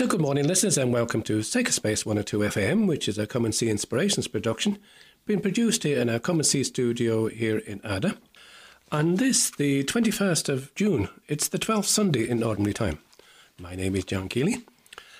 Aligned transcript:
So, 0.00 0.06
good 0.06 0.22
morning, 0.22 0.46
listeners, 0.46 0.78
and 0.78 0.94
welcome 0.94 1.20
to 1.24 1.42
Sacred 1.42 1.74
Space 1.74 2.06
102 2.06 2.38
FM, 2.38 2.86
which 2.86 3.06
is 3.06 3.18
a 3.18 3.26
Come 3.26 3.44
and 3.44 3.54
See 3.54 3.68
Inspirations 3.68 4.28
production, 4.28 4.78
being 5.26 5.42
produced 5.42 5.82
here 5.82 6.00
in 6.00 6.08
our 6.08 6.18
Come 6.18 6.36
and 6.36 6.46
See 6.46 6.64
studio 6.64 7.26
here 7.28 7.58
in 7.58 7.82
Ada. 7.84 8.16
On 8.90 9.16
this, 9.16 9.50
the 9.50 9.84
21st 9.84 10.48
of 10.48 10.74
June, 10.74 11.10
it's 11.28 11.48
the 11.48 11.58
12th 11.58 11.84
Sunday 11.84 12.26
in 12.26 12.42
Ordinary 12.42 12.72
Time. 12.72 13.00
My 13.60 13.74
name 13.74 13.94
is 13.94 14.06
John 14.06 14.30
Keeley, 14.30 14.64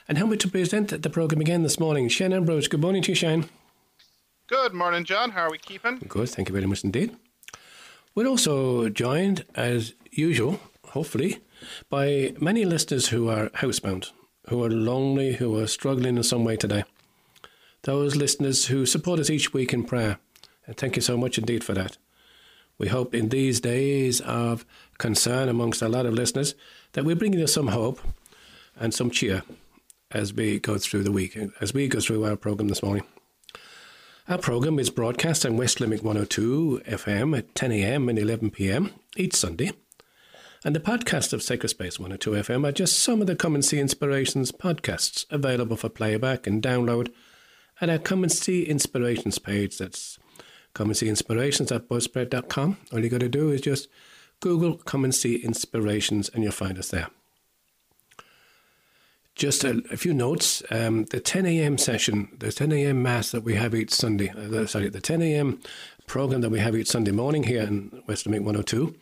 and 0.08 0.16
help 0.16 0.30
me 0.30 0.38
to 0.38 0.48
present 0.48 1.02
the 1.02 1.10
programme 1.10 1.42
again 1.42 1.62
this 1.62 1.78
morning, 1.78 2.08
Shane 2.08 2.32
Ambrose. 2.32 2.66
Good 2.66 2.80
morning 2.80 3.02
to 3.02 3.10
you, 3.10 3.16
Shane. 3.16 3.50
Good 4.46 4.72
morning, 4.72 5.04
John. 5.04 5.32
How 5.32 5.42
are 5.42 5.50
we 5.50 5.58
keeping? 5.58 5.98
Good, 6.08 6.30
thank 6.30 6.48
you 6.48 6.54
very 6.54 6.66
much 6.66 6.84
indeed. 6.84 7.14
We're 8.14 8.28
also 8.28 8.88
joined, 8.88 9.44
as 9.54 9.92
usual, 10.10 10.58
hopefully, 10.86 11.40
by 11.90 12.32
many 12.40 12.64
listeners 12.64 13.08
who 13.08 13.28
are 13.28 13.50
housebound 13.50 14.12
who 14.50 14.64
are 14.64 14.70
lonely, 14.70 15.34
who 15.34 15.56
are 15.56 15.66
struggling 15.68 16.16
in 16.16 16.22
some 16.24 16.44
way 16.44 16.56
today. 16.56 16.82
Those 17.82 18.16
listeners 18.16 18.66
who 18.66 18.84
support 18.84 19.20
us 19.20 19.30
each 19.30 19.52
week 19.54 19.72
in 19.72 19.84
prayer. 19.84 20.18
And 20.66 20.76
thank 20.76 20.96
you 20.96 21.02
so 21.02 21.16
much 21.16 21.38
indeed 21.38 21.62
for 21.62 21.72
that. 21.74 21.98
We 22.76 22.88
hope 22.88 23.14
in 23.14 23.28
these 23.28 23.60
days 23.60 24.20
of 24.22 24.66
concern 24.98 25.48
amongst 25.48 25.82
a 25.82 25.88
lot 25.88 26.04
of 26.04 26.14
listeners 26.14 26.56
that 26.94 27.04
we 27.04 27.14
bring 27.14 27.32
you 27.32 27.46
some 27.46 27.68
hope 27.68 28.00
and 28.74 28.92
some 28.92 29.08
cheer 29.08 29.44
as 30.10 30.34
we 30.34 30.58
go 30.58 30.78
through 30.78 31.04
the 31.04 31.12
week, 31.12 31.38
as 31.60 31.72
we 31.72 31.86
go 31.86 32.00
through 32.00 32.24
our 32.24 32.34
program 32.34 32.66
this 32.66 32.82
morning. 32.82 33.04
Our 34.28 34.38
program 34.38 34.80
is 34.80 34.90
broadcast 34.90 35.46
on 35.46 35.58
West 35.58 35.80
Limerick 35.80 36.02
102 36.02 36.82
FM 36.88 37.38
at 37.38 37.54
10 37.54 37.70
a.m. 37.70 38.08
and 38.08 38.18
11 38.18 38.50
p.m. 38.50 38.90
each 39.16 39.36
Sunday 39.36 39.70
and 40.62 40.76
the 40.76 40.80
podcast 40.80 41.32
of 41.32 41.42
Sacred 41.42 41.70
Space 41.70 41.98
102 41.98 42.32
FM 42.32 42.68
are 42.68 42.72
just 42.72 42.98
some 42.98 43.22
of 43.22 43.26
the 43.26 43.34
Come 43.34 43.54
and 43.54 43.64
See 43.64 43.78
Inspirations 43.78 44.52
podcasts 44.52 45.24
available 45.30 45.76
for 45.76 45.88
playback 45.88 46.46
and 46.46 46.62
download 46.62 47.10
at 47.80 47.88
our 47.88 47.96
Come 47.96 48.22
and 48.22 48.30
See 48.30 48.64
Inspirations 48.64 49.38
page. 49.38 49.78
That's 49.78 50.18
Come 50.74 50.88
and 50.88 50.96
See 50.96 51.08
Inspirations 51.08 51.72
at 51.72 51.88
buzzsprout.com. 51.88 52.76
All 52.92 53.02
you 53.02 53.08
got 53.08 53.20
to 53.20 53.28
do 53.30 53.48
is 53.50 53.62
just 53.62 53.88
Google 54.40 54.76
Come 54.76 55.02
and 55.02 55.14
See 55.14 55.36
Inspirations 55.36 56.28
and 56.28 56.42
you'll 56.42 56.52
find 56.52 56.78
us 56.78 56.90
there. 56.90 57.08
Just 59.34 59.64
a, 59.64 59.82
a 59.90 59.96
few 59.96 60.12
notes. 60.12 60.62
Um, 60.70 61.06
the 61.06 61.20
10 61.20 61.46
a.m. 61.46 61.78
session, 61.78 62.36
the 62.38 62.52
10 62.52 62.70
a.m. 62.72 63.02
Mass 63.02 63.30
that 63.30 63.44
we 63.44 63.54
have 63.54 63.74
each 63.74 63.94
Sunday, 63.94 64.28
uh, 64.28 64.66
sorry, 64.66 64.90
the 64.90 65.00
10 65.00 65.22
a.m. 65.22 65.58
program 66.06 66.42
that 66.42 66.50
we 66.50 66.58
have 66.58 66.76
each 66.76 66.88
Sunday 66.88 67.12
morning 67.12 67.44
here 67.44 67.62
in 67.62 68.02
West 68.06 68.26
Limerick 68.26 68.44
102 68.44 68.94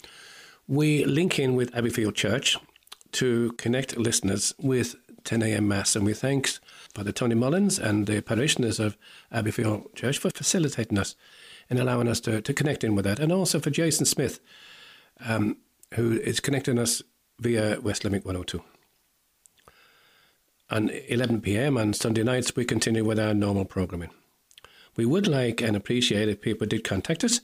we 0.68 1.04
link 1.06 1.38
in 1.38 1.56
with 1.56 1.72
Abbeyfeale 1.72 2.14
Church 2.14 2.58
to 3.12 3.52
connect 3.52 3.96
listeners 3.96 4.54
with 4.58 4.96
10 5.24 5.42
a.m. 5.42 5.66
Mass. 5.66 5.96
And 5.96 6.04
we 6.04 6.12
thank 6.12 6.50
Father 6.94 7.10
Tony 7.10 7.34
Mullins 7.34 7.78
and 7.78 8.06
the 8.06 8.20
parishioners 8.20 8.78
of 8.78 8.96
Abbeyfeale 9.32 9.94
Church 9.94 10.18
for 10.18 10.30
facilitating 10.30 10.98
us 10.98 11.16
and 11.70 11.78
allowing 11.78 12.06
us 12.06 12.20
to, 12.20 12.42
to 12.42 12.52
connect 12.52 12.84
in 12.84 12.94
with 12.94 13.06
that. 13.06 13.18
And 13.18 13.32
also 13.32 13.58
for 13.58 13.70
Jason 13.70 14.04
Smith, 14.04 14.40
um, 15.26 15.56
who 15.94 16.12
is 16.20 16.38
connecting 16.38 16.78
us 16.78 17.02
via 17.40 17.80
West 17.80 18.04
Limerick 18.04 18.26
102. 18.26 18.62
And 20.70 20.90
11 21.08 21.40
p.m. 21.40 21.78
on 21.78 21.94
Sunday 21.94 22.22
nights, 22.22 22.54
we 22.54 22.66
continue 22.66 23.04
with 23.04 23.18
our 23.18 23.32
normal 23.32 23.64
programming. 23.64 24.10
We 24.96 25.06
would 25.06 25.26
like 25.26 25.62
and 25.62 25.74
appreciate 25.74 26.28
if 26.28 26.42
people 26.42 26.66
did 26.66 26.84
contact 26.84 27.24
us 27.24 27.40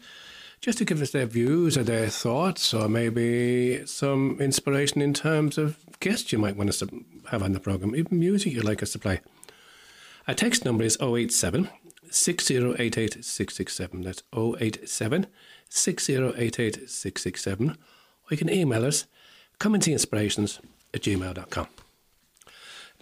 just 0.65 0.79
to 0.79 0.85
give 0.87 1.03
us 1.03 1.11
their 1.11 1.27
views 1.27 1.77
or 1.77 1.83
their 1.83 2.09
thoughts, 2.09 2.73
or 2.73 2.89
maybe 2.89 3.85
some 3.85 4.39
inspiration 4.41 5.03
in 5.03 5.13
terms 5.13 5.59
of 5.59 5.77
guests 6.01 6.33
you 6.33 6.39
might 6.39 6.57
want 6.57 6.71
us 6.71 6.79
to 6.79 7.05
have 7.31 7.43
on 7.43 7.53
the 7.53 7.61
programme, 7.61 7.95
even 7.95 8.19
music 8.19 8.55
you'd 8.55 8.65
like 8.65 8.83
us 8.83 8.93
to 8.93 8.99
play. 8.99 9.21
Our 10.27 10.33
text 10.33 10.65
number 10.65 10.83
is 10.83 10.97
087 11.03 11.69
6088 12.11 13.23
667. 13.23 14.01
That's 14.01 14.23
087 14.35 15.27
6088 15.69 16.89
667. 16.89 17.71
Or 17.71 17.77
you 18.31 18.37
can 18.39 18.49
email 18.49 18.87
us, 18.87 19.05
commentinspirations 19.61 20.61
at 20.95 21.03
gmail.com. 21.03 21.69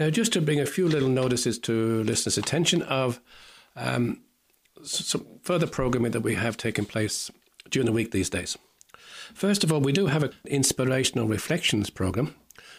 Now, 0.00 0.10
just 0.10 0.32
to 0.32 0.40
bring 0.40 0.58
a 0.58 0.66
few 0.66 0.88
little 0.88 1.08
notices 1.08 1.60
to 1.60 2.02
listeners' 2.02 2.38
attention 2.38 2.82
of 2.82 3.20
um, 3.76 4.22
some 4.82 5.24
further 5.42 5.68
programming 5.68 6.10
that 6.10 6.22
we 6.22 6.34
have 6.34 6.56
taken 6.56 6.86
place 6.86 7.30
during 7.72 7.86
the 7.86 7.92
week 7.92 8.12
these 8.12 8.30
days. 8.30 8.56
First 9.34 9.64
of 9.64 9.72
all, 9.72 9.80
we 9.80 9.92
do 9.92 10.06
have 10.06 10.22
an 10.22 10.32
inspirational 10.44 11.26
reflections 11.26 11.90
program 11.90 12.34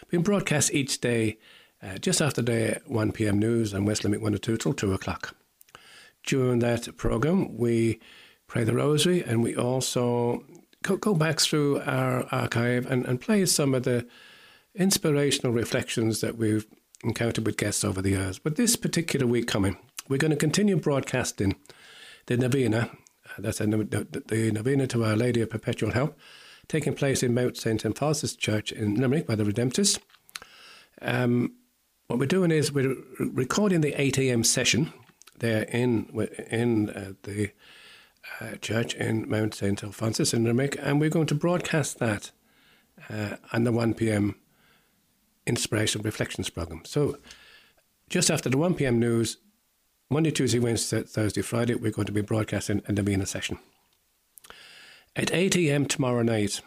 being 0.09 0.23
broadcast 0.23 0.73
each 0.73 1.01
day 1.01 1.37
uh, 1.81 1.97
just 1.97 2.21
after 2.21 2.41
the 2.41 2.79
1 2.85 3.11
pm 3.11 3.39
news 3.39 3.73
on 3.73 3.85
West 3.85 4.03
Limerick 4.03 4.21
102 4.21 4.57
till 4.57 4.73
2 4.73 4.93
o'clock. 4.93 5.35
During 6.25 6.59
that 6.59 6.95
program, 6.95 7.57
we 7.57 7.99
pray 8.47 8.63
the 8.63 8.73
rosary 8.73 9.23
and 9.23 9.43
we 9.43 9.55
also 9.55 10.45
go, 10.83 10.95
go 10.95 11.13
back 11.13 11.39
through 11.39 11.81
our 11.81 12.25
archive 12.31 12.85
and, 12.89 13.05
and 13.05 13.19
play 13.19 13.45
some 13.45 13.73
of 13.73 13.83
the 13.83 14.07
inspirational 14.75 15.51
reflections 15.51 16.21
that 16.21 16.37
we've 16.37 16.65
encountered 17.03 17.45
with 17.45 17.57
guests 17.57 17.83
over 17.83 18.01
the 18.01 18.11
years. 18.11 18.39
But 18.39 18.55
this 18.55 18.75
particular 18.75 19.27
week 19.27 19.47
coming, 19.47 19.77
we're 20.07 20.17
going 20.17 20.31
to 20.31 20.37
continue 20.37 20.77
broadcasting 20.77 21.55
the 22.27 22.37
novena 22.37 22.91
that's 23.37 23.61
a, 23.61 23.65
the, 23.65 24.51
novena 24.53 24.87
to 24.87 25.03
Our 25.03 25.15
Lady 25.15 25.41
of 25.41 25.49
Perpetual 25.49 25.91
Help, 25.91 26.17
taking 26.67 26.93
place 26.93 27.23
in 27.23 27.33
Mount 27.33 27.57
St. 27.57 27.83
Alphonsus 27.83 28.35
Church 28.35 28.71
in 28.71 28.95
Limerick 28.95 29.27
by 29.27 29.35
the 29.35 29.43
Redemptorists. 29.43 29.99
Um, 31.01 31.53
what 32.07 32.19
we're 32.19 32.25
doing 32.25 32.51
is 32.51 32.71
we're 32.71 32.95
recording 33.19 33.81
the 33.81 33.99
8 33.99 34.17
a.m. 34.19 34.43
session 34.43 34.93
there 35.39 35.63
in 35.63 36.05
in 36.51 36.89
uh, 36.89 37.13
the 37.23 37.51
uh, 38.39 38.55
church 38.61 38.93
in 38.95 39.29
Mount 39.29 39.53
St. 39.53 39.83
Alphonsus 39.83 40.33
in 40.33 40.43
Limerick, 40.43 40.77
and 40.81 40.99
we're 40.99 41.09
going 41.09 41.27
to 41.27 41.35
broadcast 41.35 41.99
that 41.99 42.31
uh, 43.09 43.37
on 43.51 43.63
the 43.63 43.71
1 43.71 43.93
p.m. 43.93 44.35
Inspiration 45.45 46.01
Reflections 46.01 46.49
program. 46.49 46.85
So, 46.85 47.17
just 48.09 48.31
after 48.31 48.49
the 48.49 48.57
1 48.57 48.75
p.m. 48.75 48.99
news, 48.99 49.37
Monday, 50.13 50.29
Tuesday, 50.29 50.59
Wednesday, 50.59 51.01
Thursday, 51.01 51.41
Friday, 51.41 51.73
we're 51.73 51.89
going 51.89 52.05
to 52.05 52.11
be 52.11 52.21
broadcasting 52.21 52.83
a 52.85 52.91
Novena 52.91 53.25
session. 53.25 53.57
At 55.15 55.33
8 55.33 55.55
a.m. 55.55 55.87
tomorrow 55.87 56.21
night, 56.21 56.61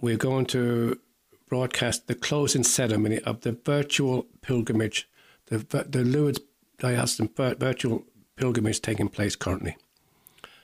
we're 0.00 0.16
going 0.16 0.46
to 0.46 0.98
broadcast 1.46 2.06
the 2.06 2.14
closing 2.14 2.64
ceremony 2.64 3.18
of 3.18 3.42
the 3.42 3.52
virtual 3.52 4.26
pilgrimage, 4.40 5.10
the, 5.48 5.58
the 5.86 6.02
Lourdes 6.02 6.40
Diocesan 6.78 7.28
virtual 7.36 8.04
pilgrimage 8.36 8.80
taking 8.80 9.10
place 9.10 9.36
currently. 9.36 9.76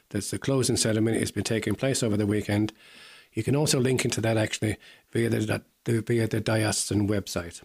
That's 0.08 0.30
the 0.30 0.38
closing 0.38 0.78
ceremony. 0.78 1.18
It's 1.18 1.30
been 1.30 1.44
taking 1.44 1.74
place 1.74 2.02
over 2.02 2.16
the 2.16 2.26
weekend. 2.26 2.72
You 3.34 3.42
can 3.42 3.54
also 3.54 3.78
link 3.78 4.06
into 4.06 4.22
that 4.22 4.38
actually 4.38 4.78
via 5.12 5.28
the, 5.28 5.62
via 5.84 6.26
the 6.26 6.40
diocesan 6.40 7.08
website. 7.08 7.60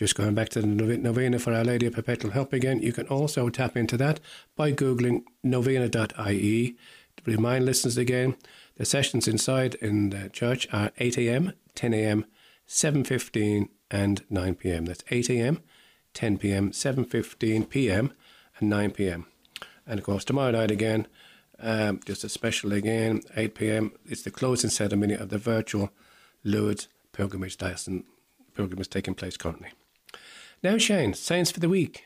Just 0.00 0.14
going 0.14 0.34
back 0.34 0.48
to 0.48 0.62
the 0.62 0.66
novena 0.66 1.38
for 1.38 1.52
Our 1.52 1.62
Lady 1.62 1.84
of 1.84 1.92
Perpetual 1.92 2.30
Help 2.30 2.54
again, 2.54 2.80
you 2.80 2.90
can 2.90 3.06
also 3.08 3.50
tap 3.50 3.76
into 3.76 3.98
that 3.98 4.18
by 4.56 4.72
Googling 4.72 5.24
novena.ie. 5.42 6.70
To 6.70 7.22
remind 7.26 7.66
listeners 7.66 7.98
again, 7.98 8.34
the 8.78 8.86
sessions 8.86 9.28
inside 9.28 9.74
in 9.74 10.08
the 10.08 10.30
church 10.30 10.66
are 10.72 10.90
8 10.96 11.18
a.m., 11.18 11.52
10 11.74 11.92
a.m., 11.92 12.24
7.15 12.66 13.68
and 13.90 14.24
9 14.30 14.54
p.m. 14.54 14.86
That's 14.86 15.04
8 15.10 15.28
a.m., 15.28 15.60
10 16.14 16.38
p.m., 16.38 16.70
7.15 16.70 17.68
p.m. 17.68 18.14
and 18.58 18.70
9 18.70 18.90
p.m. 18.92 19.26
And 19.86 19.98
of 19.98 20.06
course, 20.06 20.24
tomorrow 20.24 20.52
night 20.52 20.70
again, 20.70 21.08
um, 21.58 22.00
just 22.06 22.24
a 22.24 22.30
special 22.30 22.72
again, 22.72 23.20
8 23.36 23.54
p.m. 23.54 23.92
It's 24.06 24.22
the 24.22 24.30
closing 24.30 24.70
ceremony 24.70 25.12
of 25.12 25.28
the 25.28 25.36
virtual 25.36 25.90
Lourdes 26.42 26.88
pilgrimage 27.12 27.58
diocesan 27.58 28.04
pilgrimage 28.54 28.88
taking 28.88 29.14
place 29.14 29.36
currently. 29.36 29.68
Now, 30.62 30.76
Shane, 30.76 31.14
science 31.14 31.50
for 31.50 31.60
the 31.60 31.68
week. 31.68 32.04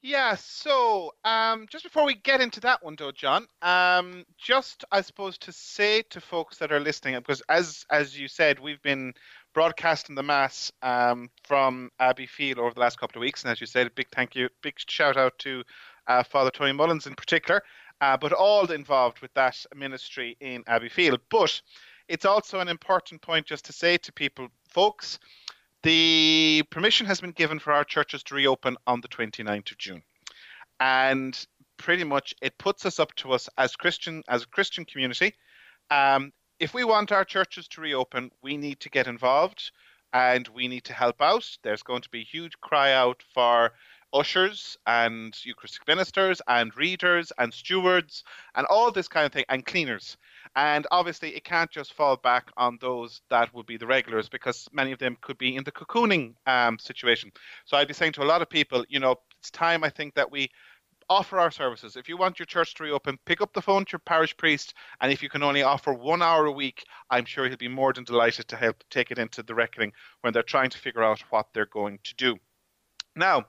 Yeah, 0.00 0.36
so 0.36 1.12
um, 1.24 1.66
just 1.68 1.84
before 1.84 2.06
we 2.06 2.14
get 2.14 2.40
into 2.40 2.60
that 2.60 2.82
one, 2.82 2.94
though, 2.96 3.10
John, 3.10 3.46
um, 3.62 4.24
just 4.38 4.84
I 4.90 5.00
suppose 5.00 5.36
to 5.38 5.52
say 5.52 6.02
to 6.10 6.20
folks 6.20 6.56
that 6.58 6.72
are 6.72 6.80
listening, 6.80 7.16
because 7.16 7.42
as 7.48 7.84
as 7.90 8.18
you 8.18 8.28
said, 8.28 8.60
we've 8.60 8.80
been 8.80 9.12
broadcasting 9.52 10.14
the 10.14 10.22
mass 10.22 10.72
um, 10.82 11.28
from 11.42 11.90
Abbeyfeale 12.00 12.58
over 12.58 12.72
the 12.72 12.80
last 12.80 12.98
couple 12.98 13.18
of 13.18 13.22
weeks, 13.22 13.42
and 13.42 13.50
as 13.50 13.60
you 13.60 13.66
said, 13.66 13.88
a 13.88 13.90
big 13.90 14.08
thank 14.10 14.36
you, 14.36 14.48
big 14.62 14.74
shout 14.88 15.16
out 15.16 15.36
to 15.40 15.64
uh, 16.06 16.22
Father 16.22 16.50
Tony 16.50 16.72
Mullins 16.72 17.06
in 17.06 17.14
particular, 17.14 17.62
uh, 18.00 18.16
but 18.16 18.32
all 18.32 18.70
involved 18.70 19.20
with 19.20 19.34
that 19.34 19.62
ministry 19.74 20.36
in 20.40 20.62
Abbeyfeale. 20.64 21.18
But 21.28 21.60
it's 22.06 22.24
also 22.24 22.60
an 22.60 22.68
important 22.68 23.20
point 23.20 23.46
just 23.46 23.64
to 23.66 23.72
say 23.72 23.98
to 23.98 24.12
people, 24.12 24.48
folks 24.68 25.18
the 25.82 26.62
permission 26.70 27.06
has 27.06 27.20
been 27.20 27.32
given 27.32 27.58
for 27.58 27.72
our 27.72 27.84
churches 27.84 28.22
to 28.24 28.34
reopen 28.34 28.76
on 28.86 29.00
the 29.00 29.08
29th 29.08 29.70
of 29.72 29.78
June. 29.78 30.02
And 30.80 31.38
pretty 31.76 32.04
much 32.04 32.34
it 32.42 32.58
puts 32.58 32.84
us 32.86 32.98
up 32.98 33.14
to 33.16 33.32
us 33.32 33.48
as 33.58 33.76
Christian 33.76 34.22
as 34.28 34.42
a 34.42 34.48
Christian 34.48 34.84
community. 34.84 35.34
Um, 35.90 36.32
if 36.60 36.74
we 36.74 36.84
want 36.84 37.12
our 37.12 37.24
churches 37.24 37.68
to 37.68 37.80
reopen, 37.80 38.30
we 38.42 38.56
need 38.56 38.80
to 38.80 38.90
get 38.90 39.06
involved. 39.06 39.70
and 40.12 40.48
we 40.48 40.68
need 40.68 40.84
to 40.84 40.94
help 40.94 41.20
out. 41.20 41.46
There's 41.62 41.82
going 41.82 42.02
to 42.02 42.08
be 42.10 42.20
a 42.20 42.24
huge 42.24 42.58
cry 42.60 42.92
out 42.92 43.22
for 43.34 43.72
ushers 44.12 44.76
and 44.86 45.36
Eucharistic 45.44 45.86
ministers 45.86 46.40
and 46.48 46.74
readers 46.76 47.32
and 47.38 47.52
stewards 47.52 48.24
and 48.54 48.66
all 48.66 48.90
this 48.90 49.08
kind 49.08 49.26
of 49.26 49.32
thing 49.32 49.44
and 49.50 49.66
cleaners. 49.66 50.16
And 50.56 50.86
obviously, 50.90 51.34
it 51.34 51.44
can't 51.44 51.70
just 51.70 51.92
fall 51.94 52.16
back 52.16 52.50
on 52.56 52.78
those 52.80 53.20
that 53.30 53.52
would 53.54 53.66
be 53.66 53.76
the 53.76 53.86
regulars 53.86 54.28
because 54.28 54.68
many 54.72 54.92
of 54.92 54.98
them 54.98 55.16
could 55.20 55.38
be 55.38 55.56
in 55.56 55.64
the 55.64 55.72
cocooning 55.72 56.34
um, 56.46 56.78
situation. 56.78 57.32
So 57.64 57.76
I'd 57.76 57.88
be 57.88 57.94
saying 57.94 58.12
to 58.12 58.22
a 58.22 58.24
lot 58.24 58.42
of 58.42 58.50
people, 58.50 58.84
you 58.88 59.00
know, 59.00 59.16
it's 59.38 59.50
time 59.50 59.84
I 59.84 59.90
think 59.90 60.14
that 60.14 60.30
we 60.30 60.50
offer 61.10 61.38
our 61.38 61.50
services. 61.50 61.96
If 61.96 62.08
you 62.08 62.16
want 62.16 62.38
your 62.38 62.46
church 62.46 62.74
to 62.74 62.82
reopen, 62.82 63.18
pick 63.24 63.40
up 63.40 63.52
the 63.52 63.62
phone 63.62 63.84
to 63.86 63.92
your 63.92 64.00
parish 64.00 64.36
priest, 64.36 64.74
and 65.00 65.10
if 65.10 65.22
you 65.22 65.28
can 65.28 65.42
only 65.42 65.62
offer 65.62 65.92
one 65.92 66.22
hour 66.22 66.46
a 66.46 66.52
week, 66.52 66.84
I'm 67.10 67.24
sure 67.24 67.48
he'll 67.48 67.56
be 67.56 67.68
more 67.68 67.92
than 67.92 68.04
delighted 68.04 68.48
to 68.48 68.56
help 68.56 68.84
take 68.90 69.10
it 69.10 69.18
into 69.18 69.42
the 69.42 69.54
reckoning 69.54 69.92
when 70.20 70.32
they're 70.32 70.42
trying 70.42 70.70
to 70.70 70.78
figure 70.78 71.02
out 71.02 71.20
what 71.30 71.46
they're 71.54 71.66
going 71.66 71.98
to 72.04 72.14
do. 72.16 72.36
Now, 73.16 73.46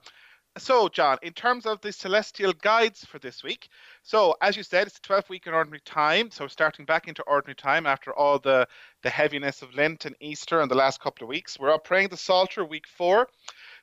so, 0.58 0.88
John, 0.88 1.16
in 1.22 1.32
terms 1.32 1.64
of 1.64 1.80
the 1.80 1.92
celestial 1.92 2.52
guides 2.52 3.04
for 3.04 3.20
this 3.20 3.44
week, 3.44 3.68
so 4.02 4.34
as 4.42 4.56
you 4.56 4.64
said, 4.64 4.88
it's 4.88 4.98
a 4.98 5.02
12 5.02 5.28
week 5.30 5.46
in 5.46 5.54
ordinary 5.54 5.80
time. 5.84 6.30
So, 6.32 6.48
starting 6.48 6.84
back 6.84 7.06
into 7.06 7.22
ordinary 7.22 7.54
time 7.54 7.86
after 7.86 8.12
all 8.12 8.40
the, 8.40 8.66
the 9.02 9.10
heaviness 9.10 9.62
of 9.62 9.72
Lent 9.74 10.06
and 10.06 10.16
Easter 10.20 10.60
and 10.60 10.68
the 10.68 10.74
last 10.74 11.00
couple 11.00 11.24
of 11.24 11.28
weeks, 11.28 11.58
we're 11.58 11.72
up 11.72 11.84
praying 11.84 12.08
the 12.08 12.16
Psalter 12.16 12.64
week 12.64 12.86
four. 12.88 13.28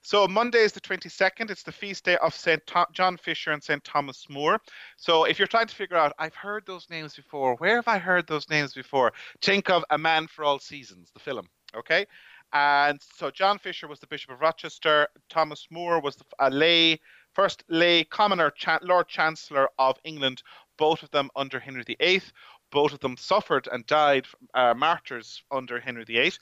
So, 0.02 0.28
Monday 0.28 0.60
is 0.60 0.74
the 0.74 0.81
22nd. 0.81 1.50
It's 1.50 1.64
the 1.64 1.72
feast 1.72 2.04
day 2.04 2.18
of 2.18 2.34
St. 2.36 2.62
John 2.92 3.16
Fisher 3.16 3.52
and 3.52 3.63
St. 3.63 3.84
Thomas 3.86 4.25
More. 4.30 4.60
So, 4.98 5.24
if 5.24 5.40
you're 5.40 5.48
trying 5.48 5.68
to 5.68 5.75
figure 5.75 5.98
out, 5.98 6.12
I've 6.20 6.36
heard 6.36 6.66
those 6.66 6.90
names 6.90 7.16
before, 7.16 7.56
where 7.56 7.78
have 7.78 7.88
I 7.88 7.98
heard 7.98 8.28
those 8.28 8.50
names 8.50 8.74
before? 8.74 9.13
Think 9.42 9.70
of 9.70 9.86
A 9.90 9.98
Man 9.98 10.28
for 10.28 10.44
All 10.44 10.60
Seasons, 10.60 11.12
the 11.13 11.20
film. 11.20 11.48
Okay. 11.75 12.06
And 12.54 13.00
so 13.02 13.30
John 13.30 13.60
Fisher 13.60 13.88
was 13.88 14.00
the 14.00 14.08
Bishop 14.08 14.32
of 14.32 14.40
Rochester. 14.40 15.08
Thomas 15.30 15.68
More 15.70 16.00
was 16.00 16.16
the 16.16 16.26
a 16.40 16.50
lay 16.50 17.00
first 17.34 17.64
lay 17.68 18.04
commoner 18.04 18.52
Lord 18.82 19.08
Chancellor 19.08 19.70
of 19.78 20.00
England. 20.04 20.42
Both 20.78 21.04
of 21.04 21.12
them 21.12 21.30
under 21.36 21.60
Henry 21.60 21.84
VIII. 21.84 22.22
Both 22.72 22.94
of 22.94 23.00
them 23.00 23.18
suffered 23.18 23.68
and 23.72 23.86
died 23.86 24.28
uh, 24.54 24.74
martyrs 24.74 25.44
under 25.52 25.80
Henry 25.80 26.04
VIII. 26.04 26.34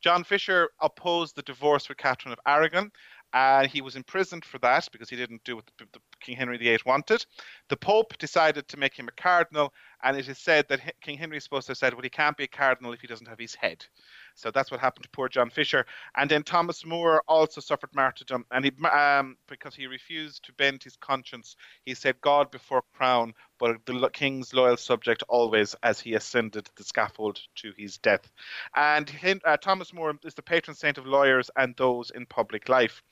John 0.00 0.24
Fisher 0.24 0.70
opposed 0.80 1.36
the 1.36 1.42
divorce 1.42 1.88
with 1.88 1.98
Catherine 1.98 2.32
of 2.32 2.38
Aragon, 2.46 2.92
and 3.32 3.66
he 3.66 3.80
was 3.80 3.96
imprisoned 3.96 4.44
for 4.44 4.58
that 4.58 4.88
because 4.92 5.08
he 5.08 5.16
didn't 5.16 5.44
do 5.44 5.56
what 5.56 5.66
the, 5.78 5.86
the 5.92 6.00
King 6.20 6.36
Henry 6.36 6.58
VIII 6.58 6.78
wanted. 6.84 7.24
The 7.68 7.76
Pope 7.76 8.16
decided 8.18 8.68
to 8.68 8.76
make 8.76 8.94
him 8.94 9.08
a 9.08 9.20
cardinal, 9.20 9.72
and 10.02 10.16
it 10.16 10.28
is 10.28 10.38
said 10.38 10.66
that 10.68 11.00
King 11.00 11.18
Henry 11.18 11.38
is 11.38 11.44
supposed 11.44 11.66
to 11.66 11.70
have 11.70 11.78
said, 11.78 11.94
"Well, 11.94 12.02
he 12.02 12.10
can't 12.10 12.36
be 12.36 12.44
a 12.44 12.48
cardinal 12.48 12.92
if 12.92 13.00
he 13.00 13.06
doesn't 13.06 13.28
have 13.28 13.38
his 13.38 13.54
head." 13.54 13.84
So 14.34 14.50
that's 14.50 14.70
what 14.70 14.80
happened 14.80 15.04
to 15.04 15.10
poor 15.10 15.28
John 15.28 15.50
Fisher. 15.50 15.84
And 16.16 16.30
then 16.30 16.42
Thomas 16.42 16.84
More 16.86 17.22
also 17.28 17.60
suffered 17.60 17.90
martyrdom, 17.94 18.44
and 18.50 18.64
he 18.64 18.72
um, 18.86 19.36
because 19.48 19.74
he 19.74 19.86
refused 19.86 20.44
to 20.44 20.52
bend 20.54 20.82
his 20.82 20.96
conscience. 20.96 21.56
He 21.84 21.94
said, 21.94 22.20
"God 22.20 22.50
before 22.50 22.82
crown, 22.94 23.34
but 23.62 23.76
the 23.86 24.10
king's 24.12 24.52
loyal 24.52 24.76
subject 24.76 25.22
always," 25.28 25.76
as 25.84 26.00
he 26.00 26.14
ascended 26.14 26.68
the 26.74 26.82
scaffold 26.82 27.40
to 27.54 27.72
his 27.78 27.96
death. 27.96 28.28
And 28.74 29.08
uh, 29.44 29.56
Thomas 29.56 29.92
More 29.92 30.18
is 30.24 30.34
the 30.34 30.42
patron 30.42 30.74
saint 30.74 30.98
of 30.98 31.06
lawyers 31.06 31.48
and 31.54 31.76
those 31.76 32.10
in 32.10 32.26
public 32.26 32.68
life. 32.68 33.04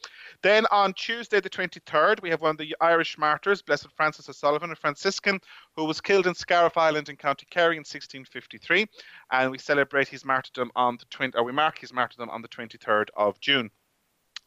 Then 0.42 0.66
on 0.72 0.92
Tuesday, 0.94 1.38
the 1.38 1.48
23rd, 1.48 2.20
we 2.20 2.30
have 2.30 2.40
one 2.40 2.50
of 2.50 2.58
the 2.58 2.74
Irish 2.80 3.16
martyrs, 3.16 3.62
Blessed 3.62 3.92
Francis 3.94 4.28
O'Sullivan, 4.28 4.72
a 4.72 4.74
Franciscan 4.74 5.38
who 5.76 5.84
was 5.84 6.00
killed 6.00 6.26
in 6.26 6.34
Scariff 6.34 6.76
Island 6.76 7.08
in 7.08 7.14
County 7.14 7.46
Kerry 7.48 7.76
in 7.76 7.82
1653, 7.82 8.88
and 9.30 9.52
we 9.52 9.58
celebrate 9.58 10.08
his 10.08 10.24
martyrdom 10.24 10.72
on 10.74 10.96
the 10.96 11.04
20, 11.10 11.38
or 11.38 11.44
we 11.44 11.52
mark 11.52 11.78
his 11.78 11.92
martyrdom 11.92 12.28
on 12.28 12.42
the 12.42 12.48
23rd 12.48 13.06
of 13.14 13.38
June. 13.38 13.70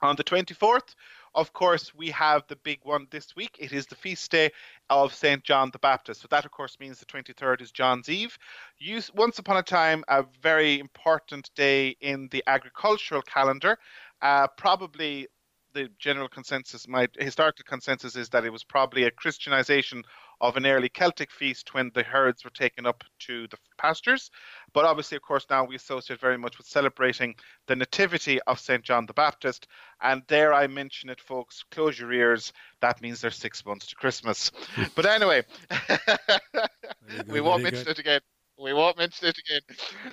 On 0.03 0.17
the 0.17 0.23
24th, 0.23 0.95
of 1.33 1.53
course, 1.53 1.95
we 1.95 2.09
have 2.09 2.43
the 2.49 2.57
big 2.57 2.79
one 2.83 3.07
this 3.09 3.37
week. 3.37 3.55
It 3.57 3.71
is 3.71 3.85
the 3.85 3.95
feast 3.95 4.29
day 4.29 4.51
of 4.89 5.15
St. 5.15 5.41
John 5.45 5.69
the 5.71 5.79
Baptist. 5.79 6.19
So 6.21 6.27
that, 6.29 6.43
of 6.43 6.51
course, 6.51 6.77
means 6.77 6.99
the 6.99 7.05
23rd 7.05 7.61
is 7.61 7.71
John's 7.71 8.09
Eve. 8.09 8.37
Once 9.15 9.39
upon 9.39 9.55
a 9.55 9.63
time, 9.63 10.03
a 10.09 10.25
very 10.41 10.77
important 10.77 11.49
day 11.55 11.95
in 12.01 12.27
the 12.31 12.43
agricultural 12.47 13.21
calendar. 13.21 13.77
Uh, 14.21 14.47
probably 14.57 15.27
the 15.73 15.89
general 15.99 16.27
consensus, 16.27 16.87
my 16.87 17.07
historical 17.17 17.65
consensus 17.67 18.15
is 18.15 18.29
that 18.29 18.45
it 18.45 18.51
was 18.51 18.63
probably 18.63 19.03
a 19.03 19.11
Christianization 19.11 20.03
of 20.41 20.57
an 20.57 20.65
early 20.65 20.89
Celtic 20.89 21.31
feast 21.31 21.73
when 21.73 21.91
the 21.93 22.03
herds 22.03 22.43
were 22.43 22.49
taken 22.49 22.85
up 22.85 23.03
to 23.19 23.47
the 23.47 23.57
pastures. 23.77 24.29
But 24.73 24.85
obviously, 24.85 25.15
of 25.15 25.21
course, 25.21 25.45
now 25.49 25.63
we 25.63 25.75
associate 25.75 26.19
very 26.19 26.37
much 26.37 26.57
with 26.57 26.67
celebrating 26.67 27.35
the 27.67 27.75
nativity 27.75 28.41
of 28.41 28.59
St. 28.59 28.83
John 28.83 29.05
the 29.05 29.13
Baptist. 29.13 29.67
And 30.01 30.23
there 30.27 30.53
I 30.53 30.67
mention 30.67 31.09
it, 31.09 31.21
folks, 31.21 31.63
close 31.71 31.99
your 31.99 32.11
ears. 32.11 32.51
That 32.81 33.01
means 33.01 33.21
there's 33.21 33.37
six 33.37 33.65
months 33.65 33.87
to 33.87 33.95
Christmas. 33.95 34.51
but 34.95 35.05
anyway, 35.05 35.43
we 37.27 37.41
won't 37.41 37.63
mention 37.63 37.83
good. 37.83 37.91
it 37.91 37.99
again. 37.99 38.21
We 38.57 38.71
won't 38.71 38.97
mention 38.97 39.27
it 39.27 39.37
again. 39.37 39.61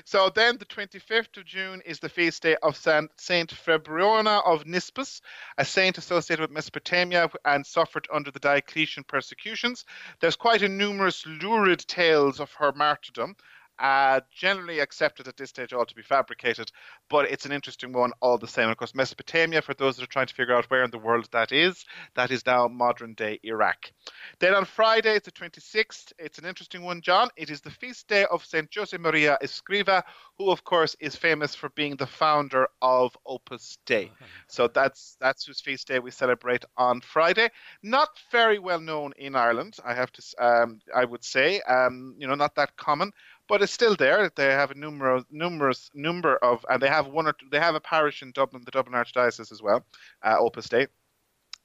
So 0.05 0.31
then 0.31 0.57
the 0.57 0.65
25th 0.65 1.37
of 1.37 1.45
June 1.45 1.83
is 1.85 2.01
the 2.01 2.09
feast 2.09 2.43
day 2.43 2.57
of 2.63 2.77
Saint, 2.77 3.11
Saint 3.21 3.51
Febronia 3.51 4.43
of 4.47 4.65
Nisibis, 4.65 5.21
a 5.59 5.65
saint 5.65 5.99
associated 5.99 6.41
with 6.43 6.51
Mesopotamia 6.51 7.31
and 7.45 7.67
suffered 7.67 8.09
under 8.13 8.31
the 8.31 8.41
Diocletian 8.41 9.05
persecutions. 9.05 9.85
There's 10.21 10.37
quite 10.37 10.63
a 10.63 10.69
numerous 10.69 11.25
lurid 11.27 11.81
tales 11.81 12.41
of 12.41 12.53
her 12.55 12.73
martyrdom, 12.73 13.37
uh, 13.81 14.21
generally 14.33 14.79
accepted 14.81 15.27
at 15.27 15.37
this 15.37 15.51
stage 15.51 15.73
all 15.73 15.87
to 15.87 15.95
be 15.95 16.03
fabricated, 16.03 16.71
but 17.09 17.31
it's 17.31 17.47
an 17.47 17.53
interesting 17.53 17.93
one 17.93 18.13
all 18.21 18.39
the 18.39 18.47
same. 18.47 18.69
Of 18.69 18.77
course, 18.77 18.95
Mesopotamia, 18.95 19.63
for 19.63 19.75
those 19.75 19.97
that 19.97 20.05
are 20.05 20.07
trying 20.07 20.27
to 20.27 20.35
figure 20.35 20.55
out 20.55 20.67
where 20.67 20.85
in 20.85 20.91
the 20.91 20.99
world 20.99 21.29
that 21.33 21.51
is, 21.51 21.85
that 22.15 22.31
is 22.31 22.45
now 22.45 22.69
modern 22.69 23.15
day 23.15 23.41
Iraq. 23.43 23.91
Then 24.39 24.55
on 24.55 24.67
Friday, 24.67 25.17
it's 25.17 25.25
the 25.25 25.33
26th. 25.33 26.13
It's 26.19 26.39
an 26.39 26.45
interesting 26.45 26.83
one, 26.83 27.01
John. 27.01 27.31
It 27.37 27.51
is 27.51 27.63
the 27.63 27.71
feast 27.71 28.07
day 28.07 28.27
of 28.31 28.45
St. 28.45 28.69
Jose 28.75 28.97
Maria 28.99 29.39
Escriva, 29.43 30.03
who, 30.37 30.51
of 30.51 30.63
course, 30.65 30.95
is 31.01 31.17
famous 31.17 31.55
for 31.55 31.71
being 31.71 31.97
the 31.97 32.07
founder 32.07 32.69
of 32.83 33.17
Opus 33.27 33.79
Dei. 33.87 34.13
So 34.49 34.67
that's 34.67 35.17
that's 35.21 35.47
whose 35.47 35.61
feast 35.61 35.87
day 35.87 36.01
we 36.01 36.11
celebrate 36.11 36.65
on 36.77 37.01
Friday. 37.01 37.51
Not 37.83 38.09
very 38.33 38.59
well 38.59 38.81
known 38.81 39.13
in 39.17 39.37
Ireland, 39.37 39.77
I 39.85 39.95
have 39.95 40.11
to, 40.13 40.23
um, 40.39 40.81
I 40.95 41.05
would 41.05 41.25
say. 41.25 41.61
Um, 41.61 42.17
you 42.19 42.27
know, 42.27 42.35
not 42.35 42.57
that 42.57 42.77
common 42.77 43.13
but 43.51 43.63
it's 43.63 43.73
still 43.73 43.97
there. 43.97 44.31
They 44.37 44.45
have 44.45 44.71
a 44.71 44.77
numerous, 44.77 45.25
numerous 45.29 45.91
number 45.93 46.37
of, 46.37 46.65
and 46.71 46.81
they 46.81 46.87
have 46.87 47.09
one 47.09 47.27
or 47.27 47.33
two, 47.33 47.47
they 47.51 47.59
have 47.59 47.75
a 47.75 47.81
parish 47.81 48.23
in 48.23 48.31
Dublin, 48.31 48.63
the 48.65 48.71
Dublin 48.71 48.95
Archdiocese 48.95 49.51
as 49.51 49.61
well, 49.61 49.85
uh, 50.23 50.37
Opus 50.39 50.69
Dei. 50.69 50.87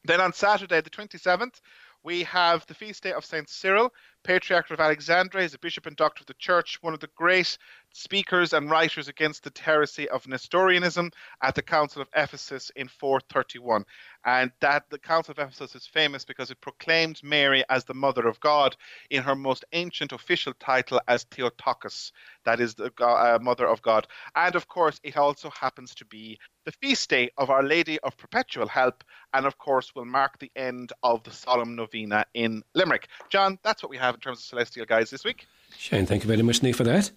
Then 0.04 0.20
on 0.20 0.34
Saturday, 0.34 0.82
the 0.82 0.90
27th, 0.90 1.62
we 2.04 2.24
have 2.24 2.66
the 2.66 2.74
feast 2.74 3.04
day 3.04 3.14
of 3.14 3.24
Saint 3.24 3.50
Cyril, 3.50 3.94
Patriarch 4.26 4.72
of 4.72 4.80
Alexandria. 4.80 5.46
is 5.46 5.54
a 5.54 5.60
bishop 5.60 5.86
and 5.86 5.96
doctor 5.96 6.24
of 6.24 6.26
the 6.26 6.34
church, 6.34 6.80
one 6.82 6.96
of 6.96 7.00
the 7.00 7.10
great 7.16 7.60
speakers 7.94 8.54
and 8.54 8.72
writers 8.72 9.08
against 9.08 9.44
the 9.44 9.52
heresy 9.62 10.10
of 10.10 10.28
Nestorianism 10.28 11.12
at 11.44 11.54
the 11.54 11.62
Council 11.62 12.02
of 12.02 12.10
Ephesus 12.16 12.72
in 12.76 12.88
431 12.88 13.86
and 14.26 14.52
that 14.60 14.90
the 14.90 14.98
Council 14.98 15.32
of 15.32 15.40
Ephesus 15.40 15.76
is 15.76 15.86
famous 15.86 16.26
because 16.26 16.50
it 16.50 16.60
proclaimed 16.60 17.22
Mary 17.24 17.64
as 17.70 17.86
the 17.86 17.94
Mother 17.94 18.28
of 18.28 18.40
God 18.40 18.76
in 19.12 19.22
her 19.22 19.36
most 19.36 19.64
ancient 19.72 20.12
official 20.12 20.54
title 20.60 21.00
as 21.08 21.24
Theotokos, 21.26 22.12
that 22.44 22.60
is 22.60 22.74
the 22.74 22.92
uh, 23.00 23.38
Mother 23.42 23.68
of 23.68 23.82
God. 23.84 24.08
And 24.36 24.56
of 24.56 24.68
course, 24.68 25.00
it 25.04 25.16
also 25.16 25.52
happens 25.52 25.94
to 25.96 26.06
be 26.06 26.40
the 26.66 26.72
feast 26.72 27.10
day 27.12 27.30
of 27.38 27.52
Our 27.52 27.62
Lady 27.62 28.00
of 28.00 28.18
Perpetual 28.18 28.68
Help, 28.68 29.04
and 29.34 29.46
of 29.46 29.60
course, 29.60 29.94
will 29.94 30.06
mark 30.06 30.40
the 30.40 30.52
end 30.56 30.92
of 31.04 31.24
the 31.24 31.32
solemn 31.32 31.76
novena 31.76 32.26
in 32.34 32.64
Limerick. 32.74 33.08
John, 33.30 33.60
that's 33.64 33.84
what 33.84 33.92
we 33.92 33.98
have 33.98 34.15
in 34.16 34.22
terms 34.22 34.40
of 34.40 34.46
celestial 34.46 34.86
guides 34.86 35.12
this 35.12 35.24
week. 35.24 35.48
Shane, 35.78 36.06
thank 36.06 36.24
you 36.24 36.28
very 36.28 36.42
much, 36.42 36.64
Nick, 36.64 36.76
for 36.76 36.84
that. 36.84 37.12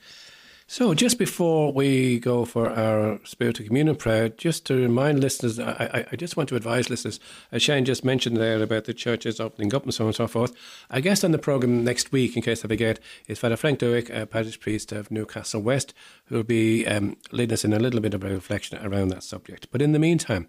So, 0.70 0.92
just 0.92 1.18
before 1.18 1.72
we 1.72 2.18
go 2.18 2.44
for 2.44 2.68
our 2.68 3.20
spiritual 3.24 3.66
communion 3.66 3.96
prayer, 3.96 4.28
just 4.28 4.66
to 4.66 4.74
remind 4.74 5.18
listeners, 5.18 5.58
I, 5.58 6.04
I, 6.12 6.16
just 6.16 6.36
want 6.36 6.50
to 6.50 6.56
advise 6.56 6.90
listeners, 6.90 7.18
as 7.50 7.62
Shane 7.62 7.86
just 7.86 8.04
mentioned 8.04 8.36
there 8.36 8.62
about 8.62 8.84
the 8.84 8.92
churches 8.92 9.40
opening 9.40 9.74
up 9.74 9.84
and 9.84 9.94
so 9.94 10.04
on 10.04 10.08
and 10.08 10.16
so 10.16 10.26
forth. 10.26 10.54
I 10.90 11.00
guess 11.00 11.24
on 11.24 11.32
the 11.32 11.38
programme 11.38 11.84
next 11.84 12.12
week, 12.12 12.36
in 12.36 12.42
case 12.42 12.66
I 12.66 12.68
forget, 12.68 13.00
is 13.28 13.38
Father 13.38 13.56
Frank 13.56 13.78
Dewick, 13.78 14.10
a 14.10 14.26
parish 14.26 14.60
priest 14.60 14.92
of 14.92 15.10
Newcastle 15.10 15.62
West, 15.62 15.94
who 16.26 16.34
will 16.34 16.42
be 16.42 16.86
um, 16.86 17.16
leading 17.32 17.54
us 17.54 17.64
in 17.64 17.72
a 17.72 17.78
little 17.78 18.00
bit 18.00 18.12
of 18.12 18.22
a 18.22 18.28
reflection 18.28 18.76
around 18.84 19.08
that 19.08 19.22
subject. 19.22 19.68
But 19.72 19.80
in 19.80 19.92
the 19.92 19.98
meantime, 19.98 20.48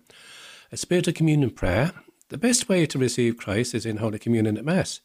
a 0.69 0.75
spiritual 0.75 1.13
communion 1.13 1.51
prayer, 1.51 1.93
the 2.27 2.37
best 2.37 2.67
way 2.67 2.85
to 2.87 2.99
receive 2.99 3.37
Christ 3.37 3.73
is 3.73 3.85
in 3.85 3.97
Holy 3.97 4.19
Communion 4.19 4.57
at 4.57 4.65
Mass. 4.65 4.99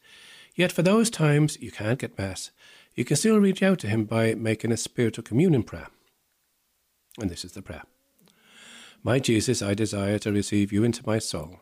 Yet 0.55 0.71
for 0.71 0.81
those 0.81 1.09
times 1.09 1.57
you 1.61 1.71
can't 1.71 1.99
get 1.99 2.17
Mass, 2.17 2.51
you 2.95 3.03
can 3.03 3.17
still 3.17 3.39
reach 3.39 3.61
out 3.61 3.79
to 3.79 3.87
him 3.87 4.05
by 4.05 4.33
making 4.35 4.71
a 4.71 4.77
spiritual 4.77 5.23
communion 5.23 5.63
prayer. 5.63 5.87
And 7.19 7.29
this 7.29 7.43
is 7.43 7.51
the 7.51 7.61
prayer 7.61 7.83
My 9.03 9.19
Jesus, 9.19 9.61
I 9.61 9.73
desire 9.73 10.17
to 10.19 10.31
receive 10.31 10.71
you 10.71 10.83
into 10.83 11.05
my 11.05 11.19
soul. 11.19 11.59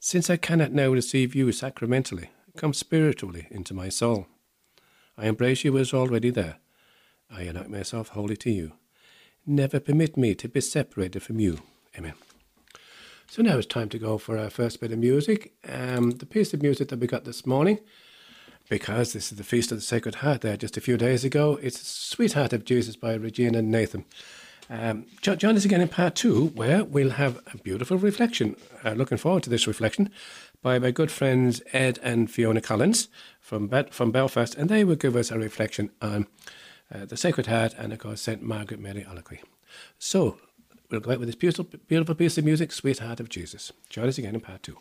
Since 0.00 0.28
I 0.28 0.36
cannot 0.36 0.72
now 0.72 0.88
receive 0.88 1.34
you 1.34 1.50
sacramentally, 1.52 2.30
come 2.56 2.72
spiritually 2.72 3.46
into 3.50 3.74
my 3.74 3.88
soul. 3.88 4.26
I 5.16 5.26
embrace 5.26 5.64
you 5.64 5.78
as 5.78 5.94
already 5.94 6.30
there. 6.30 6.56
I 7.30 7.42
unite 7.42 7.70
myself 7.70 8.08
wholly 8.08 8.36
to 8.38 8.50
you. 8.50 8.72
never 9.46 9.80
permit 9.80 10.16
me 10.16 10.34
to 10.34 10.48
be 10.48 10.60
separated 10.60 11.22
from 11.22 11.38
you. 11.38 11.58
Amen. 11.96 12.14
So 13.28 13.42
now 13.42 13.58
it's 13.58 13.66
time 13.66 13.88
to 13.90 13.98
go 13.98 14.18
for 14.18 14.38
our 14.38 14.50
first 14.50 14.80
bit 14.80 14.92
of 14.92 14.98
music. 14.98 15.52
Um, 15.68 16.12
the 16.12 16.26
piece 16.26 16.54
of 16.54 16.62
music 16.62 16.88
that 16.88 16.98
we 16.98 17.06
got 17.06 17.24
this 17.24 17.44
morning, 17.46 17.78
because 18.68 19.12
this 19.12 19.30
is 19.30 19.38
the 19.38 19.44
Feast 19.44 19.70
of 19.72 19.78
the 19.78 19.82
Sacred 19.82 20.16
Heart 20.16 20.40
there 20.40 20.56
just 20.56 20.76
a 20.76 20.80
few 20.80 20.96
days 20.96 21.24
ago, 21.24 21.58
it's 21.62 21.86
Sweetheart 21.86 22.52
of 22.52 22.64
Jesus 22.64 22.96
by 22.96 23.14
Regina 23.14 23.62
Nathan. 23.62 24.04
Um, 24.70 25.06
join 25.20 25.56
us 25.56 25.66
again 25.66 25.82
in 25.82 25.88
part 25.88 26.14
two, 26.14 26.46
where 26.48 26.84
we'll 26.84 27.10
have 27.10 27.40
a 27.52 27.58
beautiful 27.58 27.98
reflection. 27.98 28.56
Uh, 28.82 28.92
looking 28.92 29.18
forward 29.18 29.42
to 29.42 29.50
this 29.50 29.66
reflection 29.66 30.10
by 30.62 30.78
my 30.78 30.90
good 30.90 31.10
friends 31.10 31.60
Ed 31.72 31.98
and 32.02 32.30
Fiona 32.30 32.62
Collins 32.62 33.08
from 33.40 33.68
from 33.90 34.10
Belfast, 34.10 34.54
and 34.54 34.70
they 34.70 34.82
will 34.82 34.96
give 34.96 35.16
us 35.16 35.30
a 35.30 35.38
reflection 35.38 35.90
on 36.00 36.26
uh, 36.92 37.04
the 37.04 37.16
Sacred 37.16 37.46
Heart 37.46 37.74
and, 37.76 37.92
of 37.92 37.98
course, 37.98 38.22
St. 38.22 38.42
Margaret 38.42 38.80
Mary 38.80 39.04
Alacoque. 39.08 39.42
So, 39.98 40.38
we'll 40.90 41.00
go 41.00 41.12
out 41.12 41.18
with 41.18 41.28
this 41.28 41.36
beautiful, 41.36 41.66
beautiful 41.86 42.14
piece 42.14 42.38
of 42.38 42.44
music, 42.44 42.72
Sweetheart 42.72 43.20
of 43.20 43.28
Jesus. 43.28 43.72
Join 43.90 44.08
us 44.08 44.16
again 44.16 44.34
in 44.34 44.40
part 44.40 44.62
two. 44.62 44.78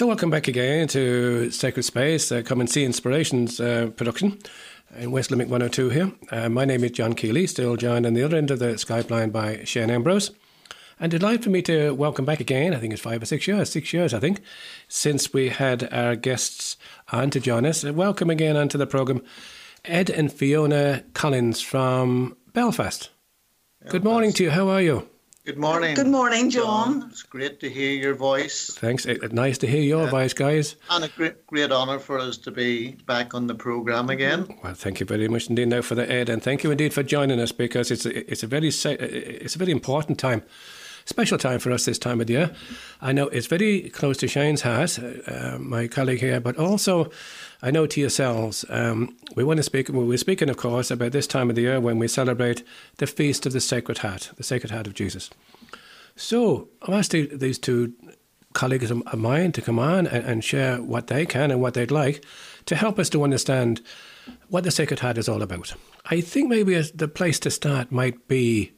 So, 0.00 0.06
welcome 0.06 0.30
back 0.30 0.48
again 0.48 0.88
to 0.88 1.50
Sacred 1.50 1.82
Space, 1.82 2.32
uh, 2.32 2.40
Come 2.40 2.60
and 2.60 2.70
See 2.70 2.86
Inspirations 2.86 3.60
uh, 3.60 3.90
production 3.94 4.38
in 4.96 5.10
West 5.10 5.30
Limerick 5.30 5.50
102 5.50 5.90
here. 5.90 6.12
Uh, 6.32 6.48
my 6.48 6.64
name 6.64 6.82
is 6.84 6.92
John 6.92 7.12
Keeley, 7.12 7.46
still 7.46 7.76
joined 7.76 8.06
on 8.06 8.14
the 8.14 8.22
other 8.22 8.38
end 8.38 8.50
of 8.50 8.60
the 8.60 8.76
Skype 8.76 9.10
line 9.10 9.28
by 9.28 9.62
Shane 9.64 9.90
Ambrose. 9.90 10.30
And 10.98 11.10
delighted 11.12 11.44
for 11.44 11.50
me 11.50 11.60
to 11.60 11.90
welcome 11.90 12.24
back 12.24 12.40
again, 12.40 12.72
I 12.72 12.78
think 12.78 12.94
it's 12.94 13.02
five 13.02 13.22
or 13.22 13.26
six 13.26 13.46
years, 13.46 13.68
six 13.68 13.92
years, 13.92 14.14
I 14.14 14.20
think, 14.20 14.40
since 14.88 15.34
we 15.34 15.50
had 15.50 15.92
our 15.92 16.16
guests 16.16 16.78
on 17.12 17.28
to 17.32 17.38
join 17.38 17.66
us. 17.66 17.84
Uh, 17.84 17.92
welcome 17.92 18.30
again 18.30 18.56
onto 18.56 18.78
the 18.78 18.86
programme, 18.86 19.22
Ed 19.84 20.08
and 20.08 20.32
Fiona 20.32 21.04
Collins 21.12 21.60
from 21.60 22.38
Belfast. 22.54 23.10
Belfast. 23.82 23.92
Good 23.92 24.04
morning 24.04 24.32
to 24.32 24.44
you. 24.44 24.50
How 24.50 24.70
are 24.70 24.80
you? 24.80 25.10
Good 25.50 25.58
morning. 25.58 25.96
Good 25.96 26.06
morning, 26.06 26.48
John. 26.48 27.08
It's 27.10 27.24
great 27.24 27.58
to 27.58 27.68
hear 27.68 27.90
your 27.90 28.14
voice. 28.14 28.70
Thanks. 28.74 29.04
It's 29.04 29.32
nice 29.32 29.58
to 29.58 29.66
hear 29.66 29.82
your 29.82 30.06
voice, 30.06 30.32
guys. 30.32 30.76
And 30.88 31.02
a 31.02 31.08
great, 31.08 31.44
great 31.48 31.72
honour 31.72 31.98
for 31.98 32.20
us 32.20 32.38
to 32.38 32.52
be 32.52 32.92
back 33.06 33.34
on 33.34 33.48
the 33.48 33.56
programme 33.56 34.10
again. 34.10 34.46
Well, 34.62 34.74
thank 34.74 35.00
you 35.00 35.06
very 35.06 35.26
much 35.26 35.48
indeed 35.48 35.66
now 35.66 35.82
for 35.82 35.96
the 35.96 36.08
Ed, 36.08 36.28
and 36.28 36.40
thank 36.40 36.62
you 36.62 36.70
indeed 36.70 36.94
for 36.94 37.02
joining 37.02 37.40
us 37.40 37.50
because 37.50 37.90
it's 37.90 38.06
a, 38.06 38.30
it's 38.30 38.44
a 38.44 38.46
very 38.46 38.68
it's 38.68 39.56
a 39.56 39.58
very 39.58 39.72
important 39.72 40.20
time 40.20 40.44
special 41.04 41.38
time 41.38 41.58
for 41.58 41.72
us 41.72 41.84
this 41.86 41.98
time 41.98 42.20
of 42.20 42.28
the 42.28 42.34
year. 42.34 42.50
I 43.00 43.10
know 43.10 43.26
it's 43.28 43.48
very 43.48 43.90
close 43.90 44.18
to 44.18 44.28
Shane's 44.28 44.62
heart, 44.62 45.00
uh, 45.26 45.58
my 45.58 45.88
colleague 45.88 46.20
here, 46.20 46.40
but 46.40 46.56
also 46.56 47.10
I 47.62 47.70
know 47.70 47.86
to 47.86 48.00
yourselves. 48.00 48.64
Um, 48.70 49.16
we 49.36 49.44
want 49.44 49.58
to 49.58 49.62
speak. 49.62 49.88
Well, 49.90 50.06
we're 50.06 50.16
speaking, 50.16 50.48
of 50.48 50.56
course, 50.56 50.90
about 50.90 51.12
this 51.12 51.26
time 51.26 51.50
of 51.50 51.56
the 51.56 51.62
year 51.62 51.80
when 51.80 51.98
we 51.98 52.08
celebrate 52.08 52.62
the 52.96 53.06
feast 53.06 53.44
of 53.44 53.52
the 53.52 53.60
Sacred 53.60 53.98
Heart, 53.98 54.32
the 54.36 54.42
Sacred 54.42 54.70
Heart 54.70 54.86
of 54.86 54.94
Jesus. 54.94 55.30
So 56.16 56.68
I've 56.82 56.94
asked 56.94 57.12
these 57.12 57.58
two 57.58 57.92
colleagues 58.52 58.90
of 58.90 59.18
mine 59.18 59.52
to 59.52 59.62
come 59.62 59.78
on 59.78 60.06
and, 60.06 60.24
and 60.24 60.44
share 60.44 60.82
what 60.82 61.06
they 61.06 61.26
can 61.26 61.50
and 61.50 61.60
what 61.60 61.74
they'd 61.74 61.90
like 61.90 62.24
to 62.66 62.76
help 62.76 62.98
us 62.98 63.08
to 63.10 63.22
understand 63.22 63.80
what 64.48 64.64
the 64.64 64.70
Sacred 64.70 65.00
Heart 65.00 65.18
is 65.18 65.28
all 65.28 65.42
about. 65.42 65.74
I 66.06 66.20
think 66.20 66.48
maybe 66.48 66.80
the 66.80 67.08
place 67.08 67.38
to 67.40 67.50
start 67.50 67.92
might 67.92 68.26
be 68.26 68.72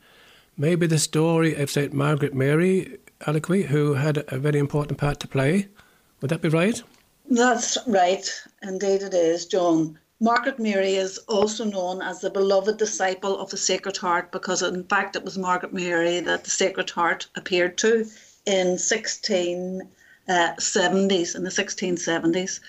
maybe 0.57 0.87
the 0.87 0.99
story 0.99 1.55
of 1.55 1.71
St. 1.71 1.93
Margaret 1.93 2.35
Mary 2.35 2.99
Alacoque, 3.27 3.67
who 3.67 3.95
had 3.95 4.25
a 4.29 4.39
very 4.39 4.59
important 4.59 4.99
part 4.99 5.21
to 5.21 5.29
play. 5.29 5.69
Would 6.21 6.31
that 6.31 6.43
be 6.43 6.49
right? 6.49 6.83
That's 7.31 7.79
right. 7.87 8.29
Indeed, 8.63 9.03
it 9.03 9.15
is, 9.15 9.47
John. 9.47 9.99
Margaret 10.21 10.59
Mary 10.59 10.95
is 10.95 11.19
also 11.29 11.65
known 11.65 12.01
as 12.01 12.21
the 12.21 12.31
beloved 12.31 12.77
disciple 12.77 13.39
of 13.41 13.51
the 13.51 13.57
Sacred 13.57 13.97
Heart 13.97 14.31
because, 14.31 14.63
in 14.63 14.85
fact, 14.85 15.17
it 15.17 15.25
was 15.25 15.37
Margaret 15.37 15.73
Mary 15.73 16.21
that 16.21 16.45
the 16.45 16.51
Sacred 16.51 16.91
Heart 16.91 17.27
appeared 17.35 17.77
to 17.79 18.07
in 18.47 18.77
1670s, 18.77 19.81
uh, 20.29 20.55
in 20.89 21.09
the 21.09 21.51
1670s. 21.51 22.61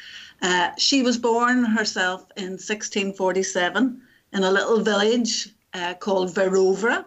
Uh, 0.41 0.71
she 0.77 1.03
was 1.03 1.17
born 1.17 1.63
herself 1.63 2.21
in 2.35 2.53
1647 2.53 4.01
in 4.33 4.43
a 4.43 4.51
little 4.51 4.79
village 4.81 5.49
uh, 5.73 5.93
called 5.93 6.33
Verosvres 6.33 7.05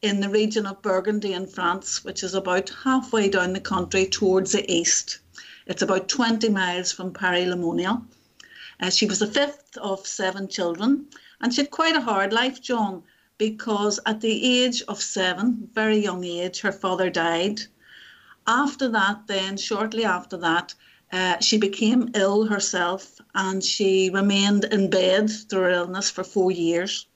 in 0.00 0.20
the 0.20 0.28
region 0.28 0.66
of 0.66 0.82
Burgundy 0.82 1.32
in 1.32 1.46
France, 1.46 2.04
which 2.04 2.22
is 2.22 2.34
about 2.34 2.70
halfway 2.84 3.28
down 3.28 3.52
the 3.52 3.60
country 3.60 4.06
towards 4.06 4.52
the 4.52 4.70
east. 4.70 5.18
It's 5.66 5.82
about 5.82 6.08
20 6.08 6.50
miles 6.50 6.92
from 6.92 7.12
Paray-le-Monial. 7.12 8.02
Uh, 8.80 8.90
she 8.90 9.06
was 9.06 9.20
the 9.20 9.26
fifth 9.26 9.76
of 9.78 10.06
seven 10.06 10.46
children, 10.46 11.06
and 11.40 11.54
she 11.54 11.62
had 11.62 11.70
quite 11.70 11.96
a 11.96 12.02
hard 12.02 12.32
life, 12.34 12.60
John, 12.60 13.02
because 13.38 13.98
at 14.04 14.20
the 14.20 14.62
age 14.62 14.82
of 14.88 15.00
seven, 15.00 15.70
very 15.72 15.96
young 15.96 16.22
age, 16.22 16.60
her 16.60 16.72
father 16.72 17.08
died. 17.08 17.62
After 18.46 18.88
that, 18.90 19.26
then, 19.26 19.56
shortly 19.56 20.04
after 20.04 20.36
that, 20.36 20.74
uh, 21.12 21.38
she 21.40 21.56
became 21.56 22.10
ill 22.14 22.44
herself 22.44 23.20
and 23.34 23.64
she 23.64 24.10
remained 24.10 24.64
in 24.64 24.90
bed 24.90 25.30
through 25.30 25.72
illness 25.72 26.10
for 26.10 26.24
four 26.24 26.50
years. 26.50 27.06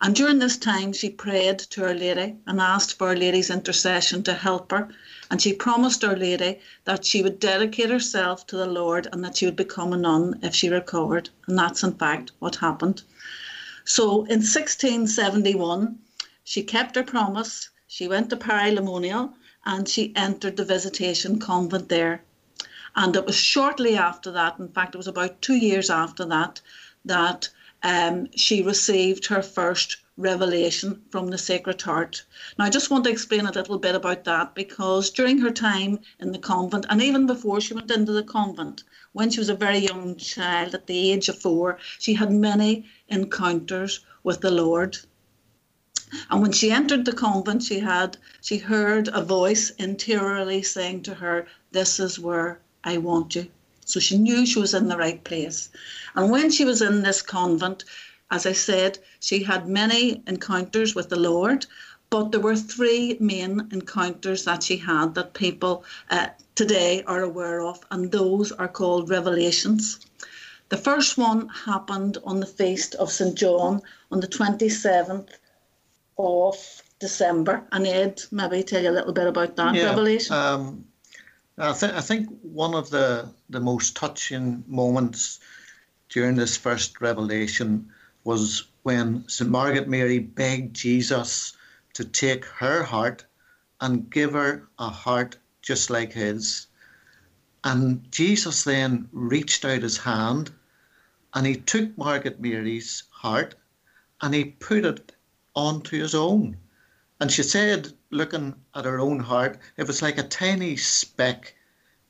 And 0.00 0.14
during 0.14 0.38
this 0.38 0.58
time, 0.58 0.92
she 0.92 1.08
prayed 1.08 1.58
to 1.58 1.84
Our 1.84 1.94
Lady 1.94 2.36
and 2.46 2.60
asked 2.60 2.98
for 2.98 3.08
Our 3.08 3.16
Lady's 3.16 3.48
intercession 3.50 4.22
to 4.24 4.34
help 4.34 4.70
her. 4.70 4.88
And 5.30 5.40
she 5.40 5.54
promised 5.54 6.04
Our 6.04 6.16
Lady 6.16 6.60
that 6.84 7.04
she 7.04 7.22
would 7.22 7.40
dedicate 7.40 7.90
herself 7.90 8.46
to 8.48 8.56
the 8.56 8.66
Lord 8.66 9.08
and 9.10 9.24
that 9.24 9.36
she 9.36 9.46
would 9.46 9.56
become 9.56 9.92
a 9.92 9.96
nun 9.96 10.38
if 10.42 10.54
she 10.54 10.68
recovered. 10.68 11.30
And 11.46 11.58
that's 11.58 11.82
in 11.82 11.94
fact 11.94 12.32
what 12.40 12.56
happened. 12.56 13.02
So 13.84 14.24
in 14.24 14.40
1671, 14.40 15.98
she 16.44 16.62
kept 16.62 16.96
her 16.96 17.02
promise. 17.02 17.70
She 17.86 18.06
went 18.06 18.30
to 18.30 18.36
Paray-le-Monial 18.36 19.32
and 19.64 19.88
she 19.88 20.12
entered 20.14 20.56
the 20.56 20.64
Visitation 20.64 21.38
Convent 21.38 21.88
there. 21.88 22.22
And 22.94 23.16
it 23.16 23.26
was 23.26 23.36
shortly 23.36 23.96
after 23.96 24.30
that, 24.32 24.58
in 24.58 24.68
fact, 24.68 24.94
it 24.94 24.98
was 24.98 25.06
about 25.06 25.40
two 25.40 25.56
years 25.56 25.88
after 25.88 26.24
that, 26.26 26.60
that 27.04 27.48
um, 27.86 28.28
she 28.34 28.62
received 28.62 29.26
her 29.26 29.42
first 29.42 29.98
revelation 30.16 31.02
from 31.12 31.28
the 31.28 31.38
Sacred 31.38 31.80
Heart. 31.80 32.24
Now, 32.58 32.64
I 32.64 32.70
just 32.70 32.90
want 32.90 33.04
to 33.04 33.10
explain 33.10 33.46
a 33.46 33.52
little 33.52 33.78
bit 33.78 33.94
about 33.94 34.24
that 34.24 34.56
because 34.56 35.08
during 35.10 35.38
her 35.38 35.52
time 35.52 36.00
in 36.18 36.32
the 36.32 36.40
convent, 36.40 36.86
and 36.90 37.00
even 37.00 37.28
before 37.28 37.60
she 37.60 37.74
went 37.74 37.92
into 37.92 38.10
the 38.10 38.24
convent, 38.24 38.82
when 39.12 39.30
she 39.30 39.38
was 39.38 39.50
a 39.50 39.54
very 39.54 39.78
young 39.78 40.16
child 40.16 40.74
at 40.74 40.88
the 40.88 41.12
age 41.12 41.28
of 41.28 41.38
four, 41.38 41.78
she 42.00 42.14
had 42.14 42.32
many 42.32 42.86
encounters 43.06 44.00
with 44.24 44.40
the 44.40 44.50
Lord. 44.50 44.98
And 46.28 46.42
when 46.42 46.50
she 46.50 46.72
entered 46.72 47.04
the 47.04 47.12
convent, 47.12 47.62
she 47.62 47.78
had 47.78 48.16
she 48.40 48.58
heard 48.58 49.08
a 49.12 49.22
voice 49.22 49.70
interiorly 49.70 50.62
saying 50.62 51.02
to 51.04 51.14
her, 51.14 51.46
"This 51.70 52.00
is 52.00 52.18
where 52.18 52.58
I 52.82 52.98
want 52.98 53.36
you." 53.36 53.46
So 53.86 54.00
she 54.00 54.18
knew 54.18 54.44
she 54.44 54.58
was 54.58 54.74
in 54.74 54.88
the 54.88 54.96
right 54.96 55.22
place. 55.22 55.70
And 56.14 56.30
when 56.30 56.50
she 56.50 56.64
was 56.64 56.82
in 56.82 57.02
this 57.02 57.22
convent, 57.22 57.84
as 58.30 58.44
I 58.44 58.52
said, 58.52 58.98
she 59.20 59.44
had 59.44 59.68
many 59.68 60.22
encounters 60.26 60.94
with 60.94 61.08
the 61.08 61.18
Lord, 61.18 61.66
but 62.10 62.32
there 62.32 62.40
were 62.40 62.56
three 62.56 63.16
main 63.20 63.68
encounters 63.72 64.44
that 64.44 64.64
she 64.64 64.76
had 64.76 65.14
that 65.14 65.34
people 65.34 65.84
uh, 66.10 66.28
today 66.56 67.04
are 67.06 67.22
aware 67.22 67.62
of, 67.62 67.78
and 67.92 68.10
those 68.10 68.50
are 68.50 68.68
called 68.68 69.08
revelations. 69.08 70.00
The 70.68 70.76
first 70.76 71.16
one 71.16 71.48
happened 71.48 72.18
on 72.24 72.40
the 72.40 72.46
feast 72.46 72.96
of 72.96 73.12
St. 73.12 73.36
John 73.36 73.82
on 74.10 74.18
the 74.18 74.26
27th 74.26 75.28
of 76.18 76.82
December. 76.98 77.68
And 77.70 77.86
Ed, 77.86 78.22
maybe 78.32 78.64
tell 78.64 78.82
you 78.82 78.90
a 78.90 78.98
little 78.98 79.12
bit 79.12 79.28
about 79.28 79.54
that 79.56 79.76
yeah, 79.76 79.84
revelation. 79.84 80.34
Um, 80.34 80.84
I, 81.58 81.72
th- 81.72 81.92
I 81.92 82.00
think 82.00 82.28
one 82.42 82.74
of 82.74 82.90
the, 82.90 83.32
the 83.48 83.60
most 83.60 83.96
touching 83.96 84.62
moments 84.66 85.40
during 86.10 86.34
this 86.36 86.56
first 86.56 87.00
revelation 87.00 87.90
was 88.24 88.68
when 88.82 89.26
St. 89.28 89.50
Margaret 89.50 89.88
Mary 89.88 90.18
begged 90.18 90.76
Jesus 90.76 91.56
to 91.94 92.04
take 92.04 92.44
her 92.44 92.82
heart 92.82 93.24
and 93.80 94.10
give 94.10 94.32
her 94.32 94.68
a 94.78 94.88
heart 94.88 95.38
just 95.62 95.90
like 95.90 96.12
his. 96.12 96.66
And 97.64 98.10
Jesus 98.12 98.64
then 98.64 99.08
reached 99.12 99.64
out 99.64 99.82
his 99.82 99.96
hand 99.96 100.52
and 101.34 101.46
he 101.46 101.56
took 101.56 101.96
Margaret 101.96 102.40
Mary's 102.40 103.04
heart 103.10 103.54
and 104.20 104.34
he 104.34 104.44
put 104.44 104.84
it 104.84 105.12
onto 105.54 105.98
his 105.98 106.14
own. 106.14 106.56
And 107.20 107.32
she 107.32 107.42
said, 107.42 107.92
looking 108.16 108.54
at 108.74 108.84
her 108.84 108.98
own 108.98 109.20
heart, 109.20 109.58
it 109.76 109.86
was 109.86 110.02
like 110.02 110.18
a 110.18 110.22
tiny 110.22 110.76
speck 110.76 111.54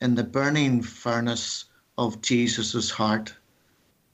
in 0.01 0.15
the 0.15 0.23
burning 0.23 0.81
furnace 0.81 1.65
of 1.97 2.21
Jesus's 2.21 2.91
heart. 2.91 3.33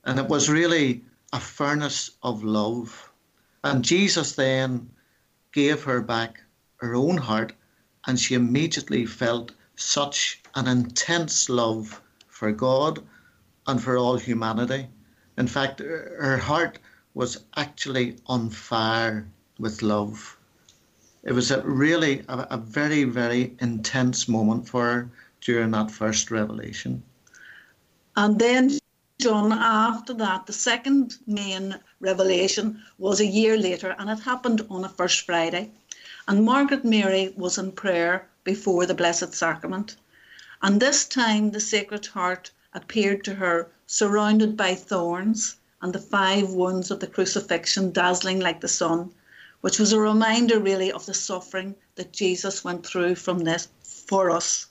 And 0.05 0.19
it 0.19 0.27
was 0.27 0.49
really 0.49 1.03
a 1.31 1.39
furnace 1.39 2.11
of 2.23 2.43
love. 2.43 3.11
And 3.63 3.83
Jesus 3.83 4.33
then 4.33 4.89
gave 5.51 5.83
her 5.83 6.01
back 6.01 6.41
her 6.77 6.95
own 6.95 7.17
heart, 7.17 7.53
and 8.05 8.19
she 8.19 8.35
immediately 8.35 9.05
felt 9.05 9.53
such 9.75 10.41
an 10.55 10.67
intense 10.67 11.49
love 11.49 12.01
for 12.27 12.51
God 12.51 13.01
and 13.67 13.81
for 13.81 13.97
all 13.97 14.17
humanity. 14.17 14.87
In 15.37 15.47
fact, 15.47 15.79
her 15.79 16.37
heart 16.37 16.79
was 17.13 17.45
actually 17.55 18.17
on 18.25 18.49
fire 18.49 19.27
with 19.59 19.81
love. 19.81 20.37
It 21.23 21.31
was 21.31 21.51
a 21.51 21.61
really 21.61 22.23
a, 22.27 22.47
a 22.51 22.57
very, 22.57 23.05
very 23.05 23.55
intense 23.59 24.27
moment 24.27 24.67
for 24.67 24.83
her 24.83 25.09
during 25.39 25.71
that 25.71 25.89
first 25.89 26.29
revelation. 26.29 27.01
And 28.15 28.37
then, 28.37 28.77
John, 29.21 29.53
after 29.53 30.13
that, 30.15 30.45
the 30.45 30.53
second 30.53 31.15
main 31.25 31.79
revelation 32.01 32.83
was 32.97 33.21
a 33.21 33.25
year 33.25 33.57
later, 33.57 33.95
and 33.97 34.09
it 34.09 34.19
happened 34.19 34.65
on 34.69 34.83
a 34.83 34.89
First 34.89 35.25
Friday. 35.25 35.71
And 36.27 36.43
Margaret 36.43 36.83
Mary 36.83 37.33
was 37.37 37.57
in 37.57 37.71
prayer 37.71 38.27
before 38.43 38.85
the 38.85 38.93
Blessed 38.93 39.33
Sacrament. 39.33 39.95
And 40.61 40.81
this 40.81 41.05
time 41.05 41.51
the 41.51 41.59
Sacred 41.59 42.05
Heart 42.05 42.51
appeared 42.73 43.23
to 43.23 43.35
her 43.35 43.69
surrounded 43.87 44.57
by 44.57 44.75
thorns 44.75 45.55
and 45.81 45.93
the 45.93 45.99
five 45.99 46.49
wounds 46.49 46.91
of 46.91 46.99
the 46.99 47.07
crucifixion 47.07 47.91
dazzling 47.91 48.39
like 48.39 48.59
the 48.59 48.67
sun, 48.67 49.11
which 49.63 49.79
was 49.79 49.93
a 49.93 49.99
reminder 49.99 50.59
really 50.59 50.91
of 50.91 51.05
the 51.05 51.13
suffering 51.13 51.73
that 51.95 52.11
Jesus 52.11 52.65
went 52.65 52.85
through 52.85 53.15
from 53.15 53.39
this 53.39 53.69
for 53.81 54.29
us. 54.29 54.67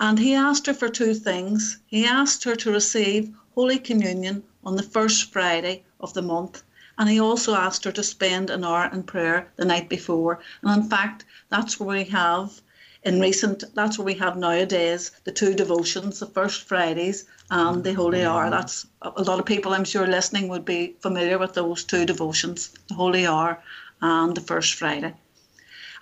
And 0.00 0.18
he 0.18 0.34
asked 0.34 0.66
her 0.66 0.74
for 0.74 0.88
two 0.88 1.14
things. 1.14 1.78
He 1.86 2.04
asked 2.04 2.42
her 2.42 2.56
to 2.56 2.72
receive 2.72 3.32
Holy 3.54 3.78
Communion 3.78 4.42
on 4.64 4.74
the 4.74 4.82
first 4.82 5.32
Friday 5.32 5.84
of 6.00 6.12
the 6.12 6.22
month. 6.22 6.64
And 6.98 7.08
he 7.08 7.20
also 7.20 7.54
asked 7.54 7.84
her 7.84 7.92
to 7.92 8.02
spend 8.02 8.50
an 8.50 8.64
hour 8.64 8.90
in 8.92 9.04
prayer 9.04 9.52
the 9.54 9.64
night 9.64 9.88
before. 9.88 10.40
And 10.62 10.82
in 10.82 10.90
fact, 10.90 11.24
that's 11.48 11.78
where 11.78 11.98
we 11.98 12.04
have 12.06 12.60
in 13.04 13.20
recent, 13.20 13.62
that's 13.74 13.96
where 13.96 14.06
we 14.06 14.14
have 14.14 14.36
nowadays 14.36 15.12
the 15.22 15.30
two 15.30 15.54
devotions, 15.54 16.18
the 16.18 16.26
first 16.26 16.62
Fridays 16.62 17.26
and 17.48 17.84
the 17.84 17.94
Holy 17.94 18.18
mm-hmm. 18.18 18.28
Hour. 18.28 18.50
That's 18.50 18.88
a 19.02 19.22
lot 19.22 19.38
of 19.38 19.46
people 19.46 19.72
I'm 19.72 19.84
sure 19.84 20.08
listening 20.08 20.48
would 20.48 20.64
be 20.64 20.96
familiar 20.98 21.38
with 21.38 21.54
those 21.54 21.84
two 21.84 22.04
devotions, 22.04 22.70
the 22.88 22.94
Holy 22.94 23.24
Hour 23.24 23.62
and 24.00 24.36
the 24.36 24.40
first 24.40 24.74
Friday. 24.74 25.14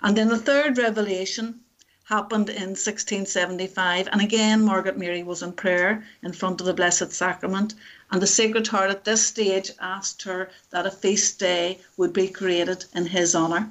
And 0.01 0.17
then 0.17 0.29
the 0.29 0.37
third 0.37 0.77
revelation 0.77 1.61
happened 2.05 2.49
in 2.49 2.69
1675. 2.69 4.09
And 4.11 4.21
again, 4.21 4.63
Margaret 4.63 4.97
Mary 4.97 5.21
was 5.21 5.43
in 5.43 5.51
prayer 5.51 6.03
in 6.23 6.33
front 6.33 6.59
of 6.59 6.65
the 6.65 6.73
Blessed 6.73 7.11
Sacrament. 7.11 7.75
And 8.11 8.21
the 8.21 8.27
Sacred 8.27 8.67
Heart 8.67 8.89
at 8.89 9.05
this 9.05 9.25
stage 9.25 9.71
asked 9.79 10.23
her 10.23 10.49
that 10.71 10.87
a 10.87 10.91
feast 10.91 11.39
day 11.39 11.79
would 11.97 12.11
be 12.11 12.27
created 12.27 12.85
in 12.95 13.05
his 13.05 13.35
honour. 13.35 13.69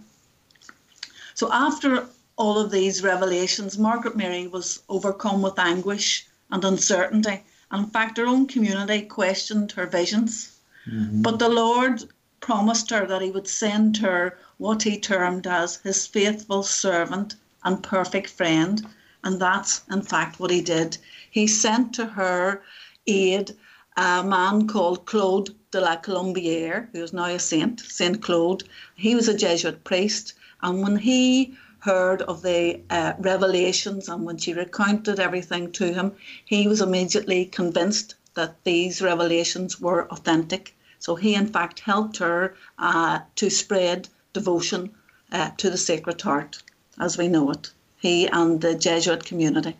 So 1.34 1.52
after 1.52 2.06
all 2.36 2.58
of 2.58 2.70
these 2.70 3.02
revelations, 3.02 3.76
Margaret 3.76 4.16
Mary 4.16 4.46
was 4.46 4.82
overcome 4.88 5.42
with 5.42 5.58
anguish 5.58 6.26
and 6.50 6.64
uncertainty. 6.64 7.42
And 7.70 7.84
in 7.84 7.90
fact, 7.90 8.18
her 8.18 8.26
own 8.26 8.46
community 8.46 9.02
questioned 9.02 9.72
her 9.72 9.86
visions. 9.86 10.56
Mm-hmm. 10.88 11.22
But 11.22 11.38
the 11.40 11.48
Lord 11.48 12.04
promised 12.40 12.90
her 12.90 13.06
that 13.06 13.22
he 13.22 13.30
would 13.30 13.48
send 13.48 13.96
her 13.98 14.38
what 14.58 14.82
he 14.82 14.98
termed 14.98 15.46
as 15.46 15.76
his 15.76 16.06
faithful 16.06 16.62
servant 16.62 17.34
and 17.64 17.82
perfect 17.82 18.30
friend. 18.30 18.86
And 19.24 19.40
that's, 19.40 19.82
in 19.90 20.02
fact, 20.02 20.38
what 20.38 20.50
he 20.50 20.60
did. 20.60 20.98
He 21.30 21.46
sent 21.46 21.94
to 21.94 22.06
her 22.06 22.62
aid 23.06 23.56
a 23.96 24.22
man 24.22 24.68
called 24.68 25.06
Claude 25.06 25.50
de 25.70 25.80
la 25.80 25.96
Colombière, 25.96 26.88
who 26.92 27.02
is 27.02 27.12
now 27.12 27.24
a 27.24 27.38
saint, 27.38 27.80
Saint 27.80 28.22
Claude. 28.22 28.62
He 28.94 29.14
was 29.14 29.28
a 29.28 29.36
Jesuit 29.36 29.82
priest. 29.82 30.34
And 30.62 30.82
when 30.82 30.96
he 30.96 31.56
heard 31.80 32.22
of 32.22 32.42
the 32.42 32.80
uh, 32.90 33.14
revelations 33.18 34.08
and 34.08 34.24
when 34.24 34.38
she 34.38 34.52
recounted 34.52 35.18
everything 35.18 35.72
to 35.72 35.92
him, 35.92 36.12
he 36.44 36.68
was 36.68 36.80
immediately 36.80 37.46
convinced 37.46 38.14
that 38.34 38.62
these 38.64 39.02
revelations 39.02 39.80
were 39.80 40.06
authentic. 40.12 40.76
So 40.98 41.14
he, 41.14 41.34
in 41.34 41.46
fact, 41.46 41.80
helped 41.80 42.18
her 42.18 42.54
uh, 42.78 43.20
to 43.36 43.50
spread 43.50 44.08
devotion 44.32 44.90
uh, 45.32 45.50
to 45.56 45.70
the 45.70 45.76
Sacred 45.76 46.20
Heart 46.20 46.62
as 46.98 47.16
we 47.16 47.28
know 47.28 47.50
it. 47.50 47.70
He 47.96 48.26
and 48.26 48.60
the 48.60 48.74
Jesuit 48.74 49.24
community. 49.24 49.76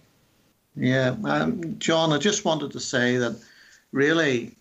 Yeah, 0.76 1.16
um, 1.24 1.78
John, 1.78 2.12
I 2.12 2.18
just 2.18 2.44
wanted 2.44 2.72
to 2.72 2.80
say 2.80 3.16
that 3.16 3.36
really, 3.92 4.56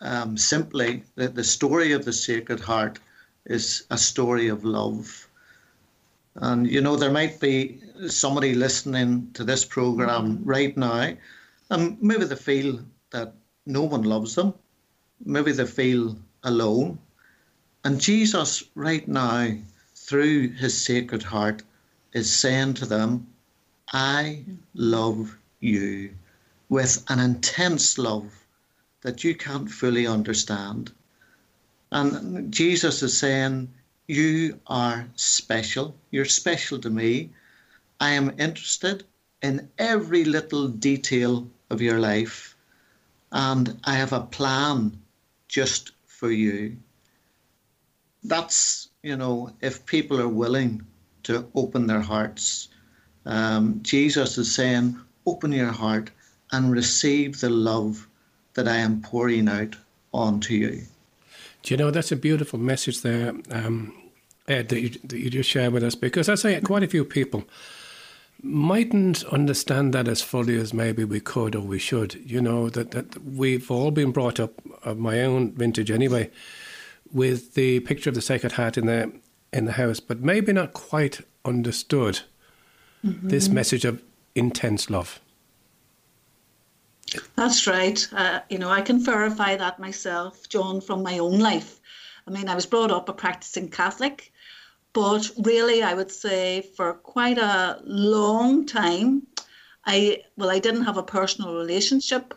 um, 0.00 0.36
simply, 0.36 1.02
that 1.16 1.34
the 1.34 1.44
story 1.44 1.92
of 1.92 2.04
the 2.04 2.12
Sacred 2.12 2.60
Heart 2.60 3.00
is 3.46 3.84
a 3.90 3.98
story 3.98 4.48
of 4.48 4.64
love. 4.64 5.28
And 6.36 6.70
you 6.70 6.80
know, 6.80 6.94
there 6.94 7.10
might 7.10 7.40
be 7.40 7.80
somebody 8.08 8.54
listening 8.54 9.30
to 9.34 9.42
this 9.42 9.64
program 9.64 10.40
right 10.44 10.76
now, 10.76 11.14
and 11.70 12.00
maybe 12.00 12.24
they 12.24 12.36
feel 12.36 12.80
that 13.10 13.34
no 13.66 13.82
one 13.82 14.04
loves 14.04 14.36
them. 14.36 14.54
Maybe 15.24 15.52
they 15.52 15.66
feel 15.66 16.16
alone. 16.42 16.98
And 17.84 18.00
Jesus, 18.00 18.64
right 18.74 19.06
now, 19.06 19.52
through 19.94 20.50
his 20.50 20.80
sacred 20.82 21.22
heart, 21.22 21.62
is 22.12 22.32
saying 22.32 22.74
to 22.74 22.86
them, 22.86 23.26
I 23.92 24.44
love 24.74 25.36
you 25.60 26.14
with 26.68 27.04
an 27.08 27.18
intense 27.18 27.98
love 27.98 28.32
that 29.02 29.24
you 29.24 29.34
can't 29.34 29.70
fully 29.70 30.06
understand. 30.06 30.92
And 31.90 32.52
Jesus 32.52 33.02
is 33.02 33.16
saying, 33.16 33.72
You 34.06 34.60
are 34.66 35.06
special. 35.16 35.94
You're 36.10 36.24
special 36.24 36.78
to 36.80 36.90
me. 36.90 37.30
I 38.00 38.10
am 38.10 38.34
interested 38.38 39.04
in 39.42 39.68
every 39.78 40.24
little 40.24 40.68
detail 40.68 41.48
of 41.70 41.80
your 41.80 41.98
life. 41.98 42.56
And 43.32 43.80
I 43.84 43.94
have 43.94 44.12
a 44.12 44.20
plan 44.20 44.98
just 45.48 45.92
for 46.06 46.30
you. 46.30 46.76
That's, 48.24 48.88
you 49.02 49.16
know, 49.16 49.50
if 49.60 49.86
people 49.86 50.20
are 50.20 50.28
willing 50.28 50.84
to 51.28 51.46
open 51.54 51.86
their 51.86 52.00
hearts. 52.00 52.68
Um, 53.26 53.80
Jesus 53.82 54.38
is 54.38 54.54
saying, 54.54 54.98
Open 55.26 55.52
your 55.52 55.72
heart 55.72 56.10
and 56.52 56.72
receive 56.72 57.40
the 57.40 57.50
love 57.50 58.08
that 58.54 58.66
I 58.66 58.76
am 58.76 59.02
pouring 59.02 59.46
out 59.46 59.76
onto 60.14 60.54
you. 60.54 60.82
Do 61.62 61.74
you 61.74 61.76
know 61.76 61.90
that's 61.90 62.12
a 62.12 62.16
beautiful 62.16 62.58
message 62.58 63.02
there, 63.02 63.34
um, 63.50 63.92
Ed, 64.48 64.70
that 64.70 64.80
you, 64.80 64.88
that 65.04 65.18
you 65.18 65.28
just 65.28 65.50
shared 65.50 65.74
with 65.74 65.84
us? 65.84 65.94
Because 65.94 66.30
I 66.30 66.34
say 66.34 66.58
quite 66.62 66.82
a 66.82 66.88
few 66.88 67.04
people 67.04 67.44
mightn't 68.42 69.24
understand 69.24 69.92
that 69.94 70.08
as 70.08 70.22
fully 70.22 70.56
as 70.56 70.72
maybe 70.72 71.04
we 71.04 71.20
could 71.20 71.54
or 71.54 71.60
we 71.60 71.78
should. 71.78 72.14
You 72.24 72.40
know 72.40 72.68
that 72.70 72.92
that 72.92 73.22
we've 73.24 73.70
all 73.70 73.90
been 73.90 74.12
brought 74.12 74.38
up 74.38 74.52
of 74.84 74.98
my 74.98 75.22
own 75.22 75.52
vintage 75.52 75.90
anyway, 75.90 76.30
with 77.12 77.54
the 77.54 77.80
picture 77.80 78.10
of 78.10 78.14
the 78.14 78.22
Sacred 78.22 78.52
Heart 78.52 78.78
in 78.78 78.86
the 78.86 79.12
in 79.52 79.64
the 79.64 79.72
house, 79.72 80.00
but 80.00 80.20
maybe 80.20 80.52
not 80.52 80.72
quite 80.72 81.20
understood 81.44 82.20
mm-hmm. 83.04 83.28
this 83.28 83.48
message 83.48 83.84
of 83.84 84.02
intense 84.34 84.90
love. 84.90 85.20
That's 87.36 87.66
right. 87.66 88.06
Uh, 88.12 88.40
you 88.50 88.58
know, 88.58 88.68
I 88.68 88.82
can 88.82 89.02
verify 89.02 89.56
that 89.56 89.78
myself, 89.78 90.48
John, 90.48 90.80
from 90.80 91.02
my 91.02 91.18
own 91.18 91.38
life. 91.38 91.80
I 92.26 92.30
mean, 92.30 92.48
I 92.48 92.54
was 92.54 92.66
brought 92.66 92.90
up 92.90 93.08
a 93.08 93.14
practicing 93.14 93.70
Catholic, 93.70 94.30
but 94.98 95.30
really, 95.44 95.80
I 95.80 95.94
would 95.94 96.10
say 96.10 96.62
for 96.76 96.92
quite 96.92 97.38
a 97.38 97.80
long 97.84 98.66
time, 98.66 99.28
I 99.86 100.24
well, 100.36 100.50
I 100.50 100.58
didn't 100.58 100.86
have 100.86 100.96
a 100.96 101.04
personal 101.04 101.54
relationship 101.54 102.34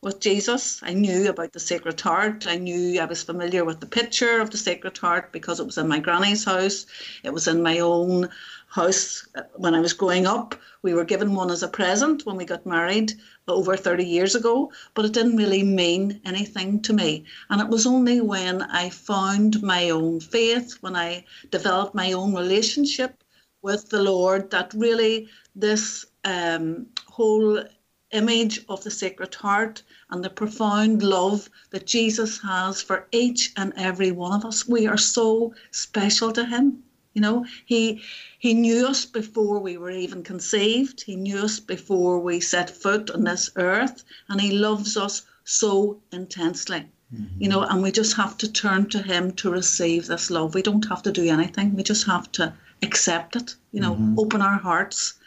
with 0.00 0.18
Jesus. 0.18 0.80
I 0.82 0.94
knew 0.94 1.28
about 1.28 1.52
the 1.52 1.60
Sacred 1.60 2.00
Heart. 2.00 2.46
I 2.46 2.56
knew 2.56 2.98
I 2.98 3.04
was 3.04 3.22
familiar 3.22 3.62
with 3.62 3.80
the 3.80 3.94
picture 4.00 4.40
of 4.40 4.48
the 4.48 4.56
Sacred 4.56 4.96
Heart 4.96 5.32
because 5.32 5.60
it 5.60 5.66
was 5.66 5.76
in 5.76 5.86
my 5.86 5.98
granny's 5.98 6.46
house. 6.46 6.86
It 7.24 7.34
was 7.34 7.46
in 7.46 7.62
my 7.62 7.80
own 7.80 8.30
house 8.68 9.26
when 9.56 9.74
I 9.74 9.80
was 9.80 9.92
growing 9.92 10.26
up. 10.26 10.54
We 10.82 10.94
were 10.94 11.04
given 11.04 11.34
one 11.34 11.50
as 11.50 11.62
a 11.62 11.68
present 11.68 12.26
when 12.26 12.36
we 12.36 12.44
got 12.44 12.66
married 12.66 13.12
over 13.48 13.76
30 13.76 14.04
years 14.04 14.34
ago, 14.34 14.70
but 14.94 15.04
it 15.04 15.12
didn't 15.12 15.36
really 15.36 15.62
mean 15.62 16.20
anything 16.24 16.80
to 16.82 16.92
me. 16.92 17.24
And 17.50 17.60
it 17.60 17.68
was 17.68 17.86
only 17.86 18.20
when 18.20 18.62
I 18.62 18.90
found 18.90 19.62
my 19.62 19.90
own 19.90 20.20
faith, 20.20 20.76
when 20.80 20.96
I 20.96 21.24
developed 21.50 21.94
my 21.94 22.12
own 22.12 22.34
relationship 22.34 23.24
with 23.62 23.88
the 23.88 24.02
Lord, 24.02 24.50
that 24.50 24.72
really 24.74 25.28
this 25.56 26.06
um, 26.24 26.86
whole 27.06 27.64
image 28.12 28.64
of 28.68 28.82
the 28.84 28.90
Sacred 28.90 29.34
Heart 29.34 29.82
and 30.10 30.24
the 30.24 30.30
profound 30.30 31.02
love 31.02 31.48
that 31.70 31.86
Jesus 31.86 32.40
has 32.42 32.80
for 32.80 33.06
each 33.12 33.52
and 33.56 33.72
every 33.76 34.12
one 34.12 34.32
of 34.32 34.44
us. 34.44 34.68
We 34.68 34.86
are 34.86 34.96
so 34.96 35.54
special 35.70 36.32
to 36.32 36.44
Him. 36.44 36.82
You 37.14 37.22
know, 37.22 37.46
He 37.66 38.02
He 38.38 38.54
knew 38.54 38.86
us 38.86 39.04
before 39.04 39.58
we 39.58 39.76
were 39.76 39.90
even 39.90 40.22
conceived. 40.22 41.02
He 41.02 41.16
knew 41.16 41.38
us 41.38 41.60
before 41.60 42.20
we 42.20 42.40
set 42.40 42.70
foot 42.70 43.10
on 43.10 43.24
this 43.24 43.50
earth, 43.56 44.04
and 44.28 44.40
He 44.40 44.52
loves 44.52 44.96
us 44.96 45.22
so 45.44 46.00
intensely. 46.12 46.86
Mm-hmm. 47.12 47.42
You 47.42 47.48
know, 47.48 47.62
and 47.62 47.82
we 47.82 47.90
just 47.90 48.16
have 48.16 48.36
to 48.38 48.52
turn 48.52 48.88
to 48.90 49.02
Him 49.02 49.32
to 49.32 49.50
receive 49.50 50.06
this 50.06 50.30
love. 50.30 50.54
We 50.54 50.62
don't 50.62 50.88
have 50.88 51.02
to 51.02 51.12
do 51.12 51.28
anything. 51.28 51.74
We 51.74 51.82
just 51.82 52.06
have 52.06 52.30
to 52.32 52.52
accept 52.82 53.36
it. 53.36 53.56
You 53.72 53.80
know, 53.80 53.94
mm-hmm. 53.94 54.18
open 54.18 54.42
our 54.42 54.58
hearts 54.58 55.18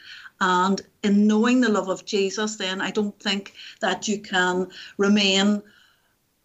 and 0.42 0.82
in 1.04 1.28
knowing 1.28 1.62
the 1.62 1.70
love 1.70 1.88
of 1.88 2.04
Jesus, 2.04 2.56
then 2.56 2.82
I 2.82 2.90
don't 2.90 3.18
think 3.22 3.54
that 3.80 4.08
you 4.08 4.20
can 4.20 4.70
remain, 4.98 5.62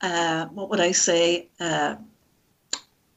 uh, 0.02 0.46
what 0.46 0.68
would 0.68 0.80
I 0.80 0.92
say, 0.92 1.48
uh, 1.58 1.96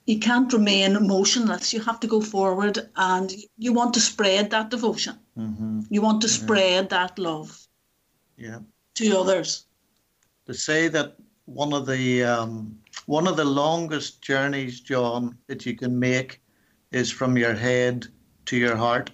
you 0.09 0.17
can't 0.17 0.51
remain 0.51 1.05
motionless. 1.05 1.71
You 1.71 1.81
have 1.81 1.99
to 1.99 2.07
go 2.07 2.19
forward 2.19 2.79
and 2.95 3.31
you 3.59 3.73
want 3.73 3.93
to 3.93 3.99
spread 3.99 4.49
that 4.49 4.71
devotion. 4.71 5.19
Mm-hmm. 5.37 5.81
You 5.91 6.01
want 6.01 6.21
to 6.21 6.27
spread 6.27 6.85
yeah. 6.85 6.97
that 6.97 7.19
love 7.19 7.67
yeah. 8.35 8.57
to 8.95 9.19
others. 9.19 9.67
To 10.47 10.55
say 10.55 10.87
that 10.87 11.15
one 11.45 11.73
of 11.73 11.85
the 11.85 12.23
um, 12.23 12.79
one 13.05 13.27
of 13.27 13.37
the 13.37 13.45
longest 13.45 14.23
journeys, 14.23 14.79
John, 14.79 15.37
that 15.45 15.67
you 15.67 15.75
can 15.75 15.99
make 15.99 16.41
is 16.91 17.11
from 17.11 17.37
your 17.37 17.53
head 17.53 18.07
to 18.45 18.57
your 18.57 18.75
heart 18.75 19.11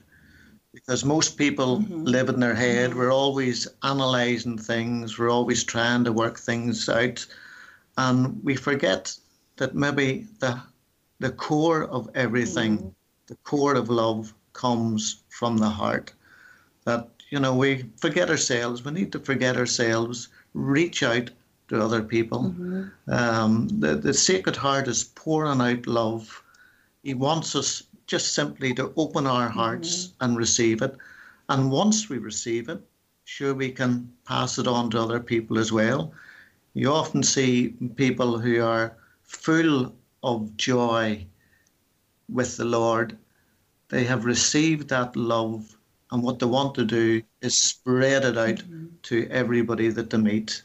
because 0.71 1.03
most 1.03 1.37
people 1.37 1.79
mm-hmm. 1.79 2.03
live 2.03 2.29
in 2.29 2.39
their 2.39 2.55
head. 2.55 2.91
Mm-hmm. 2.91 2.99
We're 2.99 3.13
always 3.13 3.67
analysing 3.83 4.57
things, 4.57 5.19
we're 5.19 5.29
always 5.29 5.65
trying 5.65 6.05
to 6.05 6.13
work 6.13 6.39
things 6.39 6.87
out, 6.87 7.25
and 7.97 8.41
we 8.45 8.55
forget 8.55 9.13
that 9.57 9.75
maybe 9.75 10.27
the 10.39 10.61
the 11.19 11.31
core 11.31 11.83
of 11.83 12.09
everything, 12.15 12.77
mm-hmm. 12.77 12.89
the 13.27 13.35
core 13.43 13.75
of 13.75 13.89
love, 13.89 14.33
comes 14.53 15.23
from 15.29 15.57
the 15.57 15.69
heart. 15.69 16.13
That 16.85 17.09
you 17.29 17.39
know 17.39 17.55
we 17.55 17.85
forget 17.97 18.29
ourselves. 18.29 18.83
We 18.83 18.91
need 18.91 19.11
to 19.11 19.19
forget 19.19 19.57
ourselves. 19.57 20.29
Reach 20.53 21.03
out 21.03 21.29
to 21.67 21.81
other 21.81 22.03
people. 22.03 22.43
Mm-hmm. 22.43 23.11
Um, 23.11 23.67
the 23.67 23.95
the 23.95 24.13
Sacred 24.13 24.55
Heart 24.55 24.87
is 24.87 25.03
pouring 25.03 25.61
out 25.61 25.87
love. 25.87 26.43
He 27.03 27.13
wants 27.13 27.55
us 27.55 27.83
just 28.07 28.33
simply 28.33 28.73
to 28.75 28.93
open 28.97 29.25
our 29.27 29.49
hearts 29.49 30.07
mm-hmm. 30.07 30.23
and 30.23 30.37
receive 30.37 30.81
it. 30.81 30.95
And 31.49 31.71
once 31.71 32.09
we 32.09 32.17
receive 32.17 32.69
it, 32.69 32.81
sure 33.25 33.53
we 33.53 33.71
can 33.71 34.11
pass 34.27 34.57
it 34.57 34.67
on 34.67 34.89
to 34.91 35.01
other 35.01 35.19
people 35.19 35.59
as 35.59 35.71
well. 35.71 36.13
You 36.73 36.91
often 36.91 37.23
see 37.23 37.69
people 37.95 38.37
who 38.37 38.61
are 38.61 38.95
full 39.23 39.93
of 40.25 40.57
joy 40.57 41.25
with 42.27 42.57
the 42.57 42.65
Lord. 42.65 43.17
They 43.89 44.03
have 44.03 44.25
received 44.25 44.89
that 44.89 45.15
love, 45.15 45.77
and 46.11 46.23
what 46.23 46.39
they 46.39 46.47
want 46.47 46.75
to 46.75 46.85
do 46.85 47.21
is 47.41 47.57
spread 47.57 48.25
it 48.25 48.37
out 48.37 48.55
mm-hmm. 48.55 48.87
to 49.03 49.27
everybody 49.29 49.89
that 49.89 50.09
they 50.09 50.17
meet. 50.17 50.63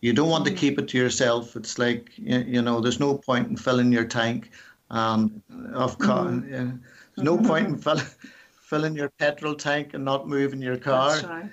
You 0.00 0.12
don't 0.12 0.30
want 0.30 0.44
mm-hmm. 0.44 0.54
to 0.54 0.60
keep 0.60 0.78
it 0.78 0.88
to 0.88 0.98
yourself. 0.98 1.56
It's 1.56 1.78
like, 1.78 2.10
you 2.16 2.62
know, 2.62 2.80
there's 2.80 3.00
no 3.00 3.18
point 3.18 3.48
in 3.48 3.56
filling 3.56 3.92
your 3.92 4.04
tank 4.04 4.50
um, 4.90 5.42
of 5.74 5.98
car. 5.98 6.26
Mm-hmm. 6.26 6.52
Yeah. 6.52 6.70
There's 7.16 7.24
no 7.24 7.36
point 7.36 7.66
in 7.66 7.78
fill, 7.78 8.00
filling 8.62 8.94
your 8.94 9.08
petrol 9.08 9.56
tank 9.56 9.94
and 9.94 10.04
not 10.04 10.28
moving 10.28 10.62
your 10.62 10.76
car. 10.76 11.18
Right. 11.20 11.50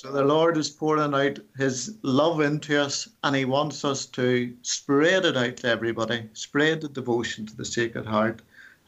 So 0.00 0.12
the 0.12 0.22
Lord 0.22 0.56
is 0.56 0.70
pouring 0.70 1.12
out 1.12 1.40
His 1.56 1.96
love 2.02 2.40
into 2.40 2.80
us, 2.80 3.08
and 3.24 3.34
He 3.34 3.44
wants 3.44 3.84
us 3.84 4.06
to 4.06 4.54
spread 4.62 5.24
it 5.24 5.36
out 5.36 5.56
to 5.56 5.66
everybody, 5.66 6.30
spread 6.34 6.82
the 6.82 6.88
devotion 6.88 7.46
to 7.46 7.56
the 7.56 7.64
Sacred 7.64 8.06
Heart, 8.06 8.40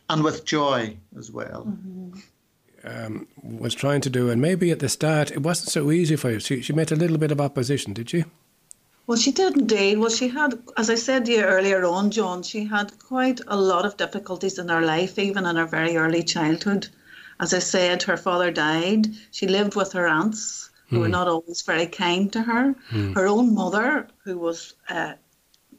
and 0.08 0.22
with 0.22 0.44
joy 0.44 0.96
as 1.18 1.32
well. 1.32 1.66
Mm-hmm. 1.66 2.20
Um, 2.84 3.26
was 3.42 3.74
trying 3.74 4.02
to 4.02 4.08
do, 4.08 4.30
and 4.30 4.40
maybe 4.40 4.70
at 4.70 4.78
the 4.78 4.88
start 4.88 5.32
it 5.32 5.42
wasn't 5.42 5.70
so 5.70 5.90
easy 5.90 6.14
for 6.14 6.30
you. 6.30 6.38
She, 6.38 6.62
she 6.62 6.72
met 6.72 6.92
a 6.92 6.96
little 6.96 7.18
bit 7.18 7.32
of 7.32 7.40
opposition, 7.40 7.92
did 7.92 8.08
she? 8.08 8.24
Well, 9.08 9.18
she 9.18 9.32
did 9.32 9.56
indeed. 9.56 9.98
Well, 9.98 10.10
she 10.10 10.28
had, 10.28 10.62
as 10.76 10.90
I 10.90 10.94
said 10.94 11.26
to 11.26 11.32
you 11.32 11.42
earlier 11.42 11.84
on, 11.86 12.12
John, 12.12 12.44
she 12.44 12.66
had 12.66 12.96
quite 13.00 13.40
a 13.48 13.56
lot 13.56 13.84
of 13.84 13.96
difficulties 13.96 14.60
in 14.60 14.68
her 14.68 14.82
life, 14.82 15.18
even 15.18 15.44
in 15.44 15.56
her 15.56 15.66
very 15.66 15.96
early 15.96 16.22
childhood. 16.22 16.86
As 17.40 17.52
I 17.52 17.58
said, 17.58 18.04
her 18.04 18.16
father 18.16 18.52
died. 18.52 19.08
She 19.32 19.48
lived 19.48 19.74
with 19.74 19.92
her 19.94 20.06
aunts 20.06 20.69
who 20.90 21.00
were 21.00 21.08
not 21.08 21.28
always 21.28 21.62
very 21.62 21.86
kind 21.86 22.32
to 22.32 22.42
her. 22.42 22.74
Her 23.14 23.26
own 23.26 23.54
mother, 23.54 24.08
who 24.24 24.38
was 24.38 24.74
uh, 24.88 25.14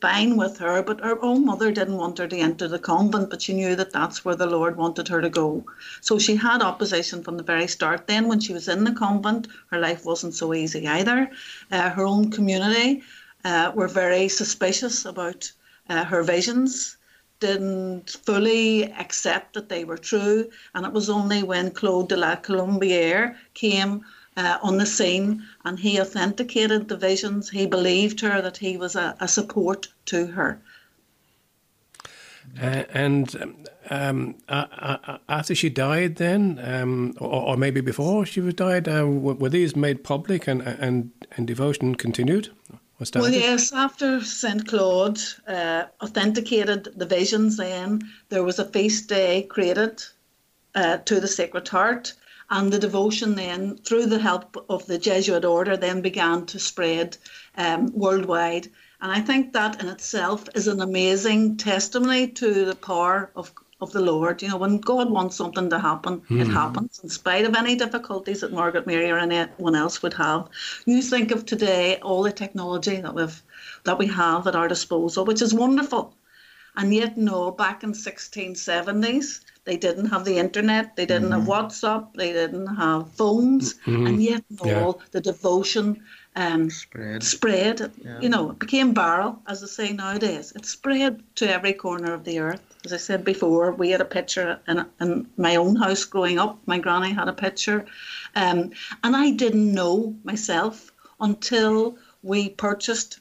fine 0.02 0.36
with 0.36 0.58
her, 0.58 0.82
but 0.82 1.02
her 1.02 1.22
own 1.24 1.46
mother 1.46 1.72
didn't 1.72 1.98
want 1.98 2.18
her 2.18 2.28
to 2.28 2.38
enter 2.38 2.68
the 2.68 2.80
convent, 2.80 3.30
but 3.30 3.42
she 3.42 3.54
knew 3.54 3.76
that 3.76 3.92
that's 3.92 4.26
where 4.26 4.36
the 4.36 4.48
Lord 4.48 4.76
wanted 4.76 5.08
her 5.10 5.22
to 5.22 5.30
go. 5.30 5.64
So 6.02 6.18
she 6.18 6.36
had 6.36 6.62
opposition 6.62 7.24
from 7.24 7.38
the 7.38 7.44
very 7.44 7.68
start. 7.68 8.08
Then, 8.08 8.28
when 8.28 8.40
she 8.40 8.54
was 8.54 8.68
in 8.68 8.84
the 8.84 8.94
convent, 8.94 9.48
her 9.70 9.80
life 9.80 10.06
wasn't 10.06 10.34
so 10.34 10.54
easy 10.54 10.88
either. 10.88 11.30
Uh, 11.72 11.90
her 11.90 12.06
own 12.06 12.32
community 12.32 13.04
uh, 13.46 13.72
were 13.76 13.88
very 13.88 14.28
suspicious 14.28 15.06
about 15.06 15.52
uh, 15.90 16.04
her 16.04 16.24
visions 16.24 16.98
didn't 17.40 18.12
fully 18.24 18.84
accept 18.84 19.56
that 19.56 19.68
they 19.68 19.84
were 19.84 19.98
true. 19.98 20.50
And 20.74 20.86
it 20.86 20.94
was 20.94 21.10
only 21.10 21.44
when 21.44 21.72
Claude 21.72 22.10
de 22.10 22.16
la 22.16 22.36
Colombière 22.36 23.36
came 23.56 24.06
uh, 24.38 24.58
on 24.62 24.78
the 24.78 24.86
scene 24.86 25.44
and 25.66 25.80
he 25.80 26.00
authenticated 26.00 26.88
the 26.88 26.98
visions, 26.98 27.50
he 27.50 27.66
believed 27.66 28.22
her 28.22 28.42
that 28.42 28.58
he 28.58 28.78
was 28.78 28.96
a, 28.96 29.16
a 29.20 29.28
support 29.28 29.88
to 30.06 30.28
her. 30.28 30.62
Uh, 32.62 32.84
and 32.94 33.64
um, 33.90 34.36
uh, 34.50 35.18
after 35.30 35.56
she 35.56 35.70
died, 35.70 36.16
then, 36.16 36.60
um, 36.64 37.14
or, 37.20 37.50
or, 37.50 37.58
maybe 37.58 37.82
before 37.82 38.26
she 38.26 38.42
was 38.42 38.54
died, 38.56 38.88
uh, 38.88 39.06
were 39.08 39.48
these 39.48 39.76
made 39.76 40.04
public 40.04 40.48
and 40.48 40.62
and, 40.62 41.12
and 41.38 41.48
devotion 41.48 41.96
continued? 41.96 42.50
Well, 43.16 43.32
yes, 43.32 43.74
after 43.74 44.24
St. 44.24 44.68
Claude 44.68 45.20
uh, 45.48 45.86
authenticated 46.02 46.90
the 46.96 47.08
visions, 47.08 47.58
then 47.58 48.02
there 48.30 48.44
was 48.44 48.60
a 48.60 48.66
feast 48.66 49.10
day 49.10 49.42
created 49.42 50.04
uh, 50.76 50.98
to 50.98 51.20
the 51.20 51.28
Sacred 51.28 51.68
Heart, 51.68 52.14
and 52.52 52.72
the 52.72 52.80
devotion 52.80 53.36
then, 53.36 53.78
through 53.78 54.08
the 54.08 54.20
help 54.20 54.64
of 54.70 54.86
the 54.86 55.00
Jesuit 55.00 55.46
order, 55.46 55.78
then 55.78 56.02
began 56.02 56.46
to 56.48 56.60
spread 56.60 57.18
um, 57.58 57.92
worldwide. 57.94 58.68
And 59.02 59.12
I 59.12 59.22
think 59.22 59.54
that 59.54 59.82
in 59.82 59.88
itself 59.88 60.48
is 60.54 60.68
an 60.68 60.82
amazing 60.82 61.58
testimony 61.58 62.28
to 62.28 62.66
the 62.66 62.76
power 62.76 63.32
of 63.36 63.54
of 63.80 63.92
the 63.92 64.02
Lord. 64.02 64.44
You 64.44 64.50
know, 64.50 64.58
when 64.58 64.78
God 64.78 65.10
wants 65.10 65.36
something 65.36 65.70
to 65.72 65.80
happen, 65.80 66.22
mm. 66.30 66.40
it 66.40 66.46
hmm. 66.46 66.54
happens 66.54 67.00
in 67.02 67.10
spite 67.10 67.46
of 67.46 67.56
any 67.56 67.76
difficulties 67.76 68.42
that 68.42 68.54
Margaret 68.54 68.86
Mary 68.86 69.10
or 69.10 69.18
anyone 69.18 69.74
else 69.74 70.04
would 70.04 70.14
have. 70.14 70.50
You 70.86 71.02
think 71.02 71.32
of 71.32 71.48
today 71.48 71.98
all 71.98 72.22
the 72.22 72.32
technology 72.32 73.02
that 73.02 73.16
we've 73.16 73.42
that 73.84 73.98
we 73.98 74.06
have 74.08 74.46
at 74.46 74.56
our 74.56 74.68
disposal, 74.68 75.26
which 75.26 75.42
is 75.42 75.54
wonderful. 75.54 76.14
And 76.76 76.94
yet, 76.94 77.18
no, 77.18 77.52
back 77.52 77.84
in 77.84 77.94
1670s, 77.94 79.42
they 79.64 79.78
didn't 79.78 80.08
have 80.08 80.26
the 80.26 80.38
internet, 80.38 80.96
they 80.96 81.06
didn't 81.06 81.30
mm. 81.30 81.40
have. 81.40 81.48
WhatsApp, 81.48 82.14
they 82.16 82.34
didn't 82.34 82.68
have 82.68 83.12
phones, 83.12 83.76
mm. 83.86 84.08
and 84.08 84.24
yet, 84.24 84.44
no, 84.64 84.98
yeah. 84.98 85.06
the 85.12 85.22
devotion 85.22 86.02
um, 86.36 86.70
spread. 86.70 87.24
Spread. 87.24 87.92
Yeah. 88.04 88.20
You 88.22 88.30
know, 88.30 88.52
it 88.52 88.60
became 88.60 88.94
viral, 88.94 89.40
as 89.48 89.62
they 89.62 89.68
say 89.68 89.94
nowadays. 89.94 90.54
It 90.56 90.66
spread 90.66 91.22
to 91.36 91.50
every 91.50 91.74
corner 91.74 92.14
of 92.14 92.24
the 92.24 92.40
earth. 92.40 92.62
As 92.86 92.94
I 92.94 92.98
said 92.98 93.24
before, 93.24 93.72
we 93.72 93.92
had 93.92 94.02
a 94.02 94.06
picture 94.06 94.60
in, 94.68 94.86
in 95.00 95.28
my 95.38 95.58
own 95.58 95.76
house 95.76 96.06
growing 96.06 96.40
up. 96.40 96.58
My 96.66 96.80
granny 96.80 97.12
had 97.12 97.28
a 97.28 97.34
picture. 97.34 97.86
Um, 98.36 98.72
and 99.04 99.16
I 99.16 99.32
didn't 99.32 99.74
know 99.74 100.16
myself 100.24 100.92
until 101.20 101.98
we 102.24 102.50
purchased 102.50 103.20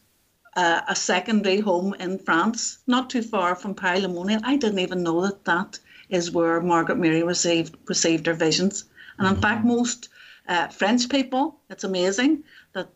uh, 0.61 0.83
a 0.89 0.95
secondary 0.95 1.61
home 1.61 1.95
in 1.95 2.19
France, 2.19 2.79
not 2.87 3.09
too 3.09 3.23
far 3.23 3.55
from 3.55 3.75
Paray-le-Monial. 3.75 4.43
I 4.45 4.57
didn't 4.57 4.85
even 4.87 5.03
know 5.03 5.19
that 5.23 5.45
that 5.47 5.79
is 6.11 6.33
where 6.33 6.61
Margaret 6.61 6.99
Mary 6.99 7.23
received 7.23 7.77
received 7.89 8.27
her 8.27 8.35
visions. 8.35 8.85
And 9.17 9.27
in 9.27 9.33
mm-hmm. 9.33 9.43
fact, 9.43 9.65
most 9.65 10.09
uh, 10.49 10.69
French 10.69 11.09
people, 11.09 11.61
it's 11.71 11.85
amazing 11.85 12.45
that 12.75 12.91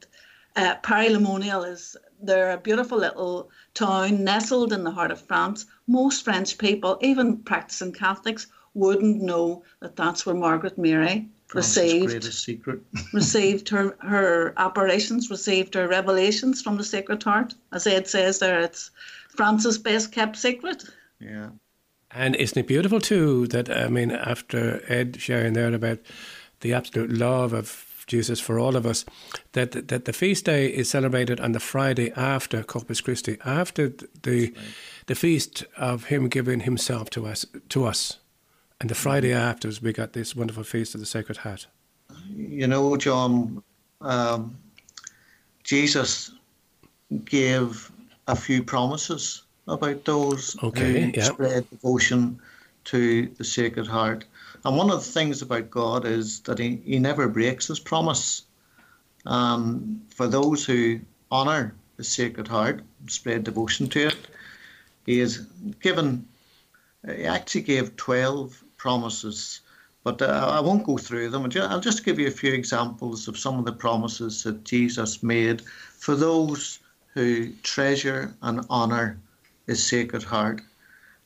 uh, 0.56 0.74
Paray-le-Monial 0.82 1.64
is 1.64 1.96
they're 2.20 2.56
a 2.56 2.66
beautiful 2.68 2.98
little 2.98 3.50
town 3.72 4.24
nestled 4.24 4.72
in 4.72 4.84
the 4.84 4.96
heart 4.98 5.10
of 5.10 5.26
France. 5.30 5.64
Most 5.86 6.24
French 6.24 6.58
people, 6.58 6.98
even 7.00 7.38
practicing 7.38 7.92
Catholics, 7.92 8.46
wouldn't 8.74 9.22
know 9.22 9.62
that 9.80 9.96
that's 9.96 10.26
where 10.26 10.34
Margaret 10.34 10.76
Mary 10.76 11.28
received 11.54 12.26
received 13.12 13.68
her 13.68 13.96
her 14.00 14.54
apparitions, 14.56 15.30
received 15.30 15.74
her 15.74 15.88
revelations 15.88 16.62
from 16.62 16.76
the 16.76 16.84
Sacred 16.84 17.22
Heart. 17.22 17.54
As 17.72 17.86
Ed 17.86 18.08
says 18.08 18.38
there, 18.38 18.60
it's 18.60 18.90
France's 19.28 19.78
best 19.78 20.12
kept 20.12 20.36
secret. 20.36 20.84
Yeah. 21.20 21.50
And 22.10 22.36
isn't 22.36 22.58
it 22.58 22.66
beautiful 22.66 23.00
too 23.00 23.46
that 23.48 23.70
I 23.70 23.88
mean, 23.88 24.10
after 24.10 24.82
Ed 24.88 25.20
sharing 25.20 25.52
there 25.52 25.72
about 25.72 25.98
the 26.60 26.72
absolute 26.72 27.10
love 27.10 27.52
of 27.52 28.04
Jesus 28.06 28.38
for 28.38 28.58
all 28.58 28.76
of 28.76 28.86
us, 28.86 29.04
that 29.52 29.88
that 29.88 30.04
the 30.04 30.12
feast 30.12 30.44
day 30.44 30.66
is 30.66 30.88
celebrated 30.88 31.40
on 31.40 31.52
the 31.52 31.60
Friday 31.60 32.12
after 32.12 32.62
Corpus 32.62 33.00
Christi, 33.00 33.38
after 33.44 33.88
the 34.22 34.40
right. 34.40 34.56
the 35.06 35.14
feast 35.14 35.64
of 35.76 36.04
Him 36.04 36.28
giving 36.28 36.60
Himself 36.60 37.10
to 37.10 37.26
us 37.26 37.46
to 37.70 37.84
us, 37.84 38.18
and 38.84 38.90
the 38.90 38.94
Friday 38.94 39.32
afterwards 39.32 39.80
we 39.80 39.94
got 39.94 40.12
this 40.12 40.36
wonderful 40.36 40.62
feast 40.62 40.94
of 40.94 41.00
the 41.00 41.06
Sacred 41.06 41.38
Heart. 41.38 41.68
You 42.36 42.66
know, 42.66 42.98
John, 42.98 43.62
um, 44.02 44.58
Jesus 45.62 46.32
gave 47.24 47.90
a 48.28 48.36
few 48.36 48.62
promises 48.62 49.44
about 49.66 50.04
those 50.04 50.62
okay, 50.62 51.10
who 51.10 51.22
spread 51.22 51.70
devotion 51.70 52.38
to 52.84 53.26
the 53.38 53.44
Sacred 53.44 53.86
Heart. 53.86 54.26
And 54.66 54.76
one 54.76 54.90
of 54.90 55.02
the 55.02 55.10
things 55.10 55.40
about 55.40 55.70
God 55.70 56.04
is 56.04 56.40
that 56.40 56.58
he, 56.58 56.76
he 56.84 56.98
never 56.98 57.26
breaks 57.26 57.68
his 57.68 57.80
promise. 57.80 58.42
Um, 59.24 60.02
for 60.10 60.26
those 60.26 60.62
who 60.62 61.00
honour 61.32 61.74
the 61.96 62.04
Sacred 62.04 62.48
Heart, 62.48 62.82
spread 63.06 63.44
devotion 63.44 63.88
to 63.88 64.08
it, 64.08 64.18
he 65.06 65.20
has 65.20 65.38
given, 65.80 66.28
he 67.06 67.24
actually 67.24 67.62
gave 67.62 67.96
12 67.96 68.60
promises, 68.84 69.62
but 70.02 70.20
uh, 70.20 70.58
I 70.58 70.60
won't 70.60 70.84
go 70.84 70.98
through 70.98 71.30
them. 71.30 71.48
I'll 71.70 71.88
just 71.90 72.04
give 72.04 72.18
you 72.18 72.28
a 72.28 72.40
few 72.42 72.52
examples 72.52 73.28
of 73.28 73.38
some 73.38 73.58
of 73.58 73.64
the 73.64 73.72
promises 73.86 74.42
that 74.42 74.62
Jesus 74.64 75.22
made 75.22 75.62
for 76.04 76.14
those 76.14 76.80
who 77.14 77.50
treasure 77.62 78.34
and 78.42 78.60
honour 78.68 79.16
his 79.66 79.82
Sacred 79.82 80.22
Heart. 80.22 80.60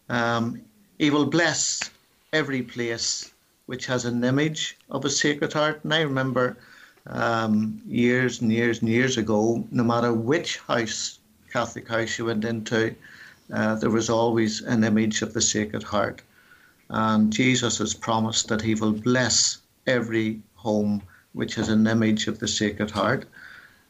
Um, 0.09 0.61
he 1.01 1.11
will 1.11 1.27
bless 1.27 1.91
every 2.33 2.63
place 2.63 3.33
which 3.67 3.87
has 3.87 4.05
an 4.05 4.23
image 4.23 4.77
of 4.89 5.05
a 5.05 5.11
sacred 5.11 5.53
heart. 5.53 5.81
And 5.83 5.93
I 5.93 6.03
remember 6.03 6.57
um, 7.09 7.83
years 7.89 8.41
and 8.41 8.53
years 8.53 8.81
and 8.81 8.89
years 8.89 9.19
ago, 9.19 9.67
no 9.73 9.83
matter 9.83 10.13
which 10.13 10.59
house, 10.59 11.19
Catholic 11.53 11.89
house 11.89 12.19
you 12.19 12.27
went 12.27 12.45
into, 12.45 12.95
uh, 13.53 13.75
there 13.75 13.91
was 13.99 14.09
always 14.09 14.61
an 14.61 14.85
image 14.85 15.23
of 15.23 15.33
the 15.33 15.41
Sacred 15.41 15.83
Heart. 15.83 16.23
And 16.89 17.33
Jesus 17.33 17.79
has 17.79 17.95
promised 17.95 18.49
that 18.49 18.63
he 18.63 18.75
will 18.75 18.93
bless 18.93 19.59
every 19.87 20.41
home 20.55 21.03
which 21.33 21.55
has 21.55 21.69
an 21.69 21.87
image 21.87 22.27
of 22.27 22.39
the 22.39 22.49
Sacred 22.49 22.91
Heart. 22.91 23.27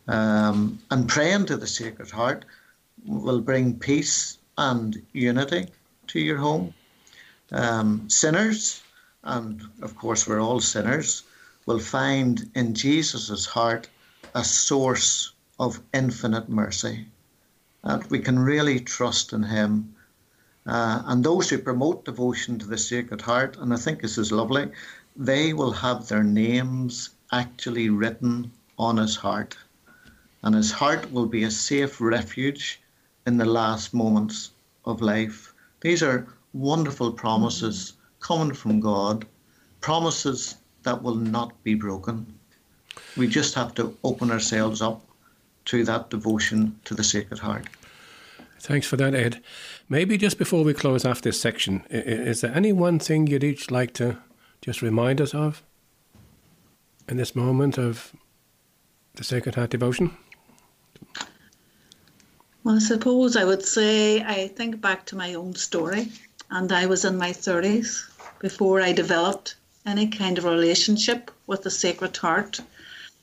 Um, 0.06 0.78
and 0.90 1.08
praying 1.08 1.46
to 1.46 1.56
the 1.56 1.66
Sacred 1.66 2.10
Heart 2.10 2.44
will 3.06 3.40
bring 3.40 3.78
peace 3.78 4.38
and 4.56 5.00
unity 5.12 5.68
to 6.08 6.18
your 6.18 6.38
home 6.38 6.74
um, 7.52 8.08
sinners, 8.08 8.82
and 9.22 9.62
of 9.82 9.96
course 9.96 10.26
we're 10.26 10.40
all 10.40 10.60
sinners, 10.60 11.22
will 11.66 11.78
find 11.78 12.50
in 12.54 12.74
Jesus' 12.74 13.46
heart 13.46 13.88
a 14.34 14.44
source 14.44 15.32
of 15.58 15.80
infinite 15.92 16.48
mercy. 16.48 17.06
And 17.82 18.04
we 18.10 18.18
can 18.18 18.38
really 18.38 18.80
trust 18.80 19.32
in 19.32 19.42
Him. 19.42 19.94
Uh, 20.68 21.02
and 21.06 21.24
those 21.24 21.48
who 21.48 21.56
promote 21.56 22.04
devotion 22.04 22.58
to 22.58 22.66
the 22.66 22.76
Sacred 22.76 23.22
Heart, 23.22 23.56
and 23.56 23.72
I 23.72 23.76
think 23.76 24.02
this 24.02 24.18
is 24.18 24.30
lovely, 24.30 24.70
they 25.16 25.54
will 25.54 25.72
have 25.72 26.06
their 26.06 26.22
names 26.22 27.10
actually 27.32 27.88
written 27.88 28.52
on 28.78 28.98
His 28.98 29.16
heart. 29.16 29.56
And 30.42 30.54
His 30.54 30.70
heart 30.70 31.10
will 31.10 31.24
be 31.24 31.44
a 31.44 31.50
safe 31.50 32.02
refuge 32.02 32.80
in 33.26 33.38
the 33.38 33.46
last 33.46 33.94
moments 33.94 34.50
of 34.84 35.00
life. 35.00 35.54
These 35.80 36.02
are 36.02 36.26
wonderful 36.52 37.12
promises 37.12 37.94
coming 38.20 38.52
from 38.52 38.78
God, 38.78 39.26
promises 39.80 40.56
that 40.82 41.02
will 41.02 41.14
not 41.14 41.62
be 41.64 41.74
broken. 41.74 42.26
We 43.16 43.26
just 43.26 43.54
have 43.54 43.74
to 43.76 43.96
open 44.04 44.30
ourselves 44.30 44.82
up 44.82 45.02
to 45.66 45.82
that 45.84 46.10
devotion 46.10 46.78
to 46.84 46.94
the 46.94 47.04
Sacred 47.04 47.38
Heart. 47.38 47.68
Thanks 48.60 48.86
for 48.86 48.96
that, 48.96 49.14
Ed. 49.14 49.40
Maybe 49.90 50.18
just 50.18 50.36
before 50.36 50.64
we 50.64 50.74
close 50.74 51.06
off 51.06 51.22
this 51.22 51.40
section, 51.40 51.82
is 51.88 52.42
there 52.42 52.54
any 52.54 52.72
one 52.72 52.98
thing 52.98 53.26
you'd 53.26 53.42
each 53.42 53.70
like 53.70 53.94
to 53.94 54.18
just 54.60 54.82
remind 54.82 55.18
us 55.18 55.34
of 55.34 55.62
in 57.08 57.16
this 57.16 57.34
moment 57.34 57.78
of 57.78 58.12
the 59.14 59.24
Sacred 59.24 59.54
Heart 59.54 59.70
devotion? 59.70 60.14
Well, 62.64 62.76
I 62.76 62.80
suppose 62.80 63.34
I 63.34 63.44
would 63.44 63.64
say 63.64 64.22
I 64.22 64.48
think 64.48 64.78
back 64.82 65.06
to 65.06 65.16
my 65.16 65.32
own 65.32 65.54
story 65.54 66.12
and 66.50 66.70
I 66.70 66.84
was 66.84 67.06
in 67.06 67.16
my 67.16 67.30
30s 67.30 68.02
before 68.40 68.82
I 68.82 68.92
developed 68.92 69.56
any 69.86 70.08
kind 70.08 70.36
of 70.36 70.44
relationship 70.44 71.30
with 71.46 71.62
the 71.62 71.70
Sacred 71.70 72.14
Heart. 72.14 72.60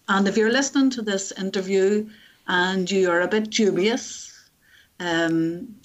And 0.08 0.28
if 0.28 0.36
you're 0.36 0.52
listening 0.52 0.90
to 0.92 1.04
this 1.04 1.32
interview 1.32 2.10
and 2.48 2.90
you 2.90 3.12
are 3.12 3.22
a 3.22 3.28
bit 3.28 3.52
dubious, 3.52 4.50
um, 5.00 5.76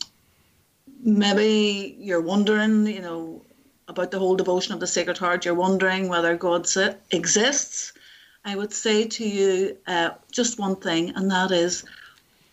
maybe 1.03 1.97
you're 1.99 2.21
wondering, 2.21 2.87
you 2.87 3.01
know, 3.01 3.43
about 3.89 4.11
the 4.11 4.19
whole 4.19 4.37
devotion 4.37 4.73
of 4.75 4.81
the 4.81 4.87
Sacred 4.87 5.19
Heart, 5.19 5.45
you're 5.45 5.55
wondering 5.55 6.09
whether 6.09 6.37
God 6.37 6.67
exists, 7.11 7.93
I 8.45 8.57
would 8.57 8.73
say 8.73 9.07
to 9.07 9.29
you 9.29 9.77
uh, 9.87 10.11
just 10.31 10.59
one 10.59 10.77
thing, 10.77 11.11
and 11.11 11.31
that 11.31 11.51
is 11.51 11.85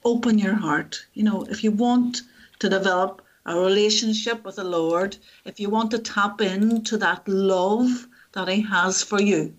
open 0.03 0.37
your 0.37 0.55
heart. 0.55 1.05
You 1.13 1.23
know, 1.23 1.43
if 1.43 1.63
you 1.63 1.71
want 1.71 2.21
to 2.59 2.69
develop 2.69 3.21
a 3.45 3.55
relationship 3.55 4.43
with 4.43 4.55
the 4.57 4.63
Lord, 4.63 5.17
if 5.45 5.59
you 5.59 5.69
want 5.69 5.91
to 5.91 5.99
tap 5.99 6.41
into 6.41 6.97
that 6.97 7.27
love 7.27 8.07
that 8.33 8.47
He 8.47 8.61
has 8.61 9.03
for 9.03 9.21
you, 9.21 9.55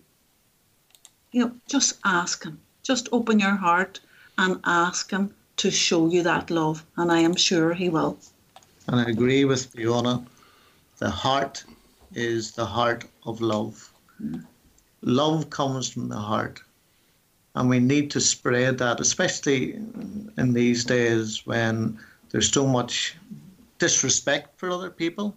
you 1.33 1.45
know, 1.45 1.53
just 1.69 1.99
ask 2.05 2.45
Him. 2.45 2.61
Just 2.83 3.09
open 3.13 3.39
your 3.39 3.57
heart 3.57 4.01
and 4.37 4.61
ask 4.65 5.11
Him 5.11 5.35
to 5.59 5.71
show 5.71 6.09
you 6.09 6.23
that 6.25 6.51
love, 6.51 6.85
and 6.97 7.11
I 7.11 7.21
am 7.21 7.37
sure 7.37 7.73
He 7.73 7.89
will. 7.89 8.19
And 8.89 9.01
I 9.03 9.05
agree 9.05 9.45
with 9.45 9.67
Fiona. 9.67 10.25
The 10.97 11.11
heart 11.11 11.63
is 12.15 12.53
the 12.53 12.65
heart 12.65 13.05
of 13.25 13.43
love. 13.43 13.93
Mm. 14.21 14.47
Love 15.03 15.51
comes 15.51 15.91
from 15.91 16.09
the 16.09 16.17
heart. 16.17 16.63
And 17.55 17.69
we 17.69 17.81
need 17.81 18.11
to 18.13 18.21
spread 18.21 18.79
that, 18.79 18.99
especially 18.99 19.75
in 19.75 20.53
these 20.55 20.85
days 20.87 21.47
when 21.47 21.99
there's 22.31 22.51
so 22.51 22.67
much 22.67 23.15
disrespect 23.79 24.59
for 24.59 24.71
other 24.71 24.91
people, 24.91 25.37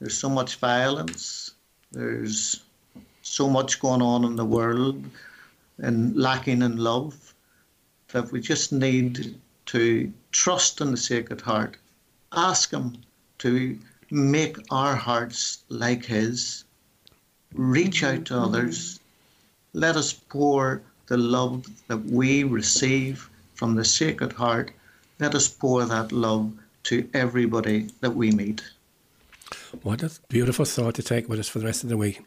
there's 0.00 0.18
so 0.18 0.28
much 0.28 0.56
violence, 0.56 1.52
there's 1.92 2.64
so 3.22 3.48
much 3.48 3.78
going 3.78 4.02
on 4.02 4.24
in 4.24 4.34
the 4.34 4.44
world 4.44 5.04
and 5.78 6.16
lacking 6.16 6.62
in 6.62 6.76
love 6.78 7.34
that 8.08 8.32
we 8.32 8.40
just 8.40 8.72
need 8.72 9.36
to 9.66 10.12
trust 10.32 10.80
in 10.80 10.90
the 10.90 10.96
Sacred 10.96 11.40
Heart 11.40 11.76
ask 12.32 12.70
Him 12.70 12.96
to 13.38 13.78
make 14.10 14.56
our 14.70 14.94
hearts 14.94 15.64
like 15.68 16.04
His, 16.04 16.64
reach 17.54 18.02
out 18.02 18.26
to 18.26 18.34
mm-hmm. 18.34 18.44
others, 18.44 19.00
let 19.72 19.96
us 19.96 20.12
pour 20.12 20.82
the 21.06 21.16
love 21.16 21.66
that 21.88 22.04
we 22.04 22.44
receive 22.44 23.28
from 23.54 23.74
the 23.74 23.84
Sacred 23.84 24.32
Heart, 24.32 24.72
let 25.18 25.34
us 25.34 25.48
pour 25.48 25.84
that 25.84 26.12
love 26.12 26.52
to 26.84 27.08
everybody 27.14 27.88
that 28.00 28.10
we 28.10 28.30
meet. 28.32 28.62
What 29.82 30.02
a 30.02 30.10
beautiful 30.28 30.64
thought 30.64 30.94
to 30.96 31.02
take 31.02 31.28
with 31.28 31.38
us 31.38 31.48
for 31.48 31.58
the 31.58 31.66
rest 31.66 31.84
of 31.84 31.90
the 31.90 31.96
week. 31.96 32.20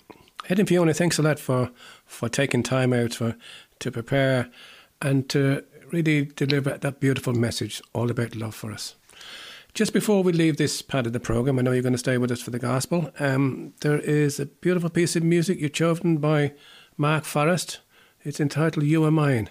Ed 0.50 0.60
and 0.60 0.68
Fiona, 0.68 0.94
thanks 0.94 1.18
a 1.18 1.24
lot 1.24 1.40
for, 1.40 1.72
for 2.06 2.30
taking 2.30 2.64
time 2.64 2.94
out 2.94 3.14
for 3.16 3.36
to 3.80 3.92
prepare 3.92 4.50
and 5.02 5.28
to 5.30 5.64
really 5.92 6.26
deliver 6.26 6.78
that 6.78 7.00
beautiful 7.00 7.34
message 7.34 7.82
all 7.94 8.12
about 8.12 8.36
love 8.36 8.56
for 8.56 8.72
us. 8.72 8.96
Just 9.76 9.92
before 9.92 10.24
we 10.24 10.32
leave 10.32 10.56
this 10.56 10.82
part 10.82 11.06
of 11.06 11.12
the 11.12 11.20
program, 11.20 11.60
I 11.60 11.62
know 11.62 11.74
you're 11.74 11.84
going 11.84 11.92
to 11.92 12.00
stay 12.00 12.18
with 12.18 12.32
us 12.32 12.42
for 12.42 12.50
the 12.50 12.60
gospel. 12.60 13.12
Um, 13.20 13.74
there 13.82 14.00
is 14.00 14.40
a 14.40 14.46
beautiful 14.46 14.90
piece 14.90 15.18
of 15.18 15.24
music 15.24 15.60
you've 15.60 15.74
chosen 15.74 16.18
by 16.18 16.54
Mark 16.96 17.26
Forrest. 17.26 17.82
It's 18.24 18.40
entitled 18.40 18.86
"You 18.86 19.04
Are 19.04 19.12
Mine." 19.12 19.50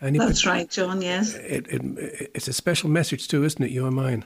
And 0.00 0.20
That's 0.20 0.42
put, 0.42 0.50
right, 0.50 0.70
John. 0.70 1.02
Yes. 1.02 1.34
It, 1.34 1.66
it, 1.66 2.30
it's 2.32 2.46
a 2.46 2.52
special 2.52 2.88
message 2.88 3.26
too, 3.26 3.42
isn't 3.42 3.60
it? 3.60 3.72
You 3.72 3.86
are 3.86 3.90
mine. 3.90 4.24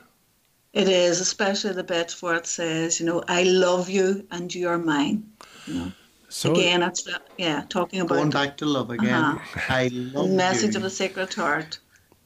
It 0.74 0.88
is, 0.88 1.20
especially 1.20 1.72
the 1.72 1.84
bit 1.84 2.12
where 2.20 2.34
it 2.34 2.46
says, 2.46 3.00
you 3.00 3.06
know, 3.06 3.22
I 3.26 3.44
love 3.44 3.88
you 3.88 4.26
and 4.30 4.54
you 4.54 4.68
are 4.68 4.78
mine. 4.78 5.24
You 5.66 5.74
know. 5.74 5.92
So 6.28 6.52
again, 6.52 6.80
that's 6.80 7.08
yeah, 7.38 7.64
talking 7.70 8.00
about 8.02 8.14
going 8.14 8.30
back 8.30 8.58
to 8.58 8.66
love 8.66 8.90
again. 8.90 9.14
Uh-huh. 9.14 9.60
I 9.68 9.88
love 9.90 10.28
the 10.28 10.34
message 10.34 10.74
you. 10.74 10.76
of 10.76 10.82
the 10.82 10.90
Sacred 10.90 11.32
Heart. 11.32 11.78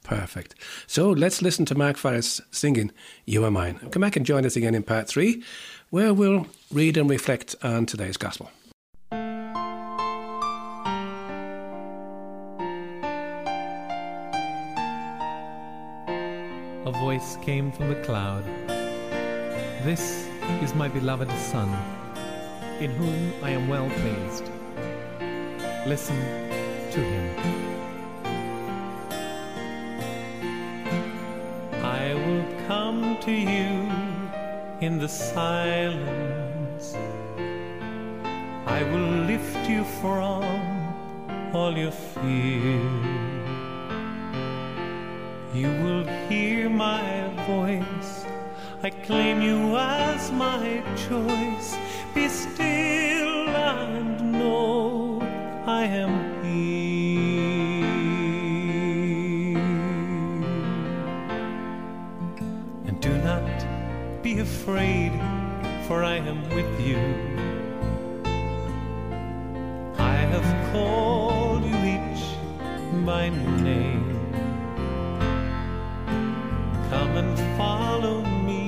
Perfect. 0.04 0.54
So 0.86 1.10
let's 1.10 1.42
listen 1.42 1.64
to 1.64 1.74
Mark 1.74 1.96
Forrest 1.96 2.42
singing 2.50 2.92
You 3.24 3.42
Are 3.44 3.50
Mine. 3.50 3.80
Come 3.90 4.02
back 4.02 4.16
and 4.16 4.24
join 4.24 4.44
us 4.44 4.54
again 4.54 4.74
in 4.74 4.82
part 4.82 5.08
three, 5.08 5.42
where 5.90 6.14
we'll 6.14 6.46
read 6.70 6.96
and 6.98 7.08
reflect 7.10 7.56
on 7.62 7.86
today's 7.86 8.18
gospel. 8.18 8.50
A 16.86 16.92
voice 16.92 17.38
came 17.42 17.72
from 17.72 17.88
the 17.88 18.00
cloud. 18.02 18.44
This 19.84 20.28
is 20.62 20.74
my 20.74 20.86
beloved 20.86 21.30
Son, 21.32 21.70
in 22.78 22.90
whom 22.90 23.32
I 23.42 23.50
am 23.50 23.68
well 23.68 23.88
pleased. 23.88 24.50
Listen 25.86 26.16
to 26.90 27.00
him. 27.00 27.83
To 33.24 33.32
you 33.32 33.88
in 34.82 34.98
the 34.98 35.08
silence. 35.08 36.94
I 38.66 38.82
will 38.82 39.24
lift 39.24 39.66
you 39.66 39.82
from 40.02 40.44
all 41.54 41.74
your 41.74 41.90
fear. 41.90 42.82
You 45.54 45.70
will 45.82 46.04
hear 46.28 46.68
my 46.68 47.30
voice. 47.46 48.26
I 48.82 48.90
claim 48.90 49.40
you 49.40 49.74
as 49.78 50.30
my 50.30 50.82
choice. 51.08 51.78
Be 52.14 52.28
still 52.28 53.48
and 53.48 54.32
know 54.32 55.22
I 55.66 55.84
am 55.84 56.23
afraid, 64.54 65.12
for 65.86 66.04
I 66.04 66.16
am 66.32 66.40
with 66.56 66.72
you. 66.88 67.00
I 69.98 70.16
have 70.32 70.48
called 70.72 71.64
you 71.70 71.78
each 71.94 72.24
by 73.04 73.24
name. 73.68 74.06
Come 76.90 77.12
and 77.22 77.36
follow 77.58 78.18
me, 78.48 78.62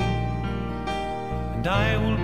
and 1.55 1.67
I 1.67 1.89
will 2.03 2.21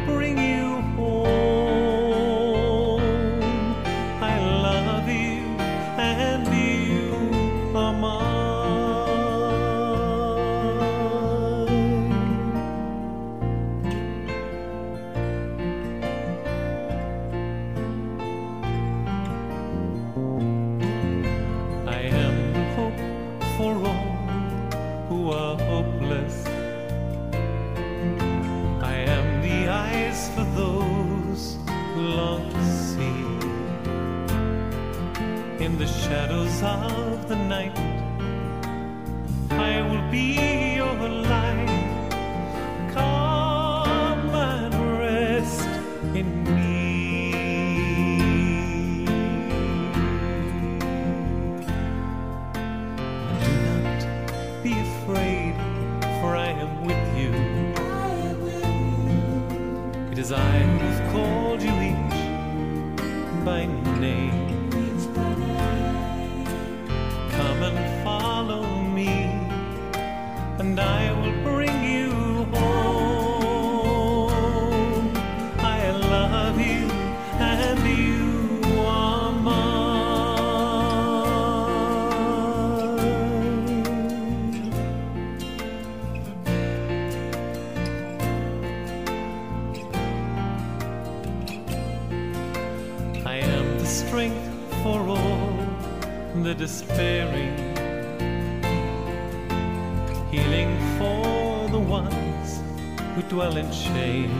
who 103.14 103.22
dwell 103.22 103.56
in 103.56 103.70
shame. 103.70 104.32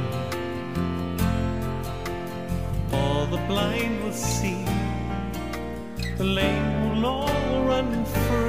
All 2.92 3.26
the 3.26 3.36
blind 3.46 4.02
will 4.02 4.12
see, 4.12 4.64
the 6.16 6.24
lame 6.24 6.88
will 6.88 7.06
all 7.06 7.64
run 7.64 8.04
free, 8.04 8.41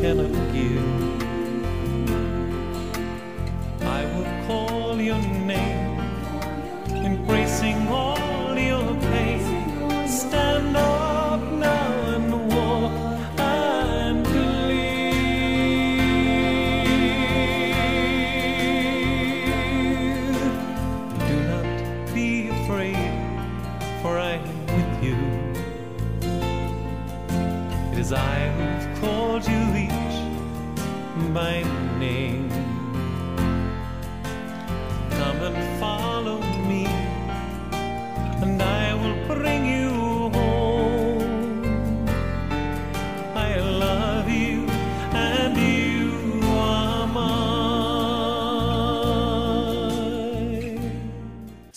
cannot 0.00 0.99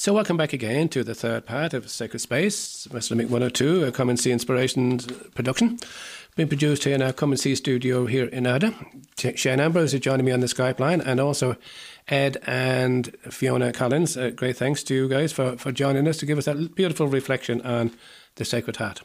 So, 0.03 0.11
welcome 0.11 0.35
back 0.35 0.51
again 0.51 0.89
to 0.89 1.01
the 1.01 1.15
third 1.15 1.45
part 1.45 1.73
of 1.73 1.89
Sacred 1.89 2.19
Space, 2.19 2.89
Islamic 2.93 3.29
102, 3.29 3.85
a 3.85 3.91
Come 3.93 4.09
and 4.09 4.19
See 4.19 4.33
Inspirations 4.33 5.07
production, 5.33 5.79
being 6.35 6.49
produced 6.49 6.83
here 6.83 6.93
in 6.93 7.01
our 7.01 7.13
Come 7.13 7.31
and 7.31 7.39
See 7.39 7.55
studio 7.55 8.05
here 8.05 8.25
in 8.25 8.43
Athea. 8.43 9.37
Shane 9.37 9.61
Ambrose 9.61 9.93
is 9.93 10.01
joining 10.01 10.25
me 10.25 10.33
on 10.33 10.41
the 10.41 10.47
Skype 10.47 10.77
line, 10.77 10.99
and 10.99 11.21
also 11.21 11.55
Ed 12.09 12.35
and 12.45 13.15
Fiona 13.29 13.71
Collins. 13.71 14.17
Uh, 14.17 14.31
great 14.31 14.57
thanks 14.57 14.83
to 14.83 14.93
you 14.93 15.07
guys 15.07 15.31
for, 15.31 15.55
for 15.55 15.71
joining 15.71 16.05
us 16.05 16.17
to 16.17 16.25
give 16.25 16.37
us 16.37 16.43
that 16.43 16.75
beautiful 16.75 17.07
reflection 17.07 17.61
on 17.61 17.95
the 18.35 18.43
Sacred 18.43 18.75
Heart. 18.75 19.03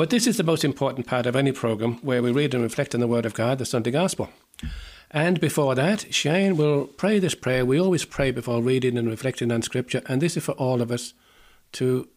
But 0.00 0.08
this 0.08 0.26
is 0.26 0.38
the 0.38 0.44
most 0.44 0.64
important 0.64 1.06
part 1.06 1.26
of 1.26 1.36
any 1.36 1.52
program 1.52 1.96
where 1.96 2.22
we 2.22 2.32
read 2.32 2.54
and 2.54 2.62
reflect 2.62 2.94
on 2.94 3.02
the 3.02 3.06
Word 3.06 3.26
of 3.26 3.34
God, 3.34 3.58
the 3.58 3.66
Sunday 3.66 3.90
Gospel. 3.90 4.30
And 5.10 5.38
before 5.38 5.74
that, 5.74 6.06
Shane 6.14 6.56
will 6.56 6.86
pray 6.86 7.18
this 7.18 7.34
prayer. 7.34 7.66
We 7.66 7.78
always 7.78 8.06
pray 8.06 8.30
before 8.30 8.62
reading 8.62 8.96
and 8.96 9.10
reflecting 9.10 9.52
on 9.52 9.60
Scripture, 9.60 10.00
and 10.06 10.22
this 10.22 10.38
is 10.38 10.44
for 10.44 10.52
all 10.52 10.80
of 10.80 10.90
us 10.90 11.12
to 11.72 12.08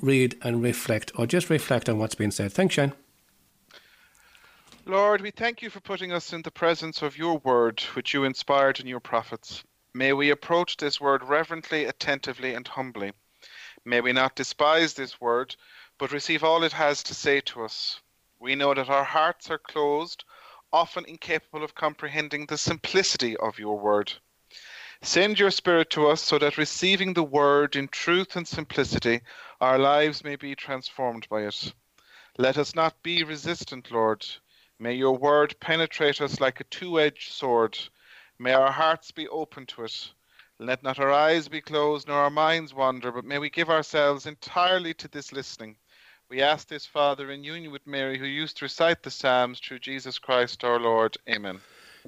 read 0.00 0.38
and 0.40 0.62
reflect, 0.62 1.12
or 1.16 1.26
just 1.26 1.50
reflect 1.50 1.90
on 1.90 1.98
what's 1.98 2.14
been 2.14 2.30
said. 2.30 2.50
Thanks, 2.50 2.76
Shane. 2.76 2.94
Lord, 4.86 5.20
we 5.20 5.30
thank 5.30 5.60
you 5.60 5.68
for 5.68 5.80
putting 5.80 6.12
us 6.12 6.32
in 6.32 6.40
the 6.40 6.50
presence 6.50 7.02
of 7.02 7.18
your 7.18 7.36
word, 7.40 7.82
which 7.92 8.14
you 8.14 8.24
inspired 8.24 8.80
in 8.80 8.86
your 8.86 9.00
prophets. 9.00 9.62
May 9.92 10.14
we 10.14 10.30
approach 10.30 10.78
this 10.78 10.98
word 10.98 11.22
reverently, 11.22 11.84
attentively, 11.84 12.54
and 12.54 12.66
humbly. 12.66 13.12
May 13.84 14.00
we 14.00 14.14
not 14.14 14.34
despise 14.34 14.94
this 14.94 15.20
word, 15.20 15.54
but 15.98 16.12
receive 16.12 16.44
all 16.44 16.62
it 16.62 16.72
has 16.72 17.02
to 17.02 17.14
say 17.14 17.40
to 17.40 17.64
us. 17.64 18.00
We 18.38 18.54
know 18.54 18.72
that 18.72 18.88
our 18.88 19.04
hearts 19.04 19.50
are 19.50 19.58
closed, 19.58 20.24
often 20.72 21.04
incapable 21.06 21.64
of 21.64 21.74
comprehending 21.74 22.46
the 22.46 22.56
simplicity 22.56 23.36
of 23.36 23.58
your 23.58 23.78
word. 23.78 24.12
Send 25.02 25.38
your 25.38 25.50
Spirit 25.50 25.90
to 25.90 26.08
us 26.08 26.22
so 26.22 26.38
that 26.38 26.58
receiving 26.58 27.14
the 27.14 27.22
word 27.22 27.76
in 27.76 27.88
truth 27.88 28.36
and 28.36 28.46
simplicity, 28.46 29.20
our 29.60 29.78
lives 29.78 30.24
may 30.24 30.36
be 30.36 30.54
transformed 30.54 31.28
by 31.28 31.42
it. 31.42 31.72
Let 32.36 32.58
us 32.58 32.74
not 32.74 33.02
be 33.02 33.24
resistant, 33.24 33.90
Lord. 33.90 34.26
May 34.78 34.94
your 34.94 35.16
word 35.16 35.56
penetrate 35.60 36.20
us 36.20 36.40
like 36.40 36.60
a 36.60 36.64
two 36.64 37.00
edged 37.00 37.32
sword. 37.32 37.78
May 38.38 38.52
our 38.52 38.70
hearts 38.70 39.10
be 39.10 39.26
open 39.28 39.66
to 39.66 39.84
it. 39.84 40.12
Let 40.60 40.82
not 40.82 40.98
our 40.98 41.12
eyes 41.12 41.48
be 41.48 41.60
closed 41.60 42.08
nor 42.08 42.18
our 42.18 42.30
minds 42.30 42.74
wander, 42.74 43.12
but 43.12 43.24
may 43.24 43.38
we 43.38 43.50
give 43.50 43.70
ourselves 43.70 44.26
entirely 44.26 44.94
to 44.94 45.08
this 45.08 45.32
listening. 45.32 45.76
We 46.30 46.42
ask 46.42 46.68
this, 46.68 46.84
Father, 46.84 47.30
in 47.30 47.42
union 47.42 47.72
with 47.72 47.86
Mary, 47.86 48.18
who 48.18 48.26
used 48.26 48.58
to 48.58 48.66
recite 48.66 49.02
the 49.02 49.10
Psalms 49.10 49.60
through 49.60 49.78
Jesus 49.78 50.18
Christ 50.18 50.62
our 50.62 50.78
Lord. 50.78 51.16
Amen. 51.26 51.60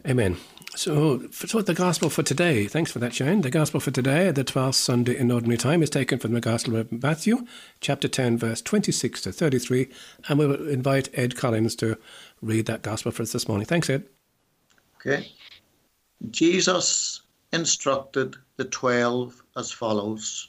Amen. 0.06 0.36
So, 0.76 1.26
so 1.30 1.62
the 1.62 1.72
gospel 1.72 2.10
for 2.10 2.22
today, 2.22 2.66
thanks 2.66 2.92
for 2.92 2.98
that, 2.98 3.14
Shane. 3.14 3.40
The 3.40 3.50
gospel 3.50 3.80
for 3.80 3.90
today, 3.90 4.30
the 4.30 4.44
12th 4.44 4.74
Sunday 4.74 5.16
in 5.16 5.30
Ordinary 5.30 5.56
Time, 5.56 5.82
is 5.82 5.88
taken 5.88 6.18
from 6.18 6.34
the 6.34 6.40
Gospel 6.40 6.76
of 6.76 6.92
Matthew, 6.92 7.46
chapter 7.80 8.08
10, 8.08 8.36
verse 8.36 8.60
26 8.60 9.22
to 9.22 9.32
33. 9.32 9.88
And 10.28 10.38
we 10.38 10.46
will 10.46 10.68
invite 10.68 11.08
Ed 11.14 11.34
Collins 11.34 11.74
to 11.76 11.96
read 12.42 12.66
that 12.66 12.82
gospel 12.82 13.12
for 13.12 13.22
us 13.22 13.32
this 13.32 13.48
morning. 13.48 13.66
Thanks, 13.66 13.88
Ed. 13.88 14.04
Okay. 14.96 15.32
Jesus 16.30 17.22
instructed 17.52 18.36
the 18.56 18.66
twelve 18.66 19.42
as 19.56 19.72
follows 19.72 20.48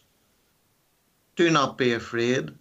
Do 1.37 1.49
not 1.49 1.77
be 1.77 1.93
afraid, 1.93 2.51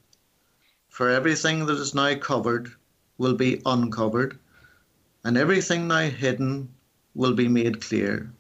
for 1.01 1.09
everything 1.09 1.65
that 1.65 1.79
is 1.79 1.95
now 1.95 2.15
covered 2.15 2.71
will 3.17 3.33
be 3.33 3.63
uncovered, 3.65 4.39
and 5.25 5.39
everything 5.39 5.89
now 5.89 6.07
hidden 6.11 6.69
will 7.15 7.33
be 7.33 7.49
made 7.49 7.81
clear. 7.81 8.31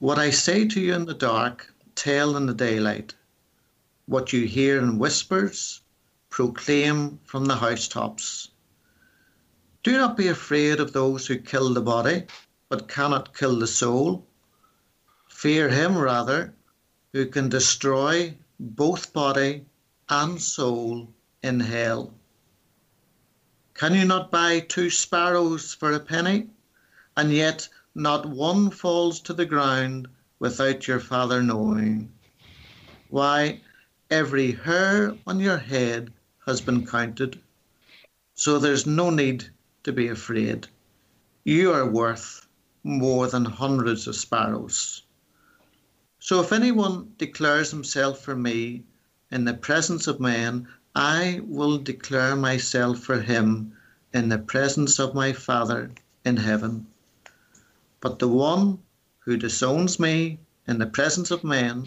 What 0.00 0.18
I 0.18 0.28
say 0.28 0.68
to 0.68 0.78
you 0.78 0.92
in 0.92 1.06
the 1.06 1.14
dark, 1.14 1.72
tell 1.94 2.36
in 2.36 2.44
the 2.44 2.52
daylight. 2.52 3.14
What 4.04 4.34
you 4.34 4.46
hear 4.46 4.80
in 4.80 4.98
whispers, 4.98 5.80
proclaim 6.28 7.18
from 7.24 7.46
the 7.46 7.56
housetops. 7.56 8.50
Do 9.82 9.92
not 9.92 10.18
be 10.18 10.28
afraid 10.28 10.78
of 10.78 10.92
those 10.92 11.26
who 11.26 11.38
kill 11.38 11.72
the 11.72 11.80
body, 11.80 12.26
but 12.68 12.86
cannot 12.86 13.34
kill 13.34 13.58
the 13.58 13.66
soul. 13.66 14.26
Fear 15.26 15.70
him 15.70 15.96
rather, 15.96 16.52
who 17.14 17.24
can 17.24 17.48
destroy 17.48 18.36
both 18.58 19.14
body 19.14 19.64
and 20.10 20.38
soul 20.38 21.08
in 21.42 21.60
hell. 21.60 22.14
Can 23.74 23.94
you 23.94 24.04
not 24.04 24.30
buy 24.30 24.60
two 24.60 24.90
sparrows 24.90 25.74
for 25.74 25.92
a 25.92 26.00
penny? 26.00 26.48
And 27.16 27.32
yet 27.32 27.68
not 27.94 28.26
one 28.26 28.70
falls 28.70 29.20
to 29.20 29.32
the 29.32 29.46
ground 29.46 30.08
without 30.38 30.86
your 30.86 31.00
Father 31.00 31.42
knowing. 31.42 32.12
Why, 33.08 33.60
every 34.10 34.52
hair 34.52 35.16
on 35.26 35.40
your 35.40 35.58
head 35.58 36.12
has 36.46 36.60
been 36.60 36.86
counted, 36.86 37.40
so 38.34 38.58
there's 38.58 38.86
no 38.86 39.10
need 39.10 39.48
to 39.84 39.92
be 39.92 40.08
afraid. 40.08 40.66
You 41.44 41.72
are 41.72 41.86
worth 41.86 42.46
more 42.82 43.26
than 43.28 43.44
hundreds 43.44 44.06
of 44.06 44.16
sparrows. 44.16 45.02
So 46.18 46.40
if 46.40 46.52
anyone 46.52 47.14
declares 47.18 47.70
himself 47.70 48.20
for 48.20 48.36
me 48.36 48.84
in 49.30 49.44
the 49.44 49.54
presence 49.54 50.06
of 50.06 50.20
men, 50.20 50.68
I 50.94 51.40
will 51.44 51.78
declare 51.78 52.36
myself 52.36 52.98
for 52.98 53.20
him 53.20 53.76
in 54.12 54.28
the 54.28 54.38
presence 54.38 54.98
of 54.98 55.14
my 55.14 55.32
Father 55.32 55.90
in 56.24 56.36
heaven. 56.36 56.86
But 58.00 58.18
the 58.18 58.28
one 58.28 58.78
who 59.20 59.36
disowns 59.36 60.00
me 60.00 60.38
in 60.66 60.78
the 60.78 60.86
presence 60.86 61.30
of 61.30 61.44
men, 61.44 61.86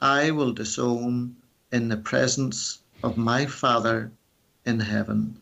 I 0.00 0.30
will 0.30 0.52
disown 0.52 1.36
in 1.72 1.88
the 1.88 1.96
presence 1.96 2.80
of 3.02 3.16
my 3.16 3.46
Father 3.46 4.12
in 4.64 4.80
heaven. 4.80 5.38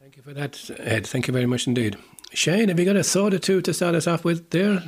Thank 0.00 0.16
you 0.16 0.22
for 0.22 0.34
that, 0.34 0.70
Ed. 0.78 1.06
Thank 1.06 1.28
you 1.28 1.32
very 1.32 1.46
much 1.46 1.66
indeed. 1.66 1.96
Shane, 2.32 2.68
have 2.68 2.78
you 2.78 2.84
got 2.84 2.96
a 2.96 3.04
thought 3.04 3.32
or 3.32 3.38
two 3.38 3.62
to 3.62 3.72
start 3.72 3.94
us 3.94 4.06
off 4.06 4.24
with 4.24 4.50
there? 4.50 4.82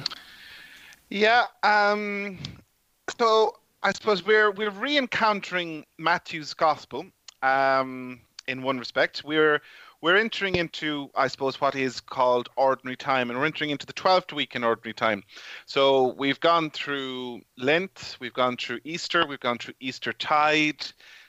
Yeah. 1.10 1.44
Um, 1.62 2.38
so 3.18 3.56
I 3.82 3.92
suppose 3.92 4.24
we're 4.24 4.50
we're 4.50 4.70
re-encountering 4.70 5.84
Matthew's 5.98 6.54
gospel. 6.54 7.06
Um, 7.42 8.20
in 8.48 8.62
one 8.62 8.78
respect, 8.78 9.22
we're 9.24 9.60
we're 10.02 10.16
entering 10.16 10.56
into, 10.56 11.10
I 11.14 11.28
suppose, 11.28 11.60
what 11.60 11.74
is 11.74 12.00
called 12.00 12.48
ordinary 12.56 12.96
time, 12.96 13.30
and 13.30 13.38
we're 13.38 13.46
entering 13.46 13.70
into 13.70 13.86
the 13.86 13.92
12th 13.92 14.32
week 14.32 14.54
in 14.54 14.62
ordinary 14.62 14.94
time. 14.94 15.22
So 15.64 16.14
we've 16.18 16.38
gone 16.40 16.70
through 16.70 17.40
Lent, 17.56 18.16
we've 18.20 18.34
gone 18.34 18.56
through 18.56 18.80
Easter, 18.84 19.26
we've 19.26 19.40
gone 19.40 19.58
through 19.58 19.74
Easter 19.80 20.12
tide, 20.12 20.86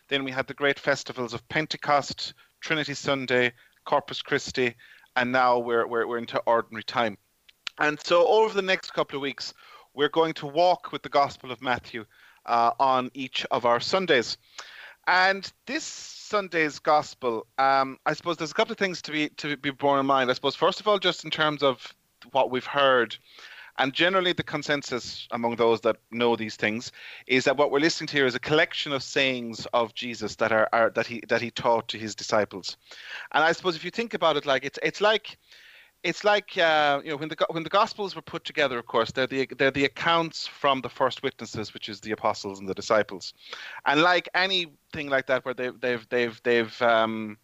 then 0.09 0.23
we 0.23 0.31
had 0.31 0.47
the 0.47 0.53
great 0.53 0.79
festivals 0.79 1.33
of 1.33 1.47
Pentecost, 1.47 2.33
Trinity 2.59 2.93
Sunday, 2.93 3.53
Corpus 3.85 4.21
Christi, 4.21 4.75
and 5.15 5.31
now 5.31 5.59
we're, 5.59 5.87
we're, 5.87 6.05
we're 6.05 6.17
into 6.17 6.39
ordinary 6.45 6.83
time. 6.83 7.17
And 7.79 7.99
so 8.05 8.27
over 8.27 8.53
the 8.53 8.61
next 8.61 8.91
couple 8.91 9.17
of 9.17 9.21
weeks, 9.21 9.53
we're 9.93 10.09
going 10.09 10.33
to 10.35 10.45
walk 10.45 10.91
with 10.91 11.03
the 11.03 11.09
Gospel 11.09 11.51
of 11.51 11.61
Matthew 11.61 12.05
uh, 12.47 12.71
on 12.79 13.11
each 13.13 13.45
of 13.51 13.65
our 13.65 13.79
Sundays. 13.79 14.37
And 15.07 15.49
this 15.65 15.83
Sunday's 15.83 16.79
gospel, 16.79 17.47
um, 17.57 17.97
I 18.05 18.13
suppose 18.13 18.37
there's 18.37 18.51
a 18.51 18.55
couple 18.55 18.73
of 18.73 18.77
things 18.77 19.01
to 19.03 19.11
be 19.11 19.29
to 19.29 19.55
be 19.55 19.69
borne 19.69 19.99
in 19.99 20.05
mind. 20.05 20.29
I 20.29 20.33
suppose 20.33 20.55
first 20.55 20.81
of 20.81 20.87
all, 20.87 20.99
just 20.99 21.23
in 21.23 21.31
terms 21.31 21.63
of 21.63 21.93
what 22.31 22.51
we've 22.51 22.65
heard, 22.65 23.15
and 23.77 23.93
generally 23.93 24.33
the 24.33 24.43
consensus 24.43 25.27
among 25.31 25.55
those 25.55 25.81
that 25.81 25.97
know 26.11 26.35
these 26.35 26.55
things 26.55 26.91
is 27.27 27.45
that 27.45 27.57
what 27.57 27.71
we're 27.71 27.79
listening 27.79 28.07
to 28.07 28.17
here 28.17 28.25
is 28.25 28.35
a 28.35 28.39
collection 28.39 28.91
of 28.91 29.03
sayings 29.03 29.65
of 29.67 29.93
Jesus 29.93 30.35
that 30.37 30.51
are, 30.51 30.67
are 30.73 30.89
that 30.91 31.07
he 31.07 31.21
that 31.29 31.41
he 31.41 31.51
taught 31.51 31.87
to 31.89 31.97
his 31.97 32.15
disciples. 32.15 32.77
And 33.31 33.43
I 33.43 33.51
suppose 33.51 33.75
if 33.75 33.85
you 33.85 33.91
think 33.91 34.13
about 34.13 34.35
it, 34.35 34.45
like 34.45 34.65
it's 34.65 34.79
it's 34.83 34.99
like 34.99 35.37
it's 36.07 36.23
like 36.23 36.57
uh, 36.57 37.01
you 37.03 37.11
know 37.11 37.17
when 37.17 37.27
the 37.27 37.35
when 37.49 37.63
the 37.63 37.69
Gospels 37.69 38.15
were 38.15 38.21
put 38.21 38.45
together. 38.45 38.79
Of 38.79 38.85
course, 38.85 39.11
they're 39.11 39.27
the 39.27 39.45
they're 39.57 39.71
the 39.71 39.85
accounts 39.85 40.47
from 40.47 40.79
the 40.79 40.89
first 40.89 41.21
witnesses, 41.21 41.73
which 41.73 41.89
is 41.89 41.99
the 41.99 42.11
apostles 42.11 42.59
and 42.59 42.69
the 42.69 42.73
disciples. 42.73 43.33
And 43.85 44.01
like 44.01 44.29
anything 44.33 45.09
like 45.09 45.27
that, 45.27 45.43
where 45.43 45.53
they've 45.53 45.79
they've 45.79 46.07
they've 46.09 46.41
they've 46.43 46.81
um, 46.81 47.37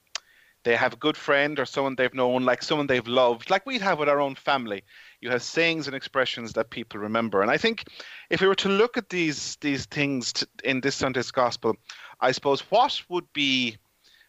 they 0.64 0.78
have 0.78 0.94
a 0.94 0.98
good 1.06 1.18
friend 1.18 1.60
or 1.60 1.66
someone 1.66 1.96
they've 1.96 2.14
known, 2.14 2.46
like 2.46 2.64
someone 2.64 2.88
they've 2.88 3.06
loved, 3.06 3.50
like 3.50 3.66
we'd 3.66 3.82
have 3.82 4.00
with 4.00 4.08
our 4.08 4.22
own 4.22 4.36
family. 4.36 4.82
You 5.20 5.30
have 5.30 5.44
sayings 5.44 5.88
and 5.88 5.96
expressions 5.96 6.54
that 6.54 6.70
people 6.70 7.02
remember. 7.02 7.42
And 7.42 7.52
I 7.52 7.58
think 7.58 7.84
if 8.30 8.40
we 8.40 8.48
were 8.48 8.56
to 8.56 8.70
look 8.70 8.98
at 8.98 9.10
these 9.10 9.58
these 9.58 9.86
things 9.88 10.32
to, 10.34 10.48
in 10.64 10.80
this 10.80 10.96
Sunday's 10.96 11.32
Gospel, 11.32 11.76
I 12.22 12.32
suppose 12.32 12.62
what 12.72 13.02
would 13.10 13.32
be 13.34 13.76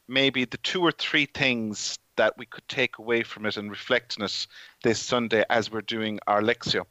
maybe 0.08 0.44
the 0.44 0.58
two 0.58 0.82
or 0.82 0.92
three 0.92 1.26
things 1.26 1.98
that 2.16 2.36
we 2.38 2.46
could 2.46 2.66
take 2.68 2.98
away 2.98 3.22
from 3.22 3.46
it 3.46 3.56
and 3.56 3.70
reflect 3.70 4.16
on 4.18 4.24
it 4.24 4.46
this 4.82 5.00
Sunday 5.00 5.44
as 5.50 5.70
we're 5.70 5.82
doing 5.82 6.18
our 6.26 6.42
Lectio. 6.42 6.84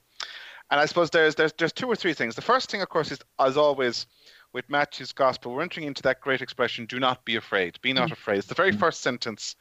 And 0.71 0.79
I 0.79 0.85
suppose 0.85 1.09
there's, 1.09 1.35
there's, 1.35 1.53
there's 1.53 1.73
two 1.73 1.87
or 1.87 1.95
three 1.95 2.13
things. 2.13 2.35
The 2.35 2.41
first 2.41 2.71
thing, 2.71 2.81
of 2.81 2.89
course, 2.89 3.11
is 3.11 3.19
as 3.39 3.57
always 3.57 4.07
with 4.53 4.69
Matthew's 4.69 5.11
Gospel, 5.11 5.53
we're 5.53 5.61
entering 5.61 5.87
into 5.87 6.03
that 6.03 6.21
great 6.21 6.41
expression, 6.41 6.85
do 6.85 6.99
not 6.99 7.25
be 7.25 7.35
afraid. 7.35 7.79
Be 7.81 7.93
not 7.93 8.09
mm. 8.09 8.13
afraid. 8.13 8.37
It's 8.39 8.47
the 8.47 8.55
very 8.55 8.71
mm. 8.71 8.79
first 8.79 9.01
sentence 9.01 9.55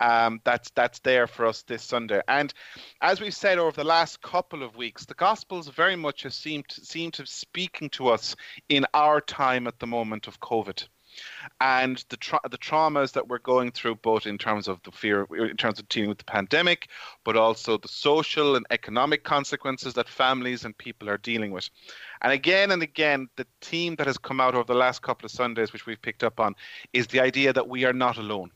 um, 0.00 0.40
that's 0.44 0.70
that's 0.70 0.98
there 1.00 1.26
for 1.26 1.46
us 1.46 1.62
this 1.62 1.82
Sunday. 1.82 2.20
And 2.26 2.52
as 3.00 3.20
we've 3.20 3.34
said 3.34 3.58
over 3.58 3.76
the 3.76 3.84
last 3.84 4.20
couple 4.20 4.62
of 4.62 4.76
weeks, 4.76 5.04
the 5.04 5.14
Gospels 5.14 5.68
very 5.68 5.96
much 5.96 6.24
have 6.24 6.34
seemed 6.34 6.66
seem 6.68 7.12
to 7.12 7.24
speaking 7.24 7.88
to 7.90 8.08
us 8.08 8.34
in 8.68 8.84
our 8.94 9.20
time 9.20 9.66
at 9.66 9.78
the 9.78 9.86
moment 9.86 10.26
of 10.26 10.40
COVID 10.40 10.86
and 11.60 12.04
the 12.08 12.16
tra- 12.16 12.40
the 12.50 12.58
traumas 12.58 13.12
that 13.12 13.28
we're 13.28 13.38
going 13.38 13.70
through, 13.70 13.96
both 13.96 14.26
in 14.26 14.38
terms 14.38 14.68
of 14.68 14.82
the 14.82 14.90
fear, 14.90 15.26
in 15.32 15.56
terms 15.56 15.78
of 15.78 15.88
dealing 15.88 16.08
with 16.08 16.18
the 16.18 16.24
pandemic, 16.24 16.88
but 17.24 17.36
also 17.36 17.78
the 17.78 17.88
social 17.88 18.56
and 18.56 18.66
economic 18.70 19.24
consequences 19.24 19.94
that 19.94 20.08
families 20.08 20.64
and 20.64 20.76
people 20.78 21.08
are 21.08 21.18
dealing 21.18 21.50
with. 21.50 21.68
And 22.22 22.32
again 22.32 22.70
and 22.70 22.82
again, 22.82 23.28
the 23.36 23.46
theme 23.60 23.96
that 23.96 24.06
has 24.06 24.18
come 24.18 24.40
out 24.40 24.54
over 24.54 24.64
the 24.64 24.74
last 24.74 25.02
couple 25.02 25.26
of 25.26 25.32
Sundays, 25.32 25.72
which 25.72 25.86
we've 25.86 26.02
picked 26.02 26.24
up 26.24 26.40
on, 26.40 26.54
is 26.92 27.06
the 27.06 27.20
idea 27.20 27.52
that 27.52 27.68
we 27.68 27.84
are 27.84 27.92
not 27.92 28.18
alone, 28.18 28.50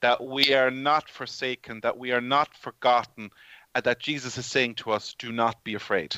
that 0.00 0.22
we 0.22 0.54
are 0.54 0.70
not 0.70 1.08
forsaken, 1.08 1.80
that 1.82 1.98
we 1.98 2.12
are 2.12 2.20
not 2.20 2.56
forgotten, 2.56 3.30
and 3.74 3.84
that 3.84 4.00
Jesus 4.00 4.38
is 4.38 4.46
saying 4.46 4.74
to 4.76 4.90
us, 4.90 5.14
do 5.18 5.32
not 5.32 5.62
be 5.64 5.74
afraid. 5.74 6.16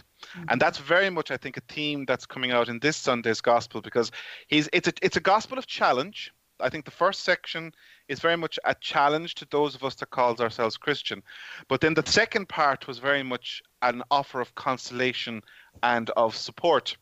And 0.49 0.61
that's 0.61 0.79
very 0.79 1.11
much, 1.11 1.31
I 1.31 1.37
think, 1.37 1.57
a 1.57 1.62
theme 1.62 2.05
that's 2.05 2.27
coming 2.27 2.51
out 2.51 2.68
in 2.68 2.79
this 2.79 2.97
Sunday's 2.97 3.41
gospel 3.41 3.81
because 3.81 4.11
he's 4.49 4.68
it's 4.73 4.89
a 4.89 4.93
it's 5.03 5.16
a 5.16 5.21
gospel 5.21 5.59
of 5.59 5.66
challenge. 5.66 6.33
I 6.61 6.68
think 6.68 6.85
the 6.85 6.91
first 6.91 7.23
section 7.23 7.73
is 8.09 8.21
very 8.21 8.37
much 8.37 8.59
a 8.64 8.75
challenge 8.75 9.35
to 9.37 9.47
those 9.51 9.75
of 9.75 9.83
us 9.83 9.95
that 9.97 10.11
calls 10.11 10.41
ourselves 10.41 10.77
Christian. 10.77 11.23
But 11.68 11.81
then 11.81 11.95
the 11.95 12.07
second 12.07 12.49
part 12.49 12.87
was 12.87 12.99
very 12.99 13.23
much 13.23 13.62
an 13.83 14.03
offer 14.11 14.41
of 14.41 14.55
consolation 14.55 15.43
and 15.83 16.11
of 16.11 16.37
support. 16.37 16.97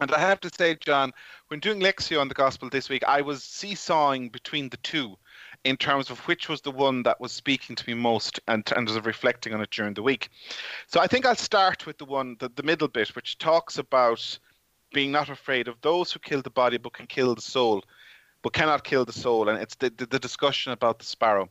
And 0.00 0.10
I 0.10 0.18
have 0.18 0.40
to 0.40 0.50
say, 0.50 0.76
John, 0.80 1.12
when 1.48 1.60
doing 1.60 1.80
Lectio 1.80 2.20
on 2.20 2.28
the 2.28 2.34
Gospel 2.34 2.68
this 2.68 2.88
week, 2.88 3.04
I 3.06 3.20
was 3.20 3.44
seesawing 3.44 4.30
between 4.30 4.68
the 4.68 4.76
two 4.78 5.16
in 5.64 5.76
terms 5.78 6.10
of 6.10 6.20
which 6.20 6.48
was 6.48 6.60
the 6.60 6.70
one 6.70 7.02
that 7.02 7.20
was 7.20 7.32
speaking 7.32 7.74
to 7.74 7.88
me 7.88 7.94
most 7.94 8.38
and 8.48 8.64
terms 8.64 8.94
of 8.94 9.06
reflecting 9.06 9.54
on 9.54 9.62
it 9.62 9.70
during 9.70 9.94
the 9.94 10.02
week. 10.02 10.28
So 10.86 11.00
I 11.00 11.06
think 11.06 11.24
I'll 11.24 11.34
start 11.34 11.86
with 11.86 11.98
the 11.98 12.04
one, 12.04 12.36
the, 12.38 12.50
the 12.54 12.62
middle 12.62 12.88
bit, 12.88 13.16
which 13.16 13.38
talks 13.38 13.78
about 13.78 14.38
being 14.92 15.10
not 15.10 15.30
afraid 15.30 15.66
of 15.66 15.80
those 15.80 16.12
who 16.12 16.18
kill 16.20 16.42
the 16.42 16.50
body 16.50 16.76
but 16.76 16.92
can 16.92 17.06
kill 17.06 17.34
the 17.34 17.40
soul, 17.40 17.82
but 18.42 18.52
cannot 18.52 18.84
kill 18.84 19.04
the 19.04 19.12
soul. 19.12 19.48
And 19.48 19.60
it's 19.60 19.74
the, 19.76 19.90
the, 19.96 20.06
the 20.06 20.18
discussion 20.18 20.72
about 20.72 20.98
the 20.98 21.06
sparrow. 21.06 21.48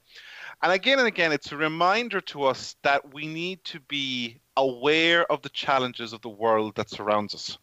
And 0.62 0.72
again 0.72 1.00
and 1.00 1.08
again, 1.08 1.32
it's 1.32 1.52
a 1.52 1.58
reminder 1.58 2.22
to 2.22 2.44
us 2.44 2.76
that 2.84 3.14
we 3.14 3.26
need 3.26 3.64
to 3.66 3.80
be 3.82 4.40
aware 4.56 5.30
of 5.32 5.42
the 5.42 5.50
challenges 5.50 6.14
of 6.14 6.22
the 6.22 6.30
world 6.30 6.76
that 6.76 6.90
surrounds 6.90 7.34
us 7.34 7.58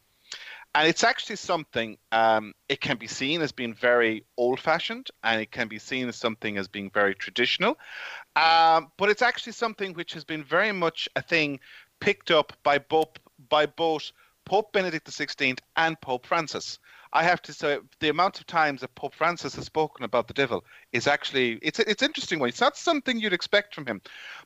and 0.75 0.89
it's 0.89 1.03
actually 1.03 1.37
something 1.37 1.99
um, 2.13 2.53
it 2.69 2.81
can 2.81 2.97
be 2.97 3.07
seen 3.07 3.41
as 3.43 3.53
being 3.53 3.75
very 3.75 4.25
old-fashioned 4.37 5.09
and 5.25 5.41
it 5.41 5.51
can 5.51 5.69
be 5.69 5.79
seen 5.79 6.09
as 6.09 6.17
something 6.17 6.57
as 6.59 6.69
being 6.69 6.91
very 6.91 7.15
traditional. 7.15 7.77
Um, 8.37 8.93
but 8.97 9.11
it's 9.11 9.23
actually 9.23 9.53
something 9.55 9.95
which 9.95 10.13
has 10.15 10.25
been 10.25 10.45
very 10.45 10.73
much 10.73 11.09
a 11.17 11.23
thing 11.23 11.59
picked 12.01 12.31
up 12.31 12.53
by 12.63 12.79
both 12.79 13.09
by 13.49 13.67
both 13.67 14.13
pope 14.47 14.73
benedict 14.73 15.07
xvi 15.07 15.59
and 15.77 16.01
pope 16.01 16.27
francis 16.27 16.79
I 17.13 17.25
have 17.25 17.43
to 17.43 17.53
say 17.53 17.79
the 17.99 18.09
amount 18.09 18.39
of 18.39 18.47
times 18.47 18.81
that 18.83 18.95
Pope 18.95 19.15
Francis 19.15 19.57
has 19.57 19.65
spoken 19.65 20.05
about 20.05 20.29
the 20.29 20.35
devil 20.35 20.65
is 20.93 21.09
actually 21.09 21.59
it's 21.61 21.81
it's 21.81 22.03
interesting 22.03 22.39
one. 22.39 22.49
It's 22.49 22.61
not 22.61 22.77
something 22.77 23.19
you'd 23.19 23.33
expect 23.33 23.75
from 23.75 23.85
him, 23.87 24.01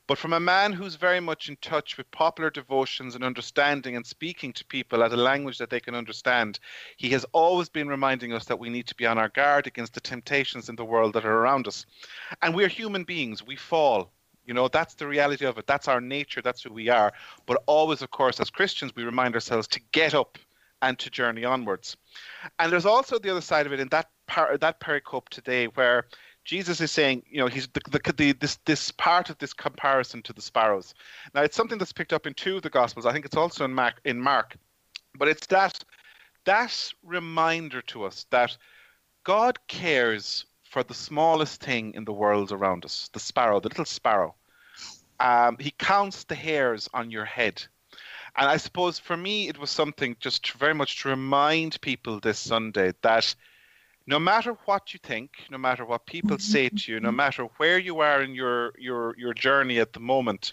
but 0.07 0.17
from 0.17 0.33
a 0.33 0.39
man 0.39 0.73
who's 0.73 0.95
very 0.95 1.19
much 1.19 1.47
in 1.47 1.57
touch 1.57 1.95
with 1.95 2.09
popular 2.09 2.49
devotions 2.49 3.13
and 3.13 3.23
understanding 3.23 3.95
and 3.95 4.05
speaking 4.05 4.51
to 4.53 4.65
people 4.65 5.03
at 5.03 5.13
a 5.13 5.17
language 5.17 5.59
that 5.59 5.69
they 5.69 5.79
can 5.79 5.93
understand, 5.93 6.59
he 6.97 7.09
has 7.09 7.25
always 7.33 7.69
been 7.69 7.87
reminding 7.87 8.33
us 8.33 8.45
that 8.45 8.59
we 8.59 8.69
need 8.69 8.87
to 8.87 8.95
be 8.95 9.05
on 9.05 9.19
our 9.19 9.29
guard 9.29 9.67
against 9.67 9.93
the 9.93 10.01
temptations 10.01 10.67
in 10.67 10.75
the 10.75 10.85
world 10.85 11.13
that 11.13 11.25
are 11.25 11.37
around 11.37 11.67
us. 11.67 11.85
And 12.41 12.55
we're 12.55 12.67
human 12.67 13.03
beings. 13.03 13.45
We 13.45 13.55
fall. 13.57 14.11
You 14.45 14.53
know, 14.53 14.67
that's 14.67 14.93
the 14.93 15.07
reality 15.07 15.45
of 15.45 15.57
it. 15.57 15.65
That's 15.65 15.87
our 15.87 15.99
nature. 15.99 16.41
That's 16.41 16.63
who 16.63 16.71
we 16.71 16.89
are. 16.89 17.13
But 17.45 17.63
always, 17.65 18.01
of 18.01 18.11
course, 18.11 18.39
as 18.39 18.49
Christians, 18.49 18.95
we 18.95 19.03
remind 19.03 19.33
ourselves 19.33 19.67
to 19.69 19.81
get 19.91 20.13
up 20.13 20.37
and 20.85 20.99
to 20.99 21.09
journey 21.09 21.43
onwards. 21.43 21.97
And 22.59 22.71
there's 22.71 22.85
also 22.85 23.17
the 23.17 23.31
other 23.31 23.41
side 23.41 23.65
of 23.65 23.73
it 23.73 23.79
in 23.79 23.89
that 23.89 24.09
part, 24.27 24.61
that 24.61 24.79
pericope 24.79 25.29
today, 25.29 25.65
where 25.65 26.05
Jesus 26.45 26.79
is 26.79 26.91
saying, 26.91 27.23
you 27.29 27.39
know, 27.39 27.47
he's 27.47 27.67
the, 27.69 27.81
the, 27.89 28.13
the, 28.15 28.31
this 28.33 28.59
this 28.65 28.91
part 28.91 29.29
of 29.31 29.37
this 29.39 29.53
comparison 29.53 30.21
to 30.21 30.33
the 30.33 30.41
sparrows. 30.41 30.93
Now, 31.33 31.41
it's 31.41 31.57
something 31.57 31.79
that's 31.79 31.91
picked 31.99 32.13
up 32.13 32.27
in 32.27 32.33
two 32.35 32.57
of 32.57 32.61
the 32.61 32.69
Gospels. 32.69 33.05
I 33.05 33.13
think 33.13 33.25
it's 33.25 33.35
also 33.35 33.65
in 33.65 33.73
Mark, 33.73 33.99
in 34.05 34.19
Mark, 34.21 34.55
but 35.17 35.27
it's 35.27 35.47
that 35.47 35.83
that 36.45 36.93
reminder 37.03 37.81
to 37.81 38.03
us 38.03 38.27
that 38.29 38.55
God 39.23 39.57
cares 39.67 40.45
for 40.63 40.83
the 40.83 40.93
smallest 40.93 41.61
thing 41.61 41.93
in 41.95 42.05
the 42.05 42.13
world 42.13 42.51
around 42.51 42.85
us, 42.85 43.09
the 43.13 43.19
sparrow, 43.19 43.59
the 43.59 43.69
little 43.69 43.85
sparrow. 43.85 44.35
Um, 45.19 45.57
he 45.59 45.71
counts 45.71 46.25
the 46.25 46.35
hairs 46.35 46.89
on 46.93 47.09
your 47.09 47.25
head. 47.25 47.63
And 48.37 48.49
I 48.49 48.57
suppose 48.57 48.99
for 48.99 49.15
me, 49.15 49.47
it 49.47 49.57
was 49.57 49.71
something 49.71 50.17
just 50.19 50.51
very 50.53 50.73
much 50.73 51.01
to 51.01 51.09
remind 51.09 51.79
people 51.81 52.19
this 52.19 52.39
Sunday 52.39 52.93
that 53.01 53.33
no 54.07 54.19
matter 54.19 54.57
what 54.65 54.93
you 54.93 54.99
think, 55.01 55.31
no 55.49 55.57
matter 55.57 55.85
what 55.85 56.05
people 56.05 56.37
mm-hmm. 56.37 56.51
say 56.51 56.69
to 56.69 56.91
you, 56.91 56.99
no 56.99 57.11
matter 57.11 57.43
where 57.57 57.79
you 57.79 57.99
are 57.99 58.21
in 58.21 58.35
your 58.35 58.73
your 58.77 59.15
your 59.17 59.33
journey 59.33 59.79
at 59.79 59.93
the 59.93 59.99
moment, 59.99 60.51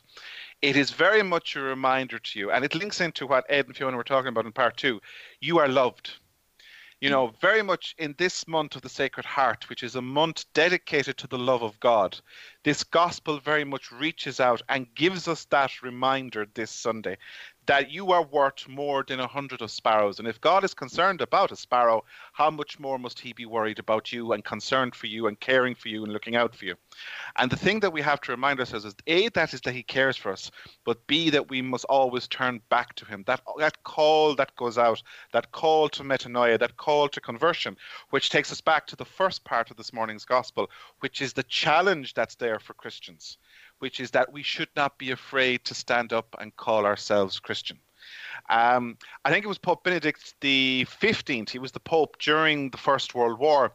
it 0.62 0.76
is 0.76 0.90
very 0.90 1.22
much 1.22 1.56
a 1.56 1.60
reminder 1.60 2.18
to 2.18 2.38
you, 2.38 2.50
and 2.50 2.64
it 2.64 2.74
links 2.74 3.00
into 3.00 3.26
what 3.26 3.44
Ed 3.48 3.66
and 3.66 3.76
Fiona 3.76 3.96
were 3.96 4.04
talking 4.04 4.28
about 4.28 4.46
in 4.46 4.52
part 4.52 4.76
two. 4.76 5.00
You 5.40 5.58
are 5.58 5.68
loved. 5.68 6.12
You 7.00 7.10
know, 7.10 7.26
mm-hmm. 7.26 7.36
very 7.40 7.62
much 7.62 7.96
in 7.98 8.14
this 8.16 8.46
month 8.46 8.76
of 8.76 8.82
the 8.82 8.88
Sacred 8.88 9.26
Heart, 9.26 9.68
which 9.68 9.82
is 9.82 9.96
a 9.96 10.00
month 10.00 10.44
dedicated 10.54 11.18
to 11.18 11.26
the 11.26 11.36
love 11.36 11.64
of 11.64 11.80
God, 11.80 12.20
this 12.62 12.84
gospel 12.84 13.40
very 13.40 13.64
much 13.64 13.90
reaches 13.90 14.38
out 14.38 14.62
and 14.68 14.94
gives 14.94 15.26
us 15.26 15.44
that 15.46 15.82
reminder 15.82 16.46
this 16.54 16.70
Sunday 16.70 17.18
that 17.66 17.90
you 17.90 18.10
are 18.12 18.24
worth 18.24 18.68
more 18.68 19.04
than 19.06 19.20
a 19.20 19.26
hundred 19.26 19.62
of 19.62 19.70
sparrows. 19.70 20.18
And 20.18 20.26
if 20.26 20.40
God 20.40 20.64
is 20.64 20.74
concerned 20.74 21.20
about 21.20 21.52
a 21.52 21.56
sparrow, 21.56 22.04
how 22.32 22.50
much 22.50 22.80
more 22.80 22.98
must 22.98 23.20
he 23.20 23.32
be 23.32 23.46
worried 23.46 23.78
about 23.78 24.12
you 24.12 24.32
and 24.32 24.44
concerned 24.44 24.94
for 24.94 25.06
you 25.06 25.28
and 25.28 25.38
caring 25.38 25.74
for 25.74 25.88
you 25.88 26.02
and 26.02 26.12
looking 26.12 26.34
out 26.34 26.54
for 26.54 26.64
you? 26.64 26.74
And 27.36 27.50
the 27.50 27.56
thing 27.56 27.80
that 27.80 27.92
we 27.92 28.02
have 28.02 28.20
to 28.22 28.32
remind 28.32 28.58
ourselves 28.58 28.84
is 28.84 28.94
A, 29.06 29.28
that 29.30 29.54
is 29.54 29.60
that 29.62 29.74
he 29.74 29.82
cares 29.82 30.16
for 30.16 30.32
us, 30.32 30.50
but 30.84 31.06
B, 31.06 31.30
that 31.30 31.48
we 31.50 31.62
must 31.62 31.84
always 31.84 32.26
turn 32.26 32.60
back 32.68 32.94
to 32.96 33.04
him. 33.04 33.22
That 33.26 33.42
that 33.58 33.82
call 33.84 34.34
that 34.36 34.54
goes 34.56 34.76
out, 34.78 35.02
that 35.32 35.52
call 35.52 35.88
to 35.90 36.02
metanoia, 36.02 36.58
that 36.58 36.76
call 36.76 37.08
to 37.08 37.20
conversion, 37.20 37.76
which 38.10 38.30
takes 38.30 38.50
us 38.50 38.60
back 38.60 38.86
to 38.88 38.96
the 38.96 39.04
first 39.04 39.44
part 39.44 39.70
of 39.70 39.76
this 39.76 39.92
morning's 39.92 40.24
gospel, 40.24 40.68
which 41.00 41.22
is 41.22 41.32
the 41.32 41.42
challenge 41.44 42.14
that's 42.14 42.34
there 42.34 42.58
for 42.58 42.74
Christians, 42.74 43.38
which 43.82 43.98
is 43.98 44.12
that 44.12 44.32
we 44.32 44.44
should 44.44 44.68
not 44.76 44.96
be 44.96 45.10
afraid 45.10 45.64
to 45.64 45.74
stand 45.74 46.12
up 46.12 46.36
and 46.38 46.54
call 46.54 46.86
ourselves 46.86 47.40
Christian. 47.40 47.76
Um, 48.48 48.96
I 49.24 49.30
think 49.32 49.44
it 49.44 49.48
was 49.48 49.58
Pope 49.58 49.82
Benedict 49.82 50.34
the 50.40 50.86
15th. 50.88 51.50
He 51.50 51.58
was 51.58 51.72
the 51.72 51.80
Pope 51.80 52.16
during 52.20 52.70
the 52.70 52.78
First 52.78 53.12
World 53.16 53.40
War. 53.40 53.72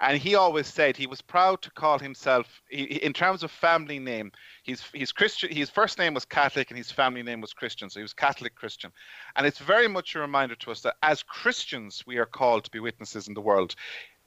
And 0.00 0.16
he 0.16 0.36
always 0.36 0.68
said 0.68 0.96
he 0.96 1.08
was 1.08 1.20
proud 1.20 1.60
to 1.62 1.72
call 1.72 1.98
himself, 1.98 2.62
he, 2.70 2.84
in 2.84 3.12
terms 3.12 3.42
of 3.42 3.50
family 3.50 3.98
name, 3.98 4.30
he's, 4.62 4.84
he's 4.94 5.10
Christian. 5.10 5.50
His 5.50 5.70
first 5.70 5.98
name 5.98 6.14
was 6.14 6.24
Catholic 6.24 6.70
and 6.70 6.78
his 6.78 6.92
family 6.92 7.24
name 7.24 7.40
was 7.40 7.52
Christian. 7.52 7.90
So 7.90 7.98
he 7.98 8.04
was 8.04 8.14
Catholic 8.14 8.54
Christian. 8.54 8.92
And 9.34 9.44
it's 9.44 9.58
very 9.58 9.88
much 9.88 10.14
a 10.14 10.20
reminder 10.20 10.54
to 10.54 10.70
us 10.70 10.82
that 10.82 10.94
as 11.02 11.24
Christians, 11.24 12.04
we 12.06 12.18
are 12.18 12.26
called 12.26 12.62
to 12.62 12.70
be 12.70 12.78
witnesses 12.78 13.26
in 13.26 13.34
the 13.34 13.40
world. 13.40 13.74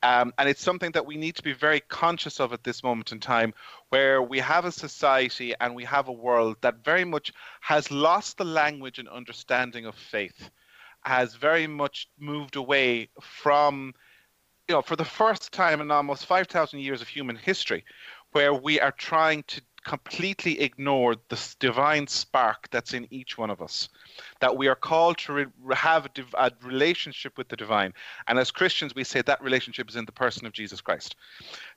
Um, 0.03 0.33
and 0.37 0.49
it's 0.49 0.63
something 0.63 0.91
that 0.93 1.05
we 1.05 1.15
need 1.15 1.35
to 1.35 1.43
be 1.43 1.53
very 1.53 1.79
conscious 1.79 2.39
of 2.39 2.53
at 2.53 2.63
this 2.63 2.83
moment 2.83 3.11
in 3.11 3.19
time, 3.19 3.53
where 3.89 4.21
we 4.21 4.39
have 4.39 4.65
a 4.65 4.71
society 4.71 5.53
and 5.61 5.75
we 5.75 5.83
have 5.83 6.07
a 6.07 6.13
world 6.13 6.57
that 6.61 6.83
very 6.83 7.05
much 7.05 7.31
has 7.59 7.91
lost 7.91 8.37
the 8.37 8.45
language 8.45 8.97
and 8.97 9.07
understanding 9.07 9.85
of 9.85 9.95
faith, 9.95 10.49
has 11.03 11.35
very 11.35 11.67
much 11.67 12.07
moved 12.19 12.55
away 12.55 13.09
from, 13.21 13.93
you 14.67 14.73
know, 14.75 14.81
for 14.81 14.95
the 14.95 15.05
first 15.05 15.51
time 15.51 15.81
in 15.81 15.91
almost 15.91 16.25
5,000 16.25 16.79
years 16.79 17.01
of 17.01 17.07
human 17.07 17.35
history, 17.35 17.83
where 18.31 18.53
we 18.53 18.79
are 18.79 18.93
trying 18.93 19.43
to 19.43 19.61
completely 19.83 20.59
ignored 20.61 21.19
the 21.29 21.55
divine 21.59 22.07
spark 22.07 22.69
that's 22.71 22.93
in 22.93 23.07
each 23.11 23.37
one 23.37 23.49
of 23.49 23.61
us. 23.61 23.89
That 24.39 24.55
we 24.57 24.67
are 24.67 24.75
called 24.75 25.17
to 25.19 25.33
re- 25.33 25.45
have 25.73 26.05
a, 26.05 26.09
div- 26.09 26.35
a, 26.37 26.51
relationship 26.63 27.37
with 27.37 27.49
the 27.49 27.55
divine. 27.55 27.93
And 28.27 28.37
as 28.37 28.51
Christians, 28.51 28.93
we 28.95 29.03
say 29.03 29.21
that 29.21 29.41
relationship 29.41 29.89
is 29.89 29.95
in 29.95 30.05
the 30.05 30.11
person 30.11 30.45
of 30.45 30.53
Jesus 30.53 30.81
Christ. 30.81 31.15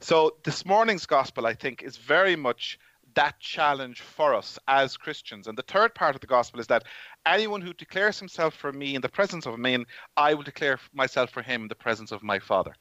So 0.00 0.36
this 0.44 0.64
morning's 0.64 1.06
gospel, 1.06 1.46
I 1.46 1.54
think, 1.54 1.82
is 1.82 1.96
very 1.96 2.36
much 2.36 2.78
that 3.14 3.38
challenge 3.40 4.00
for 4.00 4.34
us 4.34 4.58
as 4.68 4.96
Christians. 4.96 5.46
And 5.46 5.56
the 5.56 5.62
third 5.62 5.94
part 5.94 6.14
of 6.14 6.20
the 6.20 6.26
gospel 6.26 6.60
is 6.60 6.66
that 6.66 6.84
anyone 7.26 7.60
who 7.60 7.72
declares 7.72 8.18
himself 8.18 8.54
for 8.54 8.72
me 8.72 8.94
in 8.94 9.00
the 9.00 9.08
presence 9.08 9.46
of 9.46 9.58
me, 9.58 9.84
I 10.16 10.34
will 10.34 10.42
declare 10.42 10.78
myself 10.92 11.30
for 11.30 11.42
him 11.42 11.62
in 11.62 11.68
the 11.68 11.74
presence 11.74 12.12
of 12.12 12.22
my 12.22 12.38
Father. 12.38 12.74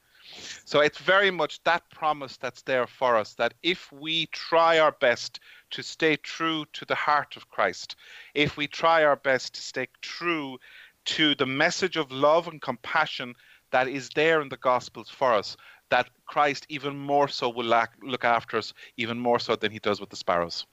So 0.64 0.80
it's 0.80 0.98
very 0.98 1.30
much 1.30 1.62
that 1.64 1.88
promise 1.90 2.36
that's 2.36 2.62
there 2.62 2.86
for 2.86 3.16
us 3.16 3.34
that 3.34 3.54
if 3.62 3.92
we 3.92 4.26
try 4.26 4.78
our 4.78 4.92
best 4.92 5.40
to 5.70 5.82
stay 5.82 6.16
true 6.16 6.64
to 6.72 6.84
the 6.84 6.94
heart 6.94 7.36
of 7.36 7.50
Christ, 7.50 7.96
if 8.34 8.56
we 8.56 8.66
try 8.66 9.04
our 9.04 9.16
best 9.16 9.54
to 9.54 9.62
stay 9.62 9.88
true 10.00 10.58
to 11.06 11.34
the 11.34 11.46
message 11.46 11.96
of 11.96 12.10
love 12.10 12.48
and 12.48 12.60
compassion 12.62 13.34
that 13.70 13.88
is 13.88 14.08
there 14.14 14.40
in 14.40 14.48
the 14.48 14.56
Gospels 14.56 15.10
for 15.10 15.34
us, 15.34 15.56
that 15.90 16.08
Christ 16.26 16.66
even 16.68 16.96
more 16.96 17.28
so 17.28 17.48
will 17.48 17.86
look 18.02 18.24
after 18.24 18.56
us, 18.56 18.72
even 18.96 19.18
more 19.18 19.38
so 19.38 19.56
than 19.56 19.70
he 19.70 19.78
does 19.78 20.00
with 20.00 20.10
the 20.10 20.16
sparrows. 20.16 20.66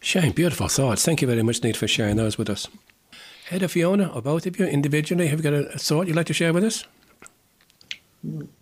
Shane, 0.00 0.32
beautiful 0.32 0.68
thoughts. 0.68 1.04
Thank 1.04 1.22
you 1.22 1.28
very 1.28 1.42
much, 1.42 1.62
Nate, 1.62 1.76
for 1.76 1.86
sharing 1.86 2.16
those 2.16 2.38
with 2.38 2.50
us. 2.50 2.66
Head 3.50 3.62
of 3.62 3.72
Fiona, 3.72 4.08
or 4.12 4.22
both 4.22 4.46
of 4.46 4.58
you 4.58 4.66
individually, 4.66 5.28
have 5.28 5.40
you 5.40 5.50
got 5.50 5.74
a 5.74 5.78
thought 5.78 6.06
you'd 6.06 6.16
like 6.16 6.26
to 6.26 6.32
share 6.32 6.52
with 6.52 6.64
us? 6.64 6.84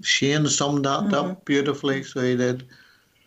Shane 0.03 0.47
summed 0.47 0.85
that 0.85 1.05
mm-hmm. 1.05 1.15
up 1.15 1.45
beautifully. 1.45 2.03
So 2.03 2.23
he 2.23 2.37
did. 2.37 2.67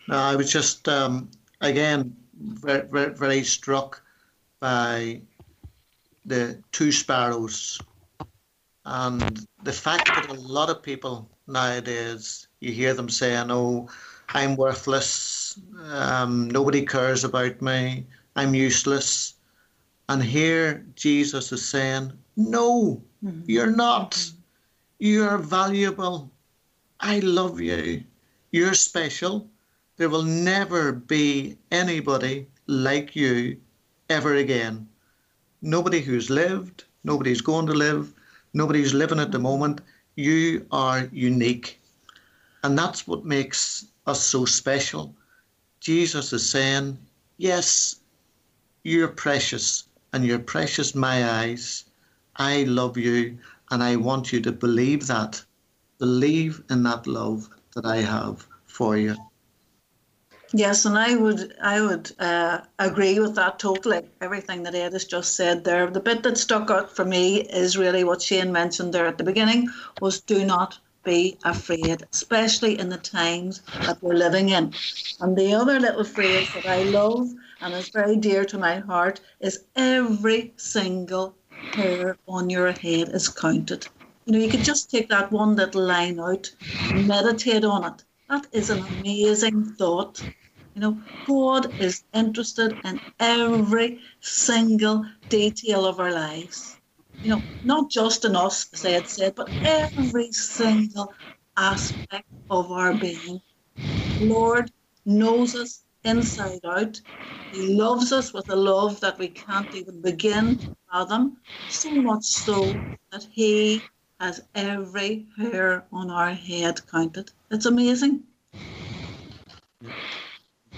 Uh, 0.09 0.17
I 0.17 0.35
was 0.35 0.51
just 0.51 0.87
um, 0.89 1.29
again 1.61 2.15
very, 2.39 2.87
very, 2.87 3.13
very 3.13 3.43
struck 3.43 4.01
by 4.59 5.21
the 6.25 6.57
two 6.71 6.91
sparrows 6.91 7.79
and 8.85 9.45
the 9.63 9.71
fact 9.71 10.07
that 10.07 10.29
a 10.29 10.33
lot 10.33 10.69
of 10.69 10.83
people 10.83 11.29
nowadays 11.47 12.47
you 12.59 12.71
hear 12.71 12.93
them 12.93 13.09
saying, 13.09 13.49
"Oh, 13.49 13.89
I'm 14.29 14.55
worthless. 14.55 15.59
Um, 15.89 16.49
nobody 16.49 16.85
cares 16.85 17.23
about 17.23 17.61
me. 17.61 18.05
I'm 18.35 18.55
useless." 18.55 19.35
And 20.09 20.21
here 20.21 20.85
Jesus 20.95 21.51
is 21.51 21.67
saying, 21.67 22.11
"No, 22.35 23.01
mm-hmm. 23.23 23.43
you're 23.47 23.75
not." 23.75 24.31
You're 24.99 25.37
valuable. 25.37 26.31
I 26.99 27.19
love 27.19 27.59
you. 27.59 28.03
You're 28.51 28.73
special. 28.75 29.49
There 29.97 30.09
will 30.09 30.23
never 30.23 30.91
be 30.91 31.57
anybody 31.71 32.47
like 32.67 33.15
you 33.15 33.57
ever 34.09 34.35
again. 34.35 34.87
Nobody 35.61 36.01
who's 36.01 36.29
lived, 36.29 36.85
nobody's 37.03 37.41
going 37.41 37.65
to 37.67 37.73
live, 37.73 38.13
nobody's 38.53 38.93
living 38.93 39.19
at 39.19 39.31
the 39.31 39.39
moment. 39.39 39.81
You 40.15 40.65
are 40.71 41.09
unique. 41.11 41.79
And 42.63 42.77
that's 42.77 43.07
what 43.07 43.25
makes 43.25 43.85
us 44.05 44.21
so 44.23 44.45
special. 44.45 45.15
Jesus 45.79 46.31
is 46.31 46.49
saying, 46.49 46.97
Yes, 47.37 47.97
you're 48.83 49.07
precious, 49.07 49.85
and 50.13 50.25
you're 50.25 50.39
precious 50.39 50.93
in 50.93 51.01
my 51.01 51.29
eyes. 51.41 51.85
I 52.35 52.63
love 52.63 52.97
you. 52.97 53.37
And 53.73 53.81
I 53.81 53.95
want 53.95 54.31
you 54.31 54.39
to 54.41 54.51
believe 54.51 55.07
that. 55.07 55.43
Believe 55.97 56.61
in 56.69 56.83
that 56.83 57.07
love 57.07 57.49
that 57.73 57.85
I 57.87 58.01
have 58.01 58.45
for 58.67 58.97
you. 58.97 59.15
Yes, 60.53 60.85
and 60.85 60.95
I 60.95 61.15
would 61.15 61.55
I 61.59 61.81
would 61.81 62.11
uh, 62.19 62.59
agree 62.77 63.19
with 63.19 63.33
that 63.33 63.57
totally. 63.57 64.01
Everything 64.21 64.61
that 64.63 64.75
Ed 64.75 64.93
has 64.93 65.05
just 65.05 65.33
said 65.33 65.63
there. 65.63 65.89
The 65.89 65.99
bit 65.99 66.21
that 66.21 66.37
stuck 66.37 66.69
out 66.69 66.95
for 66.95 67.03
me 67.03 67.41
is 67.41 67.75
really 67.75 68.03
what 68.03 68.21
Shane 68.21 68.51
mentioned 68.51 68.93
there 68.93 69.07
at 69.07 69.17
the 69.17 69.23
beginning 69.23 69.69
was 69.99 70.21
do 70.21 70.45
not 70.45 70.77
be 71.03 71.39
afraid, 71.43 72.03
especially 72.13 72.77
in 72.77 72.89
the 72.89 72.97
times 72.97 73.61
that 73.81 73.97
we're 74.03 74.13
living 74.13 74.49
in. 74.49 74.71
And 75.19 75.35
the 75.35 75.55
other 75.55 75.79
little 75.79 76.03
phrase 76.03 76.47
that 76.53 76.67
I 76.67 76.83
love 76.83 77.27
and 77.61 77.73
is 77.73 77.89
very 77.89 78.17
dear 78.17 78.45
to 78.45 78.57
my 78.59 78.75
heart 78.79 79.19
is 79.39 79.65
every 79.75 80.53
single 80.57 81.35
hair 81.75 82.17
on 82.27 82.49
your 82.49 82.71
head 82.71 83.09
is 83.09 83.29
counted. 83.29 83.87
You 84.25 84.33
know, 84.33 84.39
you 84.39 84.49
could 84.49 84.63
just 84.63 84.89
take 84.89 85.09
that 85.09 85.31
one 85.31 85.55
little 85.55 85.83
line 85.83 86.19
out, 86.19 86.49
meditate 86.91 87.65
on 87.65 87.93
it. 87.93 88.03
That 88.29 88.47
is 88.53 88.69
an 88.69 88.81
amazing 88.81 89.65
thought. 89.75 90.23
You 90.75 90.81
know, 90.81 91.01
God 91.25 91.73
is 91.79 92.03
interested 92.13 92.79
in 92.85 93.01
every 93.19 93.99
single 94.21 95.05
detail 95.29 95.85
of 95.85 95.99
our 95.99 96.11
lives. 96.11 96.79
You 97.21 97.31
know, 97.31 97.43
not 97.63 97.89
just 97.89 98.25
in 98.25 98.35
us, 98.35 98.67
as 98.73 98.85
I 98.85 98.91
had 98.91 99.07
said, 99.07 99.35
but 99.35 99.55
every 99.63 100.31
single 100.31 101.13
aspect 101.57 102.27
of 102.49 102.71
our 102.71 102.93
being. 102.93 103.41
Lord 104.19 104.71
knows 105.05 105.55
us 105.55 105.82
inside 106.03 106.59
out. 106.65 106.99
He 107.51 107.75
loves 107.75 108.11
us 108.11 108.33
with 108.33 108.49
a 108.49 108.55
love 108.55 108.99
that 109.01 109.17
we 109.19 109.27
can't 109.27 109.73
even 109.75 110.01
begin 110.01 110.57
to 110.59 110.75
fathom, 110.91 111.37
so 111.67 111.91
much 111.91 112.23
so 112.23 112.83
that 113.11 113.27
He 113.31 113.89
has 114.19 114.41
every 114.55 115.27
hair 115.37 115.85
on 115.91 116.09
our 116.09 116.31
head 116.31 116.85
counted. 116.87 117.31
It's 117.51 117.65
amazing. 117.65 118.23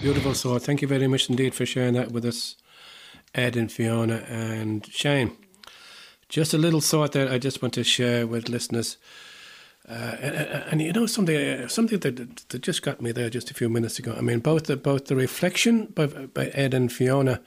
Beautiful. 0.00 0.34
So, 0.34 0.56
uh, 0.56 0.58
thank 0.58 0.82
you 0.82 0.88
very 0.88 1.06
much 1.06 1.30
indeed 1.30 1.54
for 1.54 1.64
sharing 1.64 1.94
that 1.94 2.12
with 2.12 2.24
us, 2.24 2.56
Ed 3.34 3.56
and 3.56 3.72
Fiona 3.72 4.16
and 4.28 4.86
Shane. 4.86 5.36
Just 6.28 6.52
a 6.52 6.58
little 6.58 6.80
thought 6.80 7.12
that 7.12 7.32
I 7.32 7.38
just 7.38 7.62
want 7.62 7.72
to 7.74 7.84
share 7.84 8.26
with 8.26 8.48
listeners. 8.48 8.98
Uh, 9.88 10.16
and, 10.20 10.34
and, 10.72 10.82
you 10.82 10.92
know 10.92 11.06
something, 11.06 11.36
uh, 11.36 11.68
something 11.68 12.00
that, 12.00 12.48
that 12.48 12.60
just 12.60 12.82
got 12.82 13.00
me 13.00 13.12
there 13.12 13.30
just 13.30 13.52
a 13.52 13.54
few 13.54 13.68
minutes 13.68 14.00
ago. 14.00 14.14
I 14.18 14.20
mean, 14.20 14.40
both 14.40 14.64
the 14.64 14.76
both 14.76 15.04
the 15.04 15.14
reflection 15.14 15.86
by, 15.86 16.06
by 16.06 16.46
Ed 16.46 16.74
and 16.74 16.92
Fiona 16.92 17.40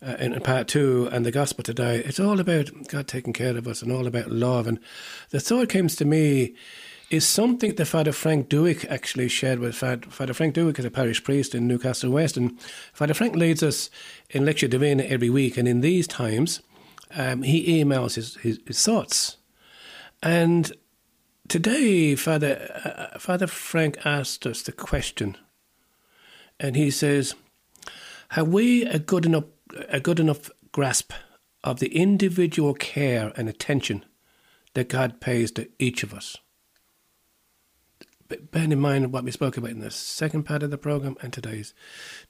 uh, 0.00 0.16
in 0.18 0.38
part 0.40 0.68
two 0.68 1.08
and 1.12 1.24
the 1.24 1.30
gospel 1.30 1.62
today. 1.62 1.98
It's 2.04 2.20
all 2.20 2.40
about 2.40 2.70
God 2.88 3.08
taking 3.08 3.32
care 3.32 3.56
of 3.56 3.66
us 3.66 3.82
and 3.82 3.92
all 3.92 4.06
about 4.06 4.30
love. 4.30 4.66
And 4.66 4.78
the 5.30 5.40
thought 5.40 5.68
comes 5.68 5.96
to 5.96 6.04
me 6.04 6.54
is 7.10 7.26
something 7.26 7.74
that 7.74 7.86
Father 7.86 8.12
Frank 8.12 8.48
Duick 8.48 8.86
actually 8.86 9.28
shared 9.28 9.58
with 9.58 9.74
Father, 9.74 10.32
Frank 10.32 10.54
Duick 10.54 10.78
is 10.78 10.84
a 10.84 10.90
parish 10.90 11.22
priest 11.22 11.54
in 11.54 11.68
Newcastle 11.68 12.10
West, 12.10 12.36
and 12.36 12.58
Father 12.92 13.12
Frank 13.12 13.36
leads 13.36 13.62
us 13.62 13.90
in 14.30 14.44
Lectio 14.44 14.68
Divina 14.68 15.02
every 15.02 15.28
week. 15.28 15.56
And 15.56 15.68
in 15.68 15.82
these 15.82 16.06
times, 16.06 16.60
um, 17.14 17.42
he 17.42 17.82
emails 17.82 18.14
his, 18.14 18.36
his, 18.36 18.60
his 18.66 18.82
thoughts. 18.82 19.36
And 20.22 20.72
Today, 21.48 22.14
Father, 22.14 23.10
uh, 23.14 23.18
Father 23.18 23.46
Frank 23.46 23.98
asked 24.06 24.46
us 24.46 24.62
the 24.62 24.72
question, 24.72 25.36
and 26.58 26.76
he 26.76 26.90
says, 26.90 27.34
Have 28.30 28.48
we 28.48 28.84
a 28.84 28.98
good 28.98 29.26
enough, 29.26 29.44
a 29.88 30.00
good 30.00 30.20
enough 30.20 30.50
grasp 30.70 31.12
of 31.64 31.78
the 31.78 31.94
individual 31.94 32.74
care 32.74 33.32
and 33.36 33.48
attention 33.48 34.04
that 34.74 34.88
God 34.88 35.20
pays 35.20 35.50
to 35.52 35.68
each 35.78 36.02
of 36.02 36.14
us? 36.14 36.38
Bear 38.50 38.64
in 38.64 38.80
mind 38.80 39.12
what 39.12 39.24
we 39.24 39.30
spoke 39.30 39.58
about 39.58 39.70
in 39.70 39.80
the 39.80 39.90
second 39.90 40.44
part 40.44 40.62
of 40.62 40.70
the 40.70 40.78
program 40.78 41.16
and 41.20 41.32
today's. 41.32 41.74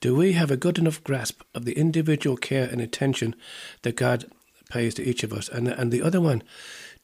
Do 0.01 0.17
we 0.17 0.33
have 0.33 0.51
a 0.51 0.57
good 0.57 0.79
enough 0.79 1.05
grasp 1.05 1.43
of 1.55 1.65
the 1.65 1.75
individual 1.75 2.37
care 2.37 2.69
and 2.69 2.81
attention 2.81 3.37
that 3.83 3.97
God 3.97 4.25
pays 4.69 4.95
to 4.95 5.05
each 5.05 5.23
of 5.23 5.33
us? 5.33 5.49
And, 5.49 5.69
and 5.69 5.93
the 5.93 6.03
other 6.03 6.21
one, 6.21 6.43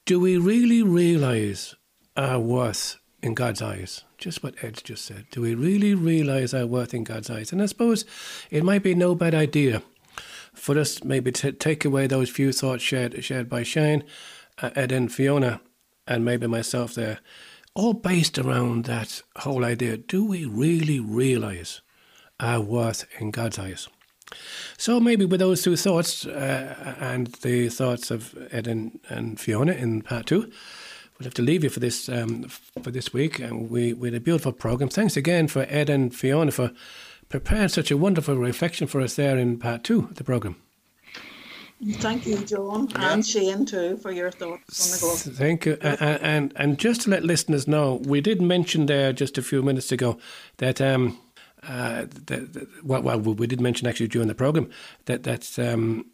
do 0.04 0.18
we 0.18 0.36
really 0.36 0.82
realize 0.82 1.76
our 2.18 2.38
worth 2.38 2.98
in 3.22 3.34
God's 3.34 3.62
eyes? 3.62 4.04
Just 4.18 4.42
what 4.42 4.62
Ed 4.62 4.80
just 4.82 5.04
said. 5.04 5.26
Do 5.30 5.40
we 5.42 5.54
really 5.54 5.94
realize 5.94 6.52
our 6.52 6.66
worth 6.66 6.92
in 6.92 7.04
God's 7.04 7.30
eyes? 7.30 7.52
And 7.52 7.62
I 7.62 7.66
suppose 7.66 8.04
it 8.50 8.64
might 8.64 8.82
be 8.82 8.94
no 8.94 9.14
bad 9.14 9.34
idea 9.34 9.82
for 10.52 10.78
us 10.78 11.04
maybe 11.04 11.30
to 11.32 11.52
take 11.52 11.84
away 11.84 12.06
those 12.06 12.28
few 12.28 12.52
thoughts 12.52 12.82
shared 12.82 13.24
shared 13.24 13.48
by 13.48 13.62
Shane, 13.62 14.04
uh, 14.60 14.70
Ed, 14.74 14.92
and 14.92 15.12
Fiona, 15.12 15.60
and 16.06 16.24
maybe 16.24 16.46
myself 16.46 16.94
there, 16.94 17.20
all 17.74 17.94
based 17.94 18.38
around 18.38 18.84
that 18.84 19.22
whole 19.36 19.64
idea. 19.64 19.96
Do 19.96 20.24
we 20.24 20.44
really 20.44 20.98
realize 20.98 21.80
our 22.40 22.60
worth 22.60 23.06
in 23.20 23.30
God's 23.30 23.58
eyes? 23.58 23.88
So 24.76 25.00
maybe 25.00 25.24
with 25.24 25.40
those 25.40 25.62
two 25.62 25.76
thoughts 25.76 26.26
uh, 26.26 26.96
and 27.00 27.28
the 27.42 27.68
thoughts 27.68 28.10
of 28.10 28.36
Ed 28.50 28.66
and, 28.66 29.00
and, 29.08 29.40
Fiona 29.40 29.72
in 29.72 30.02
part 30.02 30.26
two, 30.26 30.50
we'll 31.18 31.24
have 31.24 31.34
to 31.34 31.42
leave 31.42 31.64
you 31.64 31.70
for 31.70 31.80
this 31.80 32.08
um, 32.08 32.44
for 32.82 32.90
this 32.90 33.12
week. 33.12 33.38
And 33.38 33.70
we, 33.70 33.92
we 33.92 34.08
had 34.08 34.14
a 34.14 34.20
beautiful 34.20 34.52
program. 34.52 34.88
Thanks 34.88 35.16
again 35.16 35.48
for 35.48 35.66
Ed 35.68 35.90
and 35.90 36.14
Fiona 36.14 36.50
for 36.50 36.72
preparing 37.28 37.68
such 37.68 37.90
a 37.90 37.96
wonderful 37.96 38.36
reflection 38.36 38.86
for 38.86 39.00
us 39.00 39.16
there 39.16 39.36
in 39.38 39.58
part 39.58 39.84
two 39.84 40.00
of 40.00 40.14
the 40.14 40.24
program. 40.24 40.56
Thank 41.80 42.26
you, 42.26 42.38
John, 42.38 42.88
yeah. 42.90 43.12
and 43.12 43.24
Shane 43.24 43.64
too, 43.64 43.98
for 43.98 44.10
your 44.10 44.32
thoughts 44.32 45.00
on 45.00 45.32
the 45.32 45.38
Thank 45.38 45.64
you, 45.64 45.78
and, 45.80 46.00
and 46.00 46.52
and 46.56 46.78
just 46.78 47.02
to 47.02 47.10
let 47.10 47.22
listeners 47.22 47.68
know, 47.68 48.00
we 48.04 48.20
did 48.20 48.42
mention 48.42 48.86
there 48.86 49.12
just 49.12 49.38
a 49.38 49.42
few 49.42 49.62
minutes 49.62 49.92
ago 49.92 50.18
that 50.56 50.80
um, 50.80 51.16
uh, 51.62 52.06
that, 52.26 52.66
well, 52.82 53.02
well, 53.02 53.20
we 53.20 53.46
did 53.46 53.60
mention 53.60 53.86
actually 53.86 54.08
during 54.08 54.26
the 54.26 54.34
program 54.34 54.68
that 55.04 55.22
that's 55.22 55.56
um, 55.56 56.06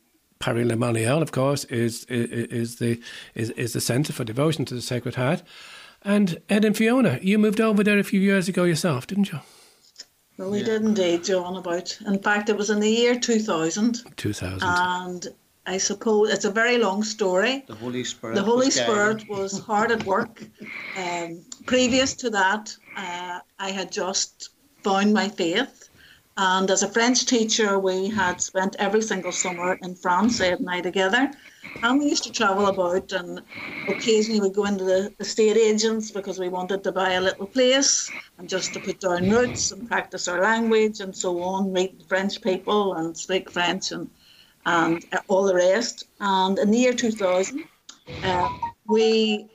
Paray-le-Monial, 0.44 1.22
of 1.22 1.32
course, 1.32 1.64
is, 1.64 2.04
is 2.04 2.28
is 2.50 2.76
the 2.76 3.00
is 3.34 3.48
is 3.50 3.72
the 3.72 3.80
centre 3.80 4.12
for 4.12 4.24
devotion 4.24 4.66
to 4.66 4.74
the 4.74 4.82
Sacred 4.82 5.14
Heart. 5.14 5.42
And 6.02 6.42
Ed 6.50 6.66
and 6.66 6.76
Fiona, 6.76 7.18
you 7.22 7.38
moved 7.38 7.62
over 7.62 7.82
there 7.82 7.98
a 7.98 8.04
few 8.04 8.20
years 8.20 8.46
ago 8.46 8.64
yourself, 8.64 9.06
didn't 9.06 9.32
you? 9.32 9.40
Well, 10.36 10.50
we 10.50 10.58
yeah. 10.58 10.64
did 10.64 10.82
indeed, 10.82 11.24
John. 11.24 11.56
About 11.56 11.98
in 12.06 12.18
fact, 12.18 12.50
it 12.50 12.56
was 12.58 12.68
in 12.68 12.80
the 12.80 12.90
year 12.90 13.18
two 13.18 13.38
thousand. 13.38 14.02
Two 14.16 14.34
thousand. 14.34 14.68
And 14.68 15.28
I 15.66 15.78
suppose 15.78 16.30
it's 16.30 16.44
a 16.44 16.50
very 16.50 16.76
long 16.76 17.02
story. 17.02 17.64
The 17.66 17.74
Holy 17.76 18.04
Spirit. 18.04 18.34
The 18.34 18.42
Holy 18.42 18.66
was 18.66 18.74
Spirit 18.74 19.26
was 19.30 19.58
hard 19.60 19.92
at 19.92 20.04
work. 20.04 20.42
Um, 20.98 21.42
previous 21.64 22.12
to 22.16 22.28
that, 22.30 22.76
uh, 22.98 23.38
I 23.58 23.70
had 23.70 23.90
just 23.90 24.50
found 24.82 25.14
my 25.14 25.30
faith. 25.30 25.88
And 26.36 26.68
as 26.70 26.82
a 26.82 26.88
French 26.88 27.26
teacher, 27.26 27.78
we 27.78 28.08
had 28.08 28.40
spent 28.40 28.74
every 28.80 29.02
single 29.02 29.30
summer 29.30 29.78
in 29.82 29.94
France, 29.94 30.40
Ed 30.40 30.58
and 30.58 30.68
I 30.68 30.80
together. 30.80 31.30
And 31.82 32.00
we 32.00 32.06
used 32.06 32.24
to 32.24 32.32
travel 32.32 32.66
about, 32.66 33.12
and 33.12 33.40
occasionally 33.86 34.40
we'd 34.40 34.54
go 34.54 34.64
into 34.64 34.84
the 34.84 35.14
estate 35.20 35.56
agents 35.56 36.10
because 36.10 36.38
we 36.38 36.48
wanted 36.48 36.82
to 36.84 36.92
buy 36.92 37.12
a 37.12 37.20
little 37.20 37.46
place 37.46 38.10
and 38.38 38.48
just 38.48 38.72
to 38.74 38.80
put 38.80 39.00
down 39.00 39.30
roots 39.30 39.70
and 39.70 39.88
practice 39.88 40.26
our 40.26 40.40
language 40.40 41.00
and 41.00 41.14
so 41.14 41.40
on, 41.40 41.72
meet 41.72 42.02
French 42.08 42.42
people 42.42 42.94
and 42.94 43.16
speak 43.16 43.50
French 43.50 43.92
and, 43.92 44.10
and 44.66 45.04
all 45.28 45.44
the 45.44 45.54
rest. 45.54 46.04
And 46.18 46.58
in 46.58 46.70
the 46.70 46.78
year 46.78 46.94
2000, 46.94 47.64
uh, 48.24 48.48
we 48.86 49.48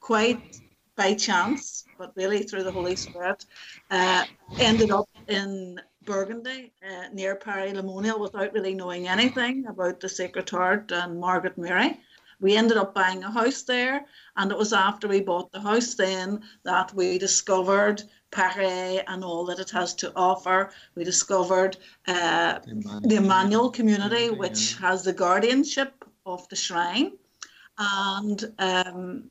quite 0.00 0.60
by 0.96 1.14
chance, 1.14 1.84
but 1.98 2.12
really 2.14 2.42
through 2.42 2.62
the 2.62 2.70
Holy 2.70 2.94
Spirit, 2.94 3.44
uh, 3.90 4.24
ended 4.60 4.90
up 4.90 5.08
in 5.28 5.80
Burgundy 6.04 6.72
uh, 6.86 7.08
near 7.12 7.36
Paray-le-Monial 7.36 8.20
without 8.20 8.52
really 8.52 8.74
knowing 8.74 9.08
anything 9.08 9.66
about 9.66 10.00
the 10.00 10.08
Sacred 10.08 10.48
Heart 10.50 10.92
and 10.92 11.18
Margaret 11.18 11.58
Mary. 11.58 12.00
We 12.40 12.56
ended 12.56 12.76
up 12.76 12.94
buying 12.94 13.22
a 13.24 13.30
house 13.30 13.62
there, 13.62 14.04
and 14.36 14.50
it 14.50 14.58
was 14.58 14.72
after 14.72 15.08
we 15.08 15.20
bought 15.20 15.52
the 15.52 15.60
house 15.60 15.94
then 15.94 16.42
that 16.64 16.92
we 16.94 17.16
discovered 17.16 18.02
Paray 18.32 19.02
and 19.06 19.24
all 19.24 19.44
that 19.46 19.60
it 19.60 19.70
has 19.70 19.94
to 19.94 20.12
offer. 20.16 20.70
We 20.94 21.04
discovered 21.04 21.76
uh, 22.06 22.58
the 23.02 23.16
Emmanuel 23.16 23.70
community, 23.70 24.30
which 24.30 24.76
has 24.76 25.04
the 25.04 25.12
guardianship 25.12 26.04
of 26.26 26.48
the 26.48 26.56
shrine. 26.56 27.12
And 27.78 28.52
um, 28.58 29.30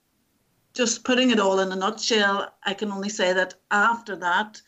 just 0.73 1.03
putting 1.03 1.31
it 1.31 1.39
all 1.39 1.59
in 1.59 1.71
a 1.71 1.75
nutshell, 1.75 2.53
I 2.63 2.73
can 2.73 2.91
only 2.91 3.09
say 3.09 3.33
that 3.33 3.55
after 3.69 4.15
that, 4.17 4.61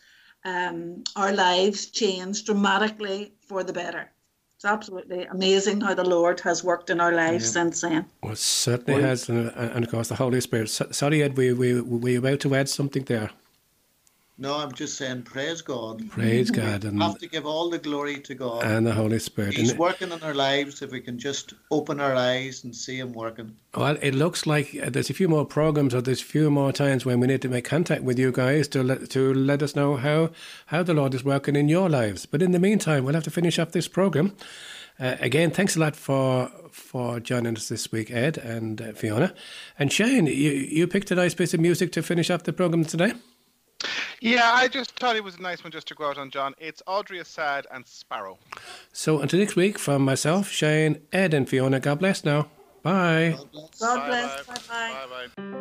um, 0.46 1.04
our 1.16 1.34
lives 1.34 1.88
changed 1.88 2.46
dramatically 2.46 3.34
for 3.42 3.64
the 3.64 3.74
better. 3.74 4.12
It's 4.56 4.64
absolutely 4.66 5.26
amazing 5.26 5.82
how 5.82 5.94
the 5.96 6.04
Lord 6.04 6.40
has 6.42 6.64
worked 6.64 6.90
in 6.90 7.02
our 7.02 7.12
lives 7.12 7.46
yeah. 7.46 7.52
since 7.52 7.82
then. 7.82 8.06
Well, 8.24 8.34
it 8.34 8.38
certainly 8.38 9.02
well, 9.02 9.10
has, 9.10 9.28
and, 9.28 9.50
and, 9.50 9.84
of 9.84 9.92
course 9.92 10.08
the 10.08 10.16
Holy 10.16 10.40
Spirit. 10.40 10.70
Sorry, 10.70 11.22
Ed, 11.24 11.36
we 11.36 11.52
we 11.52 11.82
were 11.82 12.10
you 12.10 12.20
about 12.20 12.40
to 12.42 12.56
add 12.56 12.70
something 12.70 13.04
there? 13.04 13.32
No, 14.38 14.58
I'm 14.58 14.74
just 14.74 14.98
saying, 14.98 15.24
praise 15.24 15.62
God. 15.62 16.10
Praise 16.10 16.52
God. 16.52 16.84
And 16.84 17.02
have 17.02 17.18
to 17.20 17.28
give 17.28 17.46
all 17.46 17.70
the 17.70 17.78
glory 17.78 18.20
to 18.20 18.36
God. 18.36 18.66
And 18.66 18.86
the 18.86 18.92
Holy 18.92 19.20
Spirit. 19.20 19.54
He's 19.54 19.70
and 19.70 19.80
working 19.80 20.12
in 20.12 20.22
our 20.24 20.34
lives 20.34 20.82
if 20.82 20.92
we 20.92 21.00
can 21.00 21.18
just 21.18 21.54
open 21.72 22.02
our 22.02 22.14
eyes 22.14 22.66
and 22.66 22.76
see 22.76 23.00
Him 23.00 23.14
working. 23.14 23.56
Well, 23.74 23.98
it 24.02 24.14
looks 24.14 24.46
like 24.46 24.76
uh, 24.76 24.90
there's 24.90 25.10
a 25.10 25.14
few 25.14 25.30
more 25.30 25.46
programs 25.46 25.96
or 25.96 26.02
there's 26.02 26.22
a 26.22 26.26
few 26.26 26.52
more 26.52 26.74
times 26.74 27.06
when 27.06 27.22
we 27.22 27.28
need 27.28 27.42
to 27.44 27.48
make 27.48 27.64
contact 27.64 28.04
with 28.04 28.20
you 28.20 28.34
guys 28.34 28.68
to 28.70 28.84
let, 28.84 29.10
to 29.12 29.34
let 29.34 29.64
us 29.64 29.74
know 29.74 29.96
how, 29.96 30.32
how 30.66 30.84
the 30.84 30.94
Lord 30.94 31.14
is 31.14 31.24
working 31.24 31.56
in 31.56 31.70
your 31.70 31.90
lives. 31.90 32.26
But 32.26 32.42
in 32.42 32.52
the 32.52 32.60
meantime, 32.60 33.06
we'll 33.06 33.16
have 33.16 33.24
to 33.24 33.32
finish 33.32 33.58
up 33.58 33.72
this 33.72 33.88
program. 33.88 34.36
Uh, 35.00 35.16
again, 35.22 35.52
thanks 35.52 35.78
a 35.78 35.80
lot 35.80 35.96
for 35.96 36.52
for 36.72 37.22
joining 37.22 37.56
us 37.56 37.70
this 37.70 37.90
week, 37.90 38.12
Ed 38.12 38.38
and 38.38 38.82
uh, 38.82 38.92
Fiona. 38.92 39.34
And 39.80 39.94
Shane, 39.94 40.26
you, 40.26 40.52
you 40.52 40.88
picked 40.88 41.10
a 41.10 41.16
nice 41.16 41.34
piece 41.34 41.54
of 41.54 41.62
music 41.62 41.94
to 41.94 42.04
finish 42.04 42.30
up 42.30 42.44
the 42.44 42.52
program 42.52 42.84
today. 42.84 43.14
Yeah, 44.26 44.54
I 44.56 44.68
just 44.68 45.00
thought 45.00 45.16
it 45.16 45.24
was 45.24 45.36
a 45.36 45.42
nice 45.44 45.64
one 45.64 45.70
just 45.72 45.88
to 45.90 45.94
go 45.94 46.10
out 46.10 46.18
on, 46.18 46.32
John. 46.32 46.56
It's 46.58 46.82
Audrey 46.88 47.20
Assad 47.20 47.68
and 47.72 47.86
Sparrow. 47.86 48.40
So 48.92 49.20
until 49.20 49.40
next 49.40 49.56
week, 49.56 49.78
from 49.78 50.02
myself, 50.02 50.50
Shane, 50.50 51.00
Ed, 51.14 51.36
and 51.36 51.48
Fiona, 51.48 51.80
God 51.80 52.00
bless 52.00 52.26
now. 52.26 52.48
Bye. 52.82 53.38
God 53.38 53.52
bless. 53.52 53.80
God 53.80 54.08
bless. 54.08 54.68
Bye 54.68 55.28
bye. 55.38 55.52